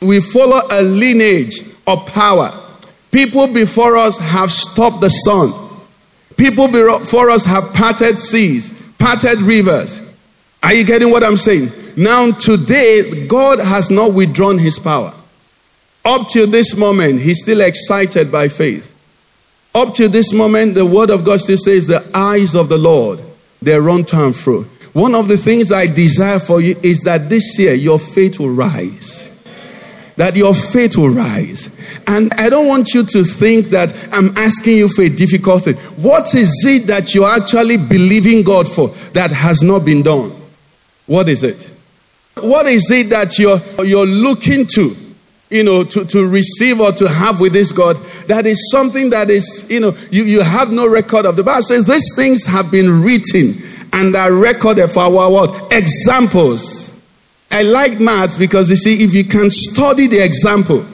We 0.00 0.20
follow 0.22 0.62
a 0.70 0.80
lineage 0.80 1.60
of 1.86 2.06
power. 2.06 2.58
People 3.10 3.52
before 3.52 3.98
us 3.98 4.16
have 4.16 4.50
stopped 4.50 5.02
the 5.02 5.10
sun. 5.10 5.52
People 6.38 6.68
before 6.68 7.28
us 7.28 7.44
have 7.44 7.74
parted 7.74 8.18
seas, 8.18 8.70
parted 8.98 9.38
rivers. 9.40 10.00
Are 10.62 10.72
you 10.72 10.84
getting 10.84 11.10
what 11.10 11.22
I'm 11.22 11.36
saying? 11.36 11.68
Now, 11.96 12.32
today, 12.32 13.26
God 13.26 13.60
has 13.60 13.90
not 13.90 14.14
withdrawn 14.14 14.58
his 14.58 14.78
power. 14.78 15.14
Up 16.04 16.28
to 16.30 16.46
this 16.46 16.76
moment, 16.76 17.20
he's 17.20 17.42
still 17.42 17.60
excited 17.60 18.30
by 18.30 18.48
faith. 18.48 18.90
Up 19.74 19.94
to 19.94 20.08
this 20.08 20.32
moment, 20.32 20.74
the 20.74 20.86
word 20.86 21.10
of 21.10 21.24
God 21.24 21.40
still 21.40 21.56
says, 21.56 21.86
The 21.86 22.08
eyes 22.14 22.54
of 22.54 22.68
the 22.68 22.78
Lord, 22.78 23.20
they 23.62 23.78
run 23.78 24.04
to 24.06 24.26
and 24.26 24.36
fro. 24.36 24.62
One 24.92 25.14
of 25.14 25.26
the 25.26 25.36
things 25.36 25.72
I 25.72 25.86
desire 25.86 26.38
for 26.38 26.60
you 26.60 26.76
is 26.82 27.00
that 27.00 27.28
this 27.28 27.58
year 27.58 27.74
your 27.74 27.98
faith 27.98 28.38
will 28.38 28.54
rise. 28.54 29.22
That 30.16 30.36
your 30.36 30.54
faith 30.54 30.96
will 30.96 31.10
rise. 31.10 31.68
And 32.06 32.32
I 32.34 32.48
don't 32.48 32.68
want 32.68 32.94
you 32.94 33.04
to 33.04 33.24
think 33.24 33.66
that 33.66 33.92
I'm 34.12 34.36
asking 34.36 34.76
you 34.76 34.88
for 34.88 35.02
a 35.02 35.08
difficult 35.08 35.64
thing. 35.64 35.74
What 36.00 36.34
is 36.36 36.64
it 36.64 36.86
that 36.86 37.12
you're 37.14 37.28
actually 37.28 37.78
believing 37.78 38.44
God 38.44 38.68
for 38.68 38.88
that 39.14 39.32
has 39.32 39.62
not 39.62 39.84
been 39.84 40.02
done? 40.02 40.30
What 41.06 41.28
is 41.28 41.42
it? 41.42 41.68
What 42.36 42.66
is 42.66 42.90
it 42.90 43.10
that 43.10 43.38
you're, 43.38 43.60
you're 43.84 44.06
looking 44.06 44.66
to, 44.74 44.94
you 45.50 45.62
know, 45.62 45.84
to, 45.84 46.04
to 46.04 46.28
receive 46.28 46.80
or 46.80 46.92
to 46.92 47.08
have 47.08 47.40
with 47.40 47.52
this 47.52 47.70
God 47.70 47.96
that 48.26 48.46
is 48.46 48.70
something 48.70 49.10
that 49.10 49.30
is, 49.30 49.68
you 49.70 49.80
know, 49.80 49.96
you, 50.10 50.24
you 50.24 50.42
have 50.42 50.70
no 50.70 50.88
record 50.88 51.26
of? 51.26 51.36
The 51.36 51.44
Bible 51.44 51.62
says 51.62 51.86
these 51.86 52.10
things 52.16 52.44
have 52.44 52.70
been 52.70 53.02
written 53.02 53.54
and 53.92 54.14
are 54.16 54.32
recorded 54.32 54.88
for 54.88 55.00
our 55.00 55.30
what? 55.30 55.72
Examples. 55.72 56.90
I 57.50 57.62
like 57.62 58.00
maths 58.00 58.36
because 58.36 58.68
you 58.68 58.76
see, 58.76 59.04
if 59.04 59.14
you 59.14 59.24
can 59.24 59.48
study 59.50 60.08
the 60.08 60.24
example, 60.24 60.84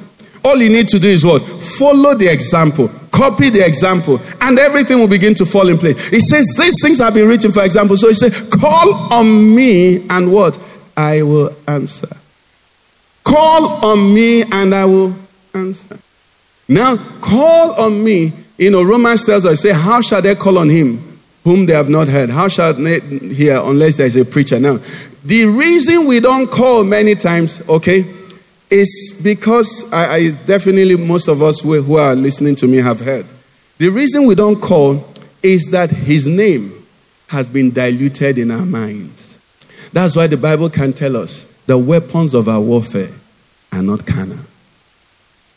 all 0.45 0.57
you 0.57 0.69
need 0.69 0.89
to 0.89 0.99
do 0.99 1.09
is 1.09 1.25
what? 1.25 1.41
Follow 1.43 2.15
the 2.15 2.31
example, 2.31 2.89
copy 3.11 3.49
the 3.49 3.65
example, 3.65 4.21
and 4.43 4.59
everything 4.59 4.99
will 4.99 5.09
begin 5.09 5.35
to 5.37 5.47
fall 5.47 5.69
in 5.69 5.79
place. 5.79 6.13
It 6.13 6.21
says 6.21 6.55
these 6.59 6.77
things 6.83 6.99
have 6.99 7.15
been 7.15 7.29
written 7.29 7.53
for 7.53 7.65
example. 7.65 7.97
So 7.97 8.09
he 8.09 8.15
says, 8.15 8.49
Call 8.51 8.93
on 9.13 9.55
me 9.55 10.07
and 10.09 10.31
what? 10.31 10.59
I 11.01 11.23
will 11.23 11.57
answer. 11.67 12.15
Call 13.25 13.87
on 13.87 14.13
me 14.13 14.43
and 14.43 14.75
I 14.75 14.85
will 14.85 15.17
answer. 15.55 15.99
Now, 16.69 16.99
call 17.23 17.73
on 17.81 18.05
me. 18.05 18.35
You 18.59 18.71
know, 18.71 18.83
Romans 18.83 19.25
tells 19.25 19.47
us, 19.47 19.63
say, 19.63 19.73
How 19.73 20.03
shall 20.03 20.21
they 20.21 20.35
call 20.35 20.59
on 20.59 20.69
him 20.69 21.19
whom 21.43 21.65
they 21.65 21.73
have 21.73 21.89
not 21.89 22.09
heard? 22.09 22.29
How 22.29 22.49
shall 22.49 22.75
they 22.75 23.01
hear 23.01 23.59
unless 23.65 23.97
there 23.97 24.09
is 24.09 24.17
a 24.17 24.27
preacher? 24.27 24.61
Now, 24.61 24.79
the 25.25 25.47
reason 25.47 26.07
we 26.07 26.21
don't 26.21 26.49
call 26.49 26.85
many 26.85 27.15
times, 27.15 27.63
okay, 27.67 28.05
is 28.69 29.21
because 29.25 29.91
I, 29.91 30.15
I 30.15 30.31
definitely, 30.47 30.97
most 30.97 31.29
of 31.29 31.41
us 31.41 31.61
who, 31.61 31.81
who 31.81 31.97
are 31.97 32.15
listening 32.15 32.57
to 32.57 32.67
me 32.67 32.77
have 32.77 33.01
heard. 33.01 33.25
The 33.79 33.89
reason 33.89 34.27
we 34.27 34.35
don't 34.35 34.61
call 34.61 35.03
is 35.43 35.65
that 35.71 35.89
his 35.91 36.27
name 36.27 36.87
has 37.29 37.49
been 37.49 37.71
diluted 37.71 38.37
in 38.37 38.51
our 38.51 38.67
minds. 38.67 39.30
That's 39.93 40.17
why 40.17 40.27
the 40.27 40.37
Bible 40.37 40.71
can 40.71 40.93
tell 40.93 41.17
us 41.17 41.45
the 41.67 41.79
weapons 41.79 42.35
of 42.35 42.49
our 42.49 42.61
warfare 42.61 43.11
are 43.73 43.83
not 43.83 44.07
carnal, 44.07 44.45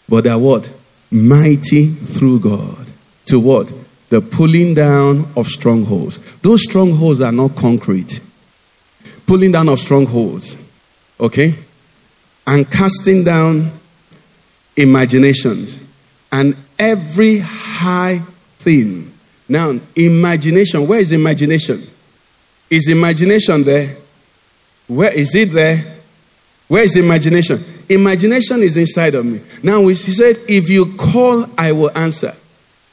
but 0.08 0.24
they 0.24 0.30
are 0.30 0.40
what? 0.40 0.70
Mighty 1.12 1.88
through 1.88 2.40
God. 2.40 2.88
To 3.26 3.40
what? 3.40 3.72
The 4.10 4.22
pulling 4.22 4.74
down 4.74 5.28
of 5.36 5.48
strongholds. 5.48 6.20
Those 6.42 6.64
strongholds 6.64 7.22
are 7.22 7.32
not 7.32 7.56
concrete. 7.56 8.20
Pulling 9.26 9.52
down 9.52 9.70
of 9.70 9.80
strongholds. 9.80 10.58
Okay? 11.20 11.56
And 12.46 12.70
casting 12.70 13.24
down 13.24 13.72
imaginations 14.76 15.80
and 16.32 16.56
every 16.78 17.40
high 17.40 18.20
thing. 18.58 19.12
Now, 19.48 19.80
imagination, 19.96 20.88
where 20.88 21.00
is 21.00 21.12
imagination? 21.12 21.88
Is 22.70 22.88
imagination 22.88 23.64
there? 23.64 23.96
Where 24.96 25.14
is 25.14 25.34
it 25.36 25.52
there? 25.52 25.84
Where 26.68 26.84
is 26.84 26.96
imagination? 26.96 27.60
Imagination 27.90 28.62
is 28.62 28.78
inside 28.78 29.16
of 29.16 29.26
me. 29.26 29.42
Now, 29.62 29.86
he 29.88 29.96
said, 29.96 30.38
If 30.48 30.70
you 30.70 30.94
call, 30.98 31.46
I 31.58 31.72
will 31.72 31.96
answer. 31.98 32.34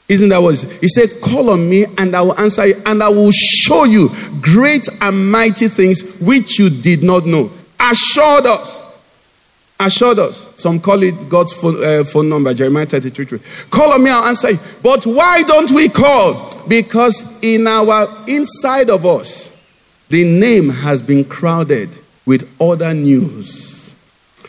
Isn't 0.09 0.28
that 0.30 0.42
what 0.42 0.57
he 0.61 0.88
said? 0.88 1.09
Call 1.22 1.51
on 1.51 1.70
me 1.70 1.86
and 1.96 2.16
I 2.16 2.22
will 2.22 2.38
answer 2.38 2.66
you, 2.66 2.74
and 2.84 3.01
I 3.01 3.09
will 3.09 3.30
show 3.30 3.84
you 3.84 4.09
great 4.40 4.88
and 5.01 5.30
mighty 5.30 5.68
things 5.68 6.18
which 6.20 6.59
you 6.59 6.68
did 6.68 7.05
not 7.05 7.26
know. 7.26 7.48
Assured 7.78 8.46
us. 8.46 8.82
Assured 9.78 10.18
us. 10.18 10.48
Some 10.61 10.80
call 10.80 11.03
it 11.05 11.28
God's 11.28 11.53
phone, 11.53 11.82
uh, 11.82 12.03
phone 12.03 12.28
number, 12.28 12.53
Jeremiah 12.53 12.86
33. 12.86 13.24
3. 13.24 13.38
Call 13.70 13.92
on 13.92 14.03
me, 14.03 14.11
I'll 14.11 14.24
answer 14.24 14.51
you. 14.51 14.59
But 14.82 15.07
why 15.07 15.42
don't 15.44 15.70
we 15.70 15.88
call? 15.88 16.51
Because 16.66 17.38
in 17.42 17.68
our 17.68 18.09
inside 18.26 18.90
of 18.90 19.07
us, 19.07 19.49
the 20.11 20.25
name 20.25 20.69
has 20.69 21.03
been 21.03 21.25
crowded 21.25 21.89
with 22.27 22.49
other 22.61 22.93
news. 22.93 23.95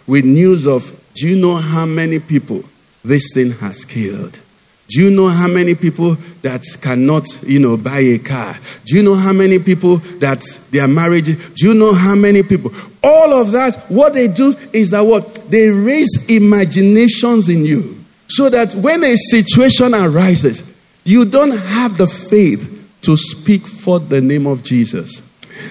With 0.08 0.26
news 0.26 0.68
of, 0.68 1.00
do 1.14 1.28
you 1.28 1.36
know 1.36 1.56
how 1.56 1.86
many 1.86 2.20
people 2.20 2.64
this 3.04 3.32
thing 3.34 3.52
has 3.52 3.86
killed? 3.86 4.40
Do 4.88 5.00
you 5.02 5.10
know 5.10 5.30
how 5.30 5.48
many 5.48 5.74
people 5.74 6.16
that 6.42 6.66
cannot, 6.82 7.24
you 7.44 7.60
know, 7.60 7.78
buy 7.78 8.00
a 8.00 8.18
car? 8.20 8.58
Do 8.86 8.98
you 8.98 9.04
know 9.04 9.16
how 9.16 9.32
many 9.32 9.58
people 9.58 9.98
that 10.20 10.42
their 10.72 10.88
marriage? 10.88 11.28
Do 11.28 11.68
you 11.68 11.74
know 11.74 11.94
how 11.94 12.16
many 12.16 12.44
people? 12.44 12.74
All 13.02 13.34
of 13.34 13.54
that, 13.54 13.86
what 13.88 14.14
they 14.14 14.28
do 14.28 14.54
is 14.74 14.90
that 14.90 15.02
what? 15.02 15.50
They 15.50 15.70
raise 15.70 16.26
imaginations 16.30 17.48
in 17.48 17.66
you. 17.66 18.04
So 18.28 18.50
that 18.50 18.74
when 18.76 19.04
a 19.04 19.16
situation 19.16 19.94
arises, 19.94 20.64
you 21.06 21.26
don't 21.26 21.52
have 21.52 21.98
the 21.98 22.08
faith 22.08 23.00
to 23.04 23.16
speak 23.16 23.66
for 23.66 24.00
the 24.00 24.20
name 24.20 24.46
of 24.46 24.64
Jesus. 24.64 25.22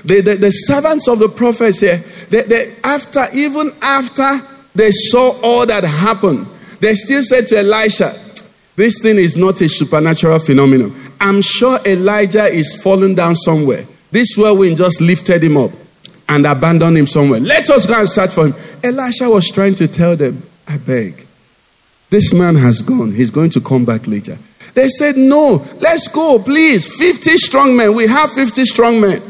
The, 0.05 0.21
the, 0.21 0.35
the 0.37 0.51
servants 0.51 1.09
of 1.09 1.19
the 1.19 1.29
prophets 1.29 1.81
here, 1.81 1.99
they, 2.29 2.43
they, 2.43 2.75
after, 2.85 3.27
even 3.35 3.73
after 3.83 4.41
they 4.75 4.91
saw 4.91 5.33
all 5.43 5.67
that 5.67 5.85
happened, 5.85 6.47
they 6.81 6.95
still 6.95 7.23
said 7.23 7.49
to 7.49 7.59
Elisha, 7.59 8.15
this 8.77 9.01
thing 9.03 9.17
is 9.17 9.37
not 9.37 9.61
a 9.61 9.69
supernatural 9.69 10.39
phenomenon. 10.39 10.95
I'm 11.21 11.43
sure 11.43 11.79
Elijah 11.85 12.45
is 12.45 12.81
falling 12.83 13.15
down 13.15 13.37
somewhere. 13.37 13.85
This 14.11 14.37
whirlwind 14.37 14.79
just 14.79 15.01
lifted 15.01 15.45
him 15.45 15.57
up 15.57 15.71
and 16.29 16.47
abandoned 16.47 16.97
him 16.97 17.07
somewhere. 17.07 17.41
Let 17.41 17.69
us 17.69 17.85
go 17.85 18.01
and 18.01 18.09
search 18.09 18.31
for 18.31 18.47
him. 18.47 18.55
Elisha 18.83 19.29
was 19.29 19.49
trying 19.51 19.75
to 19.77 19.89
tell 19.89 20.17
them, 20.17 20.43
I 20.67 20.79
beg, 20.79 21.27
this 22.09 22.33
man 22.33 22.55
has 22.57 22.81
gone. 22.81 23.13
He's 23.13 23.31
going 23.31 23.51
to 23.51 23.61
come 23.61 23.85
back 23.85 24.07
later. 24.07 24.39
They 24.75 24.89
said, 24.89 25.17
No, 25.17 25.65
let's 25.81 26.09
go, 26.09 26.39
please. 26.39 26.87
50 26.97 27.37
strong 27.37 27.77
men. 27.77 27.95
We 27.95 28.07
have 28.07 28.33
50 28.33 28.65
strong 28.65 29.01
men. 29.01 29.21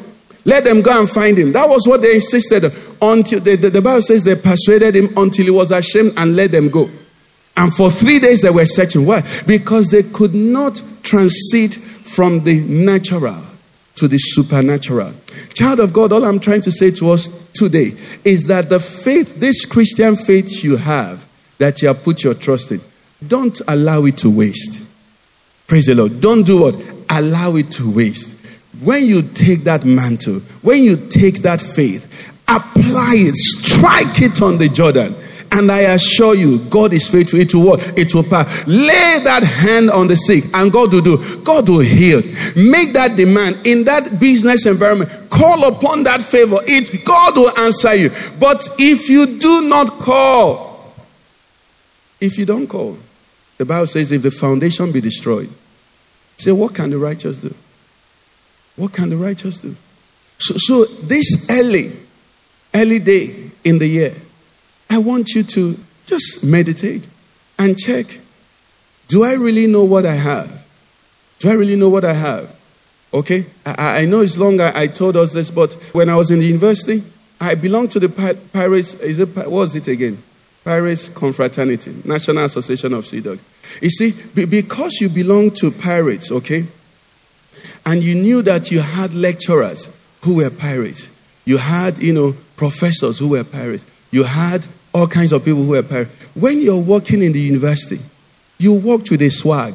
Let 0.44 0.64
them 0.64 0.82
go 0.82 0.98
and 0.98 1.08
find 1.08 1.36
him. 1.36 1.52
That 1.52 1.68
was 1.68 1.86
what 1.86 2.00
they 2.00 2.14
insisted 2.14 2.64
until 3.02 3.40
the, 3.40 3.56
the, 3.56 3.70
the 3.70 3.82
Bible 3.82 4.02
says 4.02 4.24
they 4.24 4.36
persuaded 4.36 4.96
him 4.96 5.08
until 5.16 5.44
he 5.44 5.50
was 5.50 5.70
ashamed 5.70 6.12
and 6.16 6.34
let 6.34 6.52
them 6.52 6.70
go. 6.70 6.88
And 7.56 7.72
for 7.74 7.90
three 7.90 8.18
days 8.18 8.40
they 8.40 8.50
were 8.50 8.64
searching. 8.66 9.04
Why? 9.04 9.22
Because 9.46 9.88
they 9.88 10.02
could 10.02 10.34
not 10.34 10.80
transit 11.02 11.74
from 11.74 12.44
the 12.44 12.60
natural 12.62 13.42
to 13.96 14.08
the 14.08 14.18
supernatural. 14.18 15.12
Child 15.52 15.80
of 15.80 15.92
God, 15.92 16.12
all 16.12 16.24
I'm 16.24 16.40
trying 16.40 16.62
to 16.62 16.72
say 16.72 16.90
to 16.92 17.10
us 17.10 17.28
today 17.52 17.92
is 18.24 18.44
that 18.46 18.70
the 18.70 18.80
faith, 18.80 19.38
this 19.38 19.66
Christian 19.66 20.16
faith 20.16 20.64
you 20.64 20.76
have, 20.76 21.26
that 21.58 21.82
you 21.82 21.88
have 21.88 22.02
put 22.02 22.24
your 22.24 22.34
trust 22.34 22.72
in, 22.72 22.80
don't 23.26 23.60
allow 23.68 24.04
it 24.06 24.16
to 24.18 24.30
waste. 24.30 24.80
Praise 25.66 25.86
the 25.86 25.94
Lord. 25.94 26.20
Don't 26.20 26.44
do 26.44 26.62
what? 26.62 26.74
Allow 27.10 27.56
it 27.56 27.70
to 27.72 27.90
waste. 27.90 28.39
When 28.82 29.06
you 29.06 29.22
take 29.22 29.64
that 29.64 29.84
mantle, 29.84 30.40
when 30.62 30.82
you 30.84 30.96
take 30.96 31.42
that 31.42 31.60
faith, 31.60 32.06
apply 32.48 33.14
it, 33.16 33.36
strike 33.36 34.22
it 34.22 34.42
on 34.42 34.58
the 34.58 34.68
Jordan 34.68 35.14
and 35.52 35.70
I 35.70 35.80
assure 35.80 36.34
you, 36.34 36.58
God 36.70 36.92
is 36.92 37.08
faithful. 37.08 37.40
It 37.40 37.54
will 37.54 37.66
what? 37.66 37.98
It 37.98 38.14
will 38.14 38.22
pass. 38.22 38.66
Lay 38.66 39.18
that 39.24 39.42
hand 39.42 39.90
on 39.90 40.06
the 40.06 40.16
sick, 40.16 40.44
and 40.54 40.70
God 40.70 40.92
will 40.92 41.00
do. 41.00 41.42
God 41.42 41.68
will 41.68 41.80
heal. 41.80 42.20
Make 42.56 42.92
that 42.92 43.16
demand 43.16 43.66
in 43.66 43.84
that 43.84 44.20
business 44.20 44.66
environment. 44.66 45.10
Call 45.28 45.66
upon 45.66 46.04
that 46.04 46.22
favor. 46.22 46.58
It 46.66 47.04
God 47.04 47.36
will 47.36 47.58
answer 47.58 47.94
you. 47.94 48.10
But 48.38 48.68
if 48.78 49.08
you 49.08 49.38
do 49.38 49.68
not 49.68 49.88
call, 49.88 50.94
if 52.20 52.38
you 52.38 52.46
don't 52.46 52.68
call, 52.68 52.96
the 53.58 53.64
Bible 53.64 53.86
says, 53.86 54.12
if 54.12 54.22
the 54.22 54.30
foundation 54.30 54.92
be 54.92 55.00
destroyed, 55.00 55.50
say, 56.36 56.52
what 56.52 56.74
can 56.74 56.90
the 56.90 56.98
righteous 56.98 57.38
do? 57.38 57.54
What 58.80 58.94
can 58.94 59.10
the 59.10 59.18
righteous 59.18 59.60
do? 59.60 59.76
So, 60.38 60.54
so 60.56 60.84
this 60.86 61.50
early, 61.50 61.92
early 62.74 62.98
day 62.98 63.50
in 63.62 63.78
the 63.78 63.86
year, 63.86 64.14
I 64.88 64.96
want 64.96 65.28
you 65.34 65.42
to 65.42 65.76
just 66.06 66.42
meditate 66.42 67.04
and 67.58 67.78
check 67.78 68.06
do 69.08 69.24
I 69.24 69.34
really 69.34 69.66
know 69.66 69.84
what 69.84 70.06
I 70.06 70.14
have? 70.14 70.66
Do 71.40 71.50
I 71.50 71.54
really 71.54 71.76
know 71.76 71.90
what 71.90 72.04
I 72.04 72.12
have? 72.12 72.56
Okay? 73.12 73.44
I, 73.66 74.02
I 74.02 74.04
know 74.06 74.20
it's 74.20 74.38
long 74.38 74.60
I, 74.60 74.72
I, 74.82 74.86
told 74.86 75.16
us 75.16 75.32
this, 75.32 75.50
but 75.50 75.74
when 75.92 76.08
I 76.08 76.16
was 76.16 76.30
in 76.30 76.38
the 76.38 76.46
university, 76.46 77.02
I 77.40 77.56
belonged 77.56 77.90
to 77.92 78.00
the 78.00 78.08
Pirates, 78.08 78.94
is 78.94 79.18
it, 79.18 79.34
what 79.36 79.50
was 79.50 79.74
it 79.74 79.88
again? 79.88 80.22
Pirates 80.64 81.08
Confraternity, 81.08 82.02
National 82.04 82.44
Association 82.44 82.94
of 82.94 83.04
Sea 83.04 83.20
Dogs. 83.20 83.42
You 83.82 83.90
see, 83.90 84.14
because 84.46 85.00
you 85.00 85.08
belong 85.08 85.50
to 85.56 85.72
pirates, 85.72 86.30
okay, 86.30 86.66
and 87.86 88.02
you 88.02 88.14
knew 88.14 88.42
that 88.42 88.70
you 88.70 88.80
had 88.80 89.14
lecturers 89.14 89.94
who 90.22 90.36
were 90.36 90.50
pirates, 90.50 91.10
you 91.44 91.58
had, 91.58 91.98
you 91.98 92.12
know, 92.12 92.34
professors 92.56 93.18
who 93.18 93.28
were 93.28 93.44
pirates, 93.44 93.84
you 94.10 94.24
had 94.24 94.66
all 94.92 95.06
kinds 95.06 95.32
of 95.32 95.44
people 95.44 95.62
who 95.62 95.70
were 95.70 95.82
pirates. 95.82 96.10
When 96.34 96.60
you're 96.60 96.80
working 96.80 97.22
in 97.22 97.32
the 97.32 97.40
university, 97.40 98.00
you 98.58 98.74
worked 98.74 99.10
with 99.10 99.22
a 99.22 99.30
swag. 99.30 99.74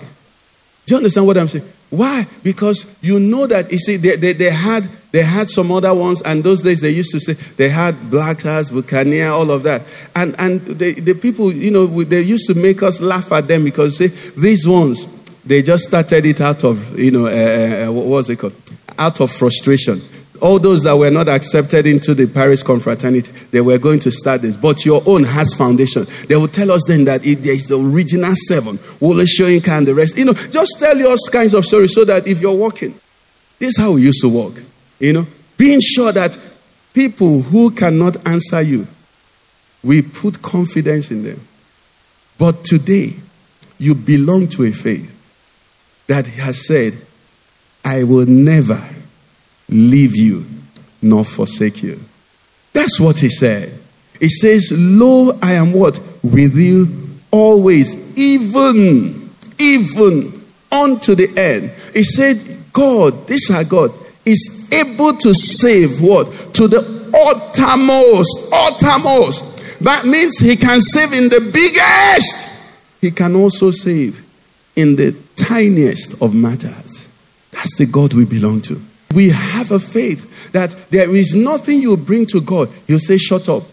Do 0.85 0.93
you 0.93 0.97
understand 0.97 1.25
what 1.25 1.37
I'm 1.37 1.47
saying? 1.47 1.67
Why? 1.89 2.25
Because 2.43 2.85
you 3.01 3.19
know 3.19 3.47
that 3.47 3.71
you 3.71 3.79
see 3.79 3.97
they, 3.97 4.15
they, 4.15 4.33
they 4.33 4.49
had 4.49 4.83
they 5.11 5.21
had 5.21 5.49
some 5.49 5.71
other 5.71 5.93
ones, 5.93 6.21
and 6.21 6.43
those 6.43 6.61
days 6.61 6.81
they 6.81 6.89
used 6.89 7.11
to 7.11 7.19
say 7.19 7.33
they 7.33 7.69
had 7.69 7.95
black 8.11 8.41
stars, 8.41 8.69
Buccaneer, 8.69 9.29
all 9.29 9.49
of 9.49 9.63
that. 9.63 9.81
And 10.15 10.35
and 10.37 10.61
the, 10.61 10.93
the 10.93 11.13
people, 11.13 11.53
you 11.53 11.71
know, 11.71 11.85
they 11.87 12.21
used 12.21 12.47
to 12.47 12.53
make 12.53 12.83
us 12.83 12.99
laugh 12.99 13.31
at 13.31 13.47
them 13.47 13.63
because 13.63 13.97
say, 13.97 14.07
these 14.07 14.67
ones, 14.67 15.05
they 15.45 15.61
just 15.61 15.85
started 15.85 16.25
it 16.25 16.41
out 16.41 16.63
of, 16.63 16.97
you 16.97 17.11
know, 17.11 17.27
uh, 17.27 17.91
what 17.91 18.05
was 18.05 18.29
it 18.29 18.39
called? 18.39 18.55
Out 18.97 19.21
of 19.21 19.31
frustration. 19.31 20.01
All 20.41 20.59
those 20.59 20.83
that 20.83 20.93
were 20.97 21.11
not 21.11 21.29
accepted 21.29 21.85
into 21.85 22.13
the 22.13 22.27
Pirates 22.27 22.63
confraternity, 22.63 23.31
they 23.51 23.61
were 23.61 23.77
going 23.77 23.99
to 23.99 24.11
start 24.11 24.41
this. 24.41 24.57
But 24.57 24.83
your 24.83 25.01
own 25.05 25.23
has 25.23 25.53
foundation. 25.53 26.05
They 26.27 26.35
will 26.35 26.47
tell 26.47 26.71
us 26.71 26.81
then 26.87 27.05
that 27.05 27.25
it, 27.25 27.35
there 27.37 27.53
is 27.53 27.67
the 27.67 27.79
original 27.79 28.33
seven. 28.47 28.79
We'll 28.99 29.15
Wole 29.15 29.25
Soyinka 29.25 29.69
and 29.69 29.87
the 29.87 29.93
rest. 29.93 30.17
You 30.17 30.25
know, 30.25 30.33
just 30.33 30.77
tell 30.79 30.97
your 30.97 31.15
kinds 31.31 31.53
of 31.53 31.63
stories 31.65 31.93
so 31.93 32.03
that 32.05 32.27
if 32.27 32.41
you're 32.41 32.55
walking, 32.55 32.99
this 33.59 33.69
is 33.69 33.77
how 33.77 33.93
we 33.93 34.01
used 34.01 34.21
to 34.21 34.29
walk. 34.29 34.55
You 34.99 35.13
know, 35.13 35.27
being 35.57 35.79
sure 35.79 36.11
that 36.11 36.37
people 36.93 37.43
who 37.43 37.71
cannot 37.71 38.27
answer 38.27 38.61
you, 38.61 38.87
we 39.83 40.01
put 40.01 40.41
confidence 40.41 41.11
in 41.11 41.23
them. 41.23 41.39
But 42.37 42.65
today, 42.65 43.13
you 43.77 43.95
belong 43.95 44.47
to 44.49 44.63
a 44.63 44.71
faith 44.71 45.14
that 46.07 46.27
has 46.27 46.65
said, 46.65 46.93
I 47.83 48.03
will 48.03 48.25
never 48.25 48.81
leave 49.69 50.15
you 50.15 50.45
nor 51.01 51.23
forsake 51.25 51.83
you. 51.83 51.99
That's 52.73 52.99
what 52.99 53.19
he 53.19 53.29
said. 53.29 53.79
He 54.19 54.29
says, 54.29 54.71
Lo, 54.71 55.37
I 55.41 55.53
am 55.53 55.73
what? 55.73 55.99
With 56.23 56.55
you 56.55 57.05
always, 57.31 58.17
even, 58.17 59.29
even 59.59 60.45
unto 60.71 61.15
the 61.15 61.29
end. 61.37 61.71
He 61.93 62.03
said, 62.03 62.37
God, 62.73 63.27
this 63.27 63.49
our 63.51 63.63
God, 63.63 63.91
is 64.25 64.69
able 64.71 65.15
to 65.17 65.33
save 65.33 66.01
what? 66.01 66.27
To 66.55 66.67
the 66.67 66.79
uttermost, 67.13 68.51
uttermost. 68.51 69.79
That 69.79 70.05
means 70.05 70.39
he 70.39 70.55
can 70.55 70.81
save 70.81 71.13
in 71.13 71.29
the 71.29 71.51
biggest. 71.53 72.73
He 73.01 73.11
can 73.11 73.35
also 73.35 73.71
save 73.71 74.25
in 74.75 74.95
the 74.95 75.15
tiniest 75.35 76.21
of 76.21 76.33
matters. 76.33 77.07
That's 77.51 77.75
the 77.77 77.85
God 77.85 78.13
we 78.13 78.25
belong 78.25 78.61
to. 78.63 78.81
We 79.13 79.29
have 79.29 79.71
a 79.71 79.79
faith 79.79 80.51
that 80.51 80.71
there 80.89 81.13
is 81.15 81.33
nothing 81.33 81.81
you 81.81 81.95
bring 81.97 82.25
to 82.27 82.41
God, 82.41 82.69
you 82.87 82.99
say, 82.99 83.17
shut 83.17 83.47
up. 83.47 83.63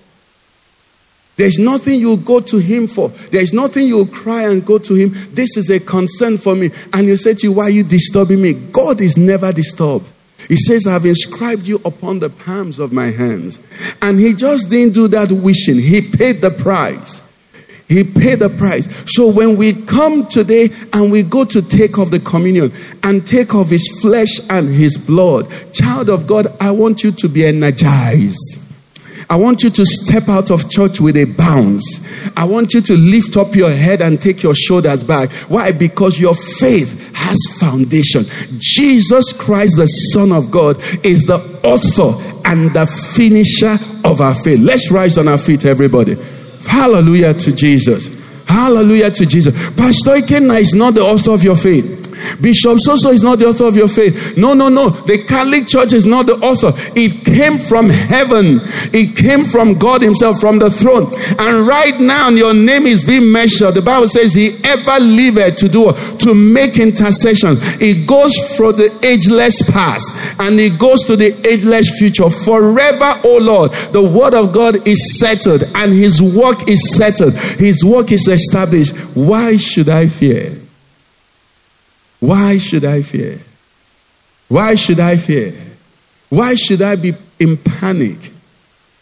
There's 1.37 1.59
nothing 1.59 1.99
you 1.99 2.19
go 2.19 2.41
to 2.41 2.59
Him 2.59 2.87
for. 2.87 3.09
There's 3.09 3.53
nothing 3.53 3.87
you 3.89 4.07
cry 4.07 4.45
and 4.45 4.65
go 4.65 4.79
to 4.79 4.95
Him. 4.95 5.13
This 5.33 5.57
is 5.57 5.71
a 5.71 5.81
concern 5.81 6.37
for 6.37 6.55
me. 6.55 6.71
And 6.93 7.07
you 7.07 7.17
say 7.17 7.35
to 7.35 7.47
you, 7.47 7.53
Why 7.53 7.65
are 7.65 7.71
you 7.71 7.85
disturbing 7.85 8.43
me? 8.43 8.53
God 8.53 9.01
is 9.01 9.17
never 9.17 9.53
disturbed. 9.53 10.07
He 10.49 10.57
says, 10.57 10.87
I've 10.87 11.07
inscribed 11.07 11.67
you 11.67 11.81
upon 11.85 12.19
the 12.19 12.29
palms 12.29 12.79
of 12.79 12.93
my 12.93 13.07
hands. 13.07 13.61
And 14.03 14.21
He 14.21 14.35
just 14.35 14.69
didn't 14.69 14.95
do 14.95 15.09
that 15.09 15.33
wishing, 15.33 15.79
He 15.79 16.03
paid 16.03 16.43
the 16.43 16.51
price. 16.51 17.22
He 17.93 18.05
paid 18.05 18.38
the 18.38 18.49
price. 18.49 18.86
So 19.12 19.30
when 19.30 19.57
we 19.57 19.74
come 19.74 20.26
today 20.26 20.70
and 20.95 21.12
we 21.12 21.22
go 21.22 21.45
to 21.45 21.61
take 21.61 21.99
of 21.99 22.11
the 22.11 22.20
communion 22.20 22.72
and 23.03 23.26
take 23.26 23.55
of 23.55 23.68
his 23.68 23.86
flesh 24.01 24.40
and 24.49 24.68
his 24.68 24.97
blood, 24.97 25.47
child 25.72 26.09
of 26.09 26.26
God, 26.26 26.47
I 26.59 26.70
want 26.70 27.03
you 27.03 27.12
to 27.12 27.28
be 27.28 27.45
energized. 27.45 28.59
I 29.28 29.36
want 29.36 29.62
you 29.62 29.70
to 29.70 29.86
step 29.86 30.28
out 30.28 30.51
of 30.51 30.70
church 30.70 31.01
with 31.01 31.16
a 31.16 31.24
bounce. 31.24 31.84
I 32.36 32.45
want 32.45 32.74
you 32.74 32.80
to 32.80 32.95
lift 32.95 33.36
up 33.36 33.55
your 33.55 33.70
head 33.70 34.01
and 34.01 34.20
take 34.20 34.43
your 34.43 34.55
shoulders 34.55 35.05
back. 35.05 35.30
Why? 35.49 35.72
Because 35.72 36.20
your 36.20 36.34
faith 36.34 37.14
has 37.14 37.38
foundation. 37.59 38.24
Jesus 38.59 39.32
Christ, 39.32 39.76
the 39.78 39.86
Son 39.86 40.32
of 40.32 40.51
God, 40.51 40.76
is 41.05 41.24
the 41.24 41.38
author 41.62 42.40
and 42.49 42.74
the 42.74 42.86
finisher 42.86 43.78
of 44.05 44.20
our 44.20 44.34
faith. 44.34 44.61
Let's 44.61 44.90
rise 44.90 45.16
on 45.18 45.28
our 45.28 45.38
feet, 45.38 45.64
everybody. 45.64 46.16
Hallelujah 46.67 47.35
to 47.35 47.53
Jesus. 47.53 48.09
Hallelujah 48.47 49.11
to 49.11 49.27
Jesus. 49.27 49.55
Pastor 49.75 50.17
Ikenna 50.17 50.61
is 50.61 50.75
not 50.75 50.95
the 50.95 51.03
author 51.03 51.33
of 51.33 51.43
your 51.43 51.57
faith. 51.57 52.01
Bishop 52.41 52.79
Soso 52.79 53.12
is 53.12 53.23
not 53.23 53.39
the 53.39 53.47
author 53.47 53.64
of 53.64 53.77
your 53.77 53.89
faith. 53.89 54.37
No, 54.37 54.55
no, 54.55 54.68
no. 54.68 54.91
The 54.91 55.25
Catholic 55.25 55.66
Church 55.66 55.93
is 55.93 56.07
not 56.07 56.27
the 56.27 56.35
author. 56.35 56.73
It 56.99 57.25
came 57.25 57.59
from 57.59 57.89
heaven. 57.89 58.61
It 58.93 59.16
came 59.16 59.45
from 59.45 59.79
God 59.79 60.03
Himself, 60.03 60.41
from 60.41 60.59
the 60.59 60.70
throne. 60.70 61.12
And 61.39 61.66
right 61.66 61.99
now, 62.01 62.29
your 62.31 62.55
name 62.55 62.87
is 62.87 63.05
being 63.05 63.31
measured. 63.31 63.75
The 63.75 63.83
Bible 63.83 64.09
says 64.09 64.35
He 64.35 64.57
ever 64.64 64.99
liveth 65.01 65.57
to 65.59 65.68
do 65.68 65.93
to 66.18 66.35
make 66.35 66.79
intercession. 66.79 67.57
It 67.81 68.07
goes 68.07 68.33
from 68.57 68.77
the 68.77 68.91
ageless 69.03 69.68
past 69.70 70.09
and 70.41 70.59
it 70.61 70.79
goes 70.79 71.03
to 71.07 71.16
the 71.16 71.35
ageless 71.47 71.99
future. 71.99 72.31
Forever, 72.31 73.20
oh 73.25 73.39
Lord, 73.41 73.73
the 73.93 74.03
word 74.03 74.35
of 74.35 74.53
God 74.53 74.87
is 74.87 75.18
settled 75.18 75.64
and 75.75 75.93
His 75.93 76.23
work 76.23 76.68
is 76.68 76.95
settled. 76.95 77.35
His 77.35 77.85
work 77.85 78.12
is 78.12 78.29
established. 78.29 78.95
Why 79.14 79.57
should 79.57 79.89
I 79.89 80.09
fear? 80.09 80.62
Why 82.23 82.59
should 82.59 82.85
I 82.85 83.03
fear? 83.03 83.41
Why 84.47 84.77
should 84.77 85.01
I 85.01 85.16
fear? 85.16 85.53
Why 86.29 86.55
should 86.55 86.81
I 86.81 86.95
be 86.95 87.14
in 87.41 87.57
panic? 87.57 88.16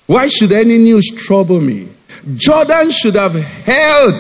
Why 0.06 0.28
should 0.28 0.52
any 0.52 0.78
news 0.78 1.06
trouble 1.14 1.60
me? 1.60 1.90
Jordan 2.34 2.90
should 2.90 3.16
have 3.16 3.34
held 3.34 4.14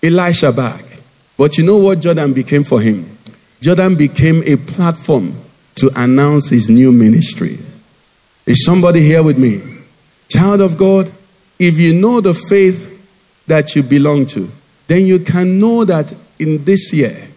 Elisha 0.00 0.52
back. 0.52 0.84
But 1.36 1.58
you 1.58 1.64
know 1.64 1.78
what 1.78 1.98
Jordan 1.98 2.32
became 2.32 2.62
for 2.62 2.80
him? 2.80 3.18
Jordan 3.60 3.96
became 3.96 4.44
a 4.46 4.54
platform 4.54 5.34
to 5.74 5.90
announce 5.96 6.50
his 6.50 6.70
new 6.70 6.92
ministry. 6.92 7.58
Is 8.46 8.64
somebody 8.64 9.00
here 9.00 9.24
with 9.24 9.38
me? 9.38 9.60
Child 10.28 10.60
of 10.60 10.78
God, 10.78 11.10
if 11.58 11.80
you 11.80 11.94
know 11.94 12.20
the 12.20 12.34
faith 12.34 12.84
that 13.48 13.74
you 13.74 13.82
belong 13.82 14.26
to, 14.26 14.48
then 14.86 15.04
you 15.04 15.18
can 15.18 15.58
know 15.58 15.84
that 15.84 16.14
in 16.38 16.62
this 16.64 16.92
year, 16.92 17.27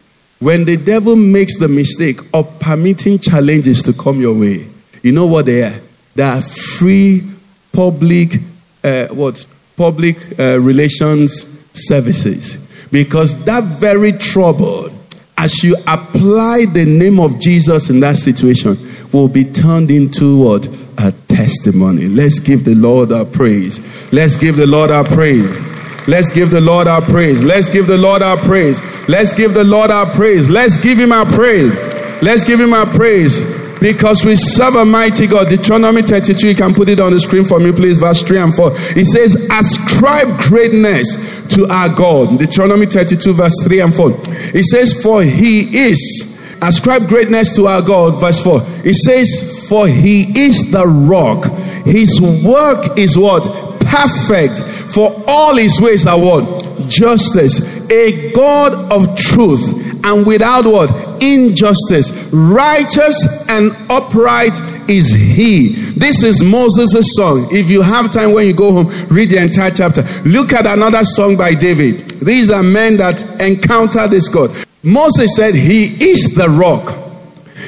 when 0.41 0.65
the 0.65 0.75
devil 0.75 1.15
makes 1.15 1.57
the 1.59 1.67
mistake 1.67 2.19
of 2.33 2.59
permitting 2.59 3.19
challenges 3.19 3.83
to 3.83 3.93
come 3.93 4.19
your 4.19 4.37
way, 4.37 4.67
you 5.03 5.11
know 5.11 5.27
what 5.27 5.45
they 5.45 5.61
are? 5.63 5.79
They 6.15 6.23
are 6.23 6.41
free 6.41 7.23
public 7.71 8.39
uh, 8.83 9.07
what? 9.09 9.45
Public 9.77 10.17
uh, 10.39 10.59
relations 10.59 11.45
services. 11.73 12.57
Because 12.91 13.45
that 13.45 13.63
very 13.63 14.13
trouble 14.13 14.89
as 15.37 15.63
you 15.63 15.75
apply 15.87 16.65
the 16.65 16.85
name 16.85 17.19
of 17.19 17.39
Jesus 17.39 17.91
in 17.91 17.99
that 17.99 18.17
situation 18.17 18.77
will 19.13 19.27
be 19.27 19.43
turned 19.43 19.91
into 19.91 20.43
what? 20.43 20.67
A 20.97 21.11
testimony. 21.27 22.07
Let's 22.07 22.39
give 22.39 22.65
the 22.65 22.75
lord 22.75 23.11
our 23.11 23.25
praise. 23.25 23.79
Let's 24.11 24.35
give 24.35 24.55
the 24.55 24.67
lord 24.67 24.89
our 24.89 25.05
praise 25.05 25.70
let's 26.07 26.31
give 26.31 26.49
the 26.49 26.61
lord 26.61 26.87
our 26.87 27.01
praise 27.01 27.43
let's 27.43 27.69
give 27.69 27.87
the 27.87 27.97
lord 27.97 28.21
our 28.21 28.37
praise 28.37 28.79
Let's 29.11 29.33
give 29.33 29.53
the 29.53 29.63
Lord 29.63 29.91
our 29.91 30.05
praise. 30.05 30.49
Let's 30.49 30.77
give 30.77 30.97
him 30.97 31.11
our 31.11 31.25
praise. 31.25 31.73
Let's 32.21 32.45
give 32.45 32.61
him 32.61 32.71
our 32.73 32.85
praise 32.85 33.43
because 33.79 34.23
we 34.23 34.37
serve 34.37 34.75
a 34.75 34.85
mighty 34.85 35.27
God. 35.27 35.49
Deuteronomy 35.49 36.01
32, 36.01 36.47
you 36.47 36.55
can 36.55 36.73
put 36.73 36.87
it 36.87 36.99
on 36.99 37.11
the 37.11 37.19
screen 37.19 37.43
for 37.43 37.59
me, 37.59 37.71
please. 37.71 37.97
Verse 37.97 38.21
3 38.23 38.37
and 38.37 38.55
4. 38.55 38.71
It 38.95 39.07
says, 39.07 39.49
Ascribe 39.51 40.39
greatness 40.39 41.45
to 41.55 41.67
our 41.67 41.89
God. 41.89 42.39
Deuteronomy 42.39 42.85
32, 42.85 43.33
verse 43.33 43.53
3 43.63 43.81
and 43.81 43.93
4. 43.93 44.11
It 44.53 44.65
says, 44.65 45.01
For 45.01 45.23
he 45.23 45.77
is, 45.77 46.57
ascribe 46.61 47.09
greatness 47.09 47.55
to 47.55 47.67
our 47.67 47.81
God. 47.81 48.21
Verse 48.21 48.41
4. 48.41 48.61
It 48.85 48.95
says, 48.95 49.67
For 49.67 49.87
he 49.87 50.21
is 50.39 50.71
the 50.71 50.85
rock. 50.87 51.45
His 51.85 52.21
work 52.21 52.97
is 52.97 53.17
what? 53.17 53.43
Perfect. 53.91 54.59
For 54.93 55.23
all 55.27 55.55
his 55.55 55.79
ways 55.81 56.05
are 56.05 56.19
what? 56.19 56.87
Justice 56.87 57.81
a 57.91 58.31
God 58.31 58.73
of 58.91 59.17
truth 59.17 60.03
and 60.03 60.25
without 60.25 60.65
what? 60.65 60.89
Injustice. 61.21 62.29
Righteous 62.31 63.47
and 63.49 63.71
upright 63.89 64.53
is 64.89 65.13
he. 65.13 65.69
This 65.95 66.23
is 66.23 66.43
Moses' 66.43 67.15
song. 67.15 67.47
If 67.51 67.69
you 67.69 67.81
have 67.81 68.11
time 68.11 68.33
when 68.33 68.47
you 68.47 68.53
go 68.53 68.71
home, 68.71 69.07
read 69.09 69.29
the 69.29 69.41
entire 69.41 69.71
chapter. 69.71 70.03
Look 70.25 70.53
at 70.53 70.65
another 70.65 71.03
song 71.03 71.37
by 71.37 71.53
David. 71.53 72.09
These 72.21 72.49
are 72.49 72.63
men 72.63 72.97
that 72.97 73.21
encounter 73.39 74.07
this 74.07 74.27
God. 74.27 74.49
Moses 74.83 75.35
said, 75.35 75.53
He 75.53 75.83
is 76.09 76.33
the 76.33 76.49
rock. 76.49 77.00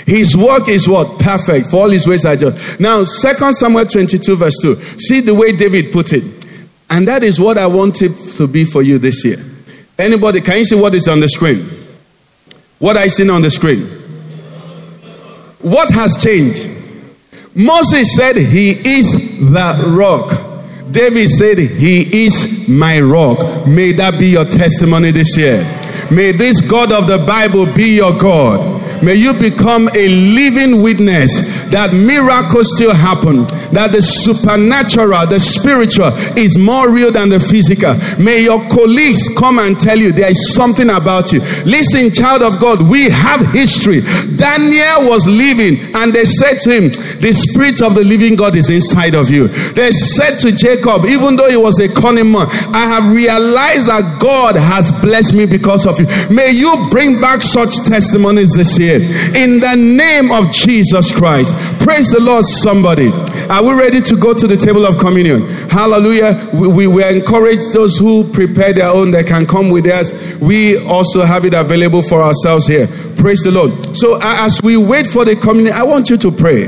His 0.06 0.36
work 0.36 0.68
is 0.68 0.88
what? 0.88 1.20
Perfect. 1.20 1.68
For 1.68 1.78
all 1.78 1.90
his 1.90 2.08
ways 2.08 2.26
are 2.26 2.36
just. 2.36 2.80
Now, 2.80 3.04
Second 3.04 3.56
Samuel 3.56 3.86
22, 3.86 4.36
verse 4.36 4.58
2. 4.62 4.76
See 4.76 5.22
the 5.22 5.34
way 5.34 5.56
David 5.56 5.94
put 5.94 6.14
it. 6.14 6.24
And 6.90 7.08
that 7.08 7.24
is 7.24 7.40
what 7.40 7.58
I 7.58 7.68
want 7.68 8.02
it 8.02 8.12
to 8.38 8.48
be 8.48 8.66
for 8.66 8.82
you 8.82 8.98
this 8.98 9.24
year. 9.26 9.38
Anybody, 9.98 10.42
can 10.42 10.60
you 10.60 10.66
see 10.66 10.80
what 10.80 10.94
is 10.94 11.08
on 11.08 11.20
the 11.20 11.30
screen? 11.30 11.60
What 12.80 12.98
I 12.98 13.08
seen 13.08 13.30
on 13.30 13.42
the 13.42 13.52
screen? 13.52 13.86
What 15.62 15.90
has 15.92 16.22
changed? 16.22 16.70
Moses 17.56 18.16
said, 18.16 18.36
He 18.36 18.72
is 18.72 19.40
the 19.40 19.96
rock. 19.98 20.30
David 20.92 21.30
said, 21.30 21.58
He 21.58 22.26
is 22.26 22.68
my 22.68 23.00
rock. 23.00 23.68
May 23.68 23.94
that 23.94 24.20
be 24.20 24.28
your 24.28 24.46
testimony 24.46 25.12
this 25.12 25.38
year. 25.38 25.64
May 26.12 26.32
this 26.32 26.62
God 26.62 26.92
of 26.92 27.08
the 27.08 27.20
Bible 27.26 27.66
be 27.74 27.96
your 27.96 28.12
God. 28.20 28.73
May 29.04 29.16
you 29.16 29.34
become 29.34 29.90
a 29.98 30.08
living 30.08 30.82
witness 30.82 31.63
that 31.74 31.90
miracles 31.92 32.70
still 32.70 32.94
happen, 32.94 33.50
that 33.74 33.90
the 33.90 34.02
supernatural, 34.02 35.26
the 35.26 35.42
spiritual 35.42 36.14
is 36.38 36.54
more 36.54 36.94
real 36.94 37.10
than 37.10 37.34
the 37.34 37.42
physical. 37.42 37.98
May 38.22 38.46
your 38.46 38.62
colleagues 38.70 39.34
come 39.34 39.58
and 39.58 39.74
tell 39.74 39.98
you 39.98 40.14
there 40.14 40.30
is 40.30 40.54
something 40.54 40.94
about 40.94 41.34
you. 41.34 41.42
Listen, 41.66 42.14
child 42.14 42.46
of 42.46 42.62
God, 42.62 42.86
we 42.86 43.10
have 43.10 43.42
history. 43.50 44.06
Daniel 44.38 45.10
was 45.10 45.26
living 45.26 45.82
and 45.98 46.14
they 46.14 46.30
said 46.30 46.62
to 46.62 46.70
him, 46.70 46.94
The 47.18 47.34
spirit 47.34 47.82
of 47.82 47.98
the 47.98 48.06
living 48.06 48.38
God 48.38 48.54
is 48.54 48.70
inside 48.70 49.18
of 49.18 49.34
you. 49.34 49.50
They 49.74 49.92
said 49.92 50.38
to 50.46 50.54
Jacob, 50.54 51.10
even 51.10 51.36
though 51.36 51.50
he 51.50 51.58
was 51.58 51.82
a 51.82 51.90
cunning 51.90 52.30
man, 52.30 52.46
I 52.70 52.86
have 52.86 53.10
realized 53.10 53.90
that 53.90 54.22
God 54.22 54.54
has 54.56 54.94
blessed 55.02 55.34
me 55.34 55.50
because 55.50 55.90
of 55.90 55.98
you. 55.98 56.06
May 56.30 56.52
you 56.54 56.70
bring 56.94 57.20
back 57.20 57.42
such 57.42 57.82
testimonies 57.90 58.54
this 58.54 58.78
year 58.78 59.02
in 59.34 59.58
the 59.58 59.74
name 59.74 60.30
of 60.30 60.54
Jesus 60.54 61.10
Christ. 61.10 61.63
Praise 61.84 62.12
the 62.12 62.20
Lord, 62.22 62.46
somebody. 62.46 63.10
Are 63.50 63.64
we 63.64 63.74
ready 63.74 64.02
to 64.02 64.16
go 64.16 64.34
to 64.34 64.48
the 64.48 64.56
table 64.56 64.86
of 64.86 64.98
communion? 65.00 65.42
Hallelujah. 65.70 66.50
We, 66.54 66.68
we, 66.68 66.88
we 66.88 67.04
encourage 67.04 67.60
those 67.74 67.98
who 67.98 68.24
prepare 68.32 68.74
their 68.74 68.88
own, 68.88 69.12
they 69.12 69.24
can 69.24 69.46
come 69.46 69.70
with 69.70 69.86
us. 69.86 70.12
We 70.40 70.78
also 70.88 71.22
have 71.26 71.46
it 71.46 71.54
available 71.54 72.02
for 72.02 72.22
ourselves 72.22 72.68
here. 72.68 72.88
Praise 73.18 73.42
the 73.42 73.52
Lord. 73.52 73.72
So, 73.98 74.20
as 74.22 74.62
we 74.64 74.78
wait 74.78 75.08
for 75.08 75.26
the 75.26 75.36
communion, 75.36 75.74
I 75.74 75.84
want 75.84 76.10
you 76.10 76.18
to 76.18 76.32
pray. 76.32 76.66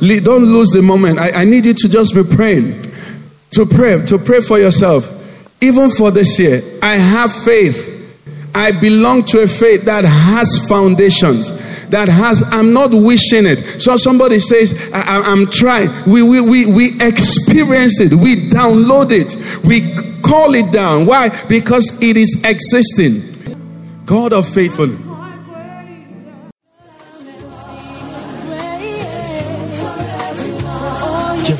Don't 0.00 0.44
lose 0.44 0.70
the 0.70 0.82
moment. 0.82 1.18
I, 1.18 1.42
I 1.42 1.44
need 1.44 1.66
you 1.66 1.74
to 1.74 1.88
just 1.88 2.14
be 2.14 2.24
praying. 2.24 2.82
To 3.52 3.66
pray, 3.66 4.04
to 4.06 4.18
pray 4.18 4.40
for 4.40 4.58
yourself. 4.58 5.10
Even 5.60 5.90
for 5.90 6.10
this 6.10 6.38
year, 6.38 6.60
I 6.82 6.94
have 6.94 7.32
faith. 7.32 7.92
I 8.54 8.72
belong 8.80 9.24
to 9.24 9.42
a 9.42 9.46
faith 9.46 9.84
that 9.84 10.04
has 10.04 10.66
foundations 10.68 11.50
that 11.94 12.08
has, 12.08 12.42
I'm 12.50 12.72
not 12.72 12.90
wishing 12.92 13.46
it. 13.46 13.80
So 13.80 13.96
somebody 13.96 14.40
says, 14.40 14.90
I, 14.92 15.30
am 15.30 15.46
trying. 15.48 15.88
We, 16.06 16.22
we, 16.24 16.40
we, 16.40 16.66
we 16.66 16.86
experience 17.00 18.00
it, 18.00 18.12
we 18.12 18.34
download 18.50 19.12
it, 19.12 19.30
we 19.64 19.80
call 20.20 20.54
it 20.54 20.72
down. 20.72 21.06
Why? 21.06 21.28
Because 21.46 22.02
it 22.02 22.16
is 22.16 22.42
existing. 22.44 23.30
God 24.06 24.32
of 24.32 24.48
faithfulness. 24.48 25.03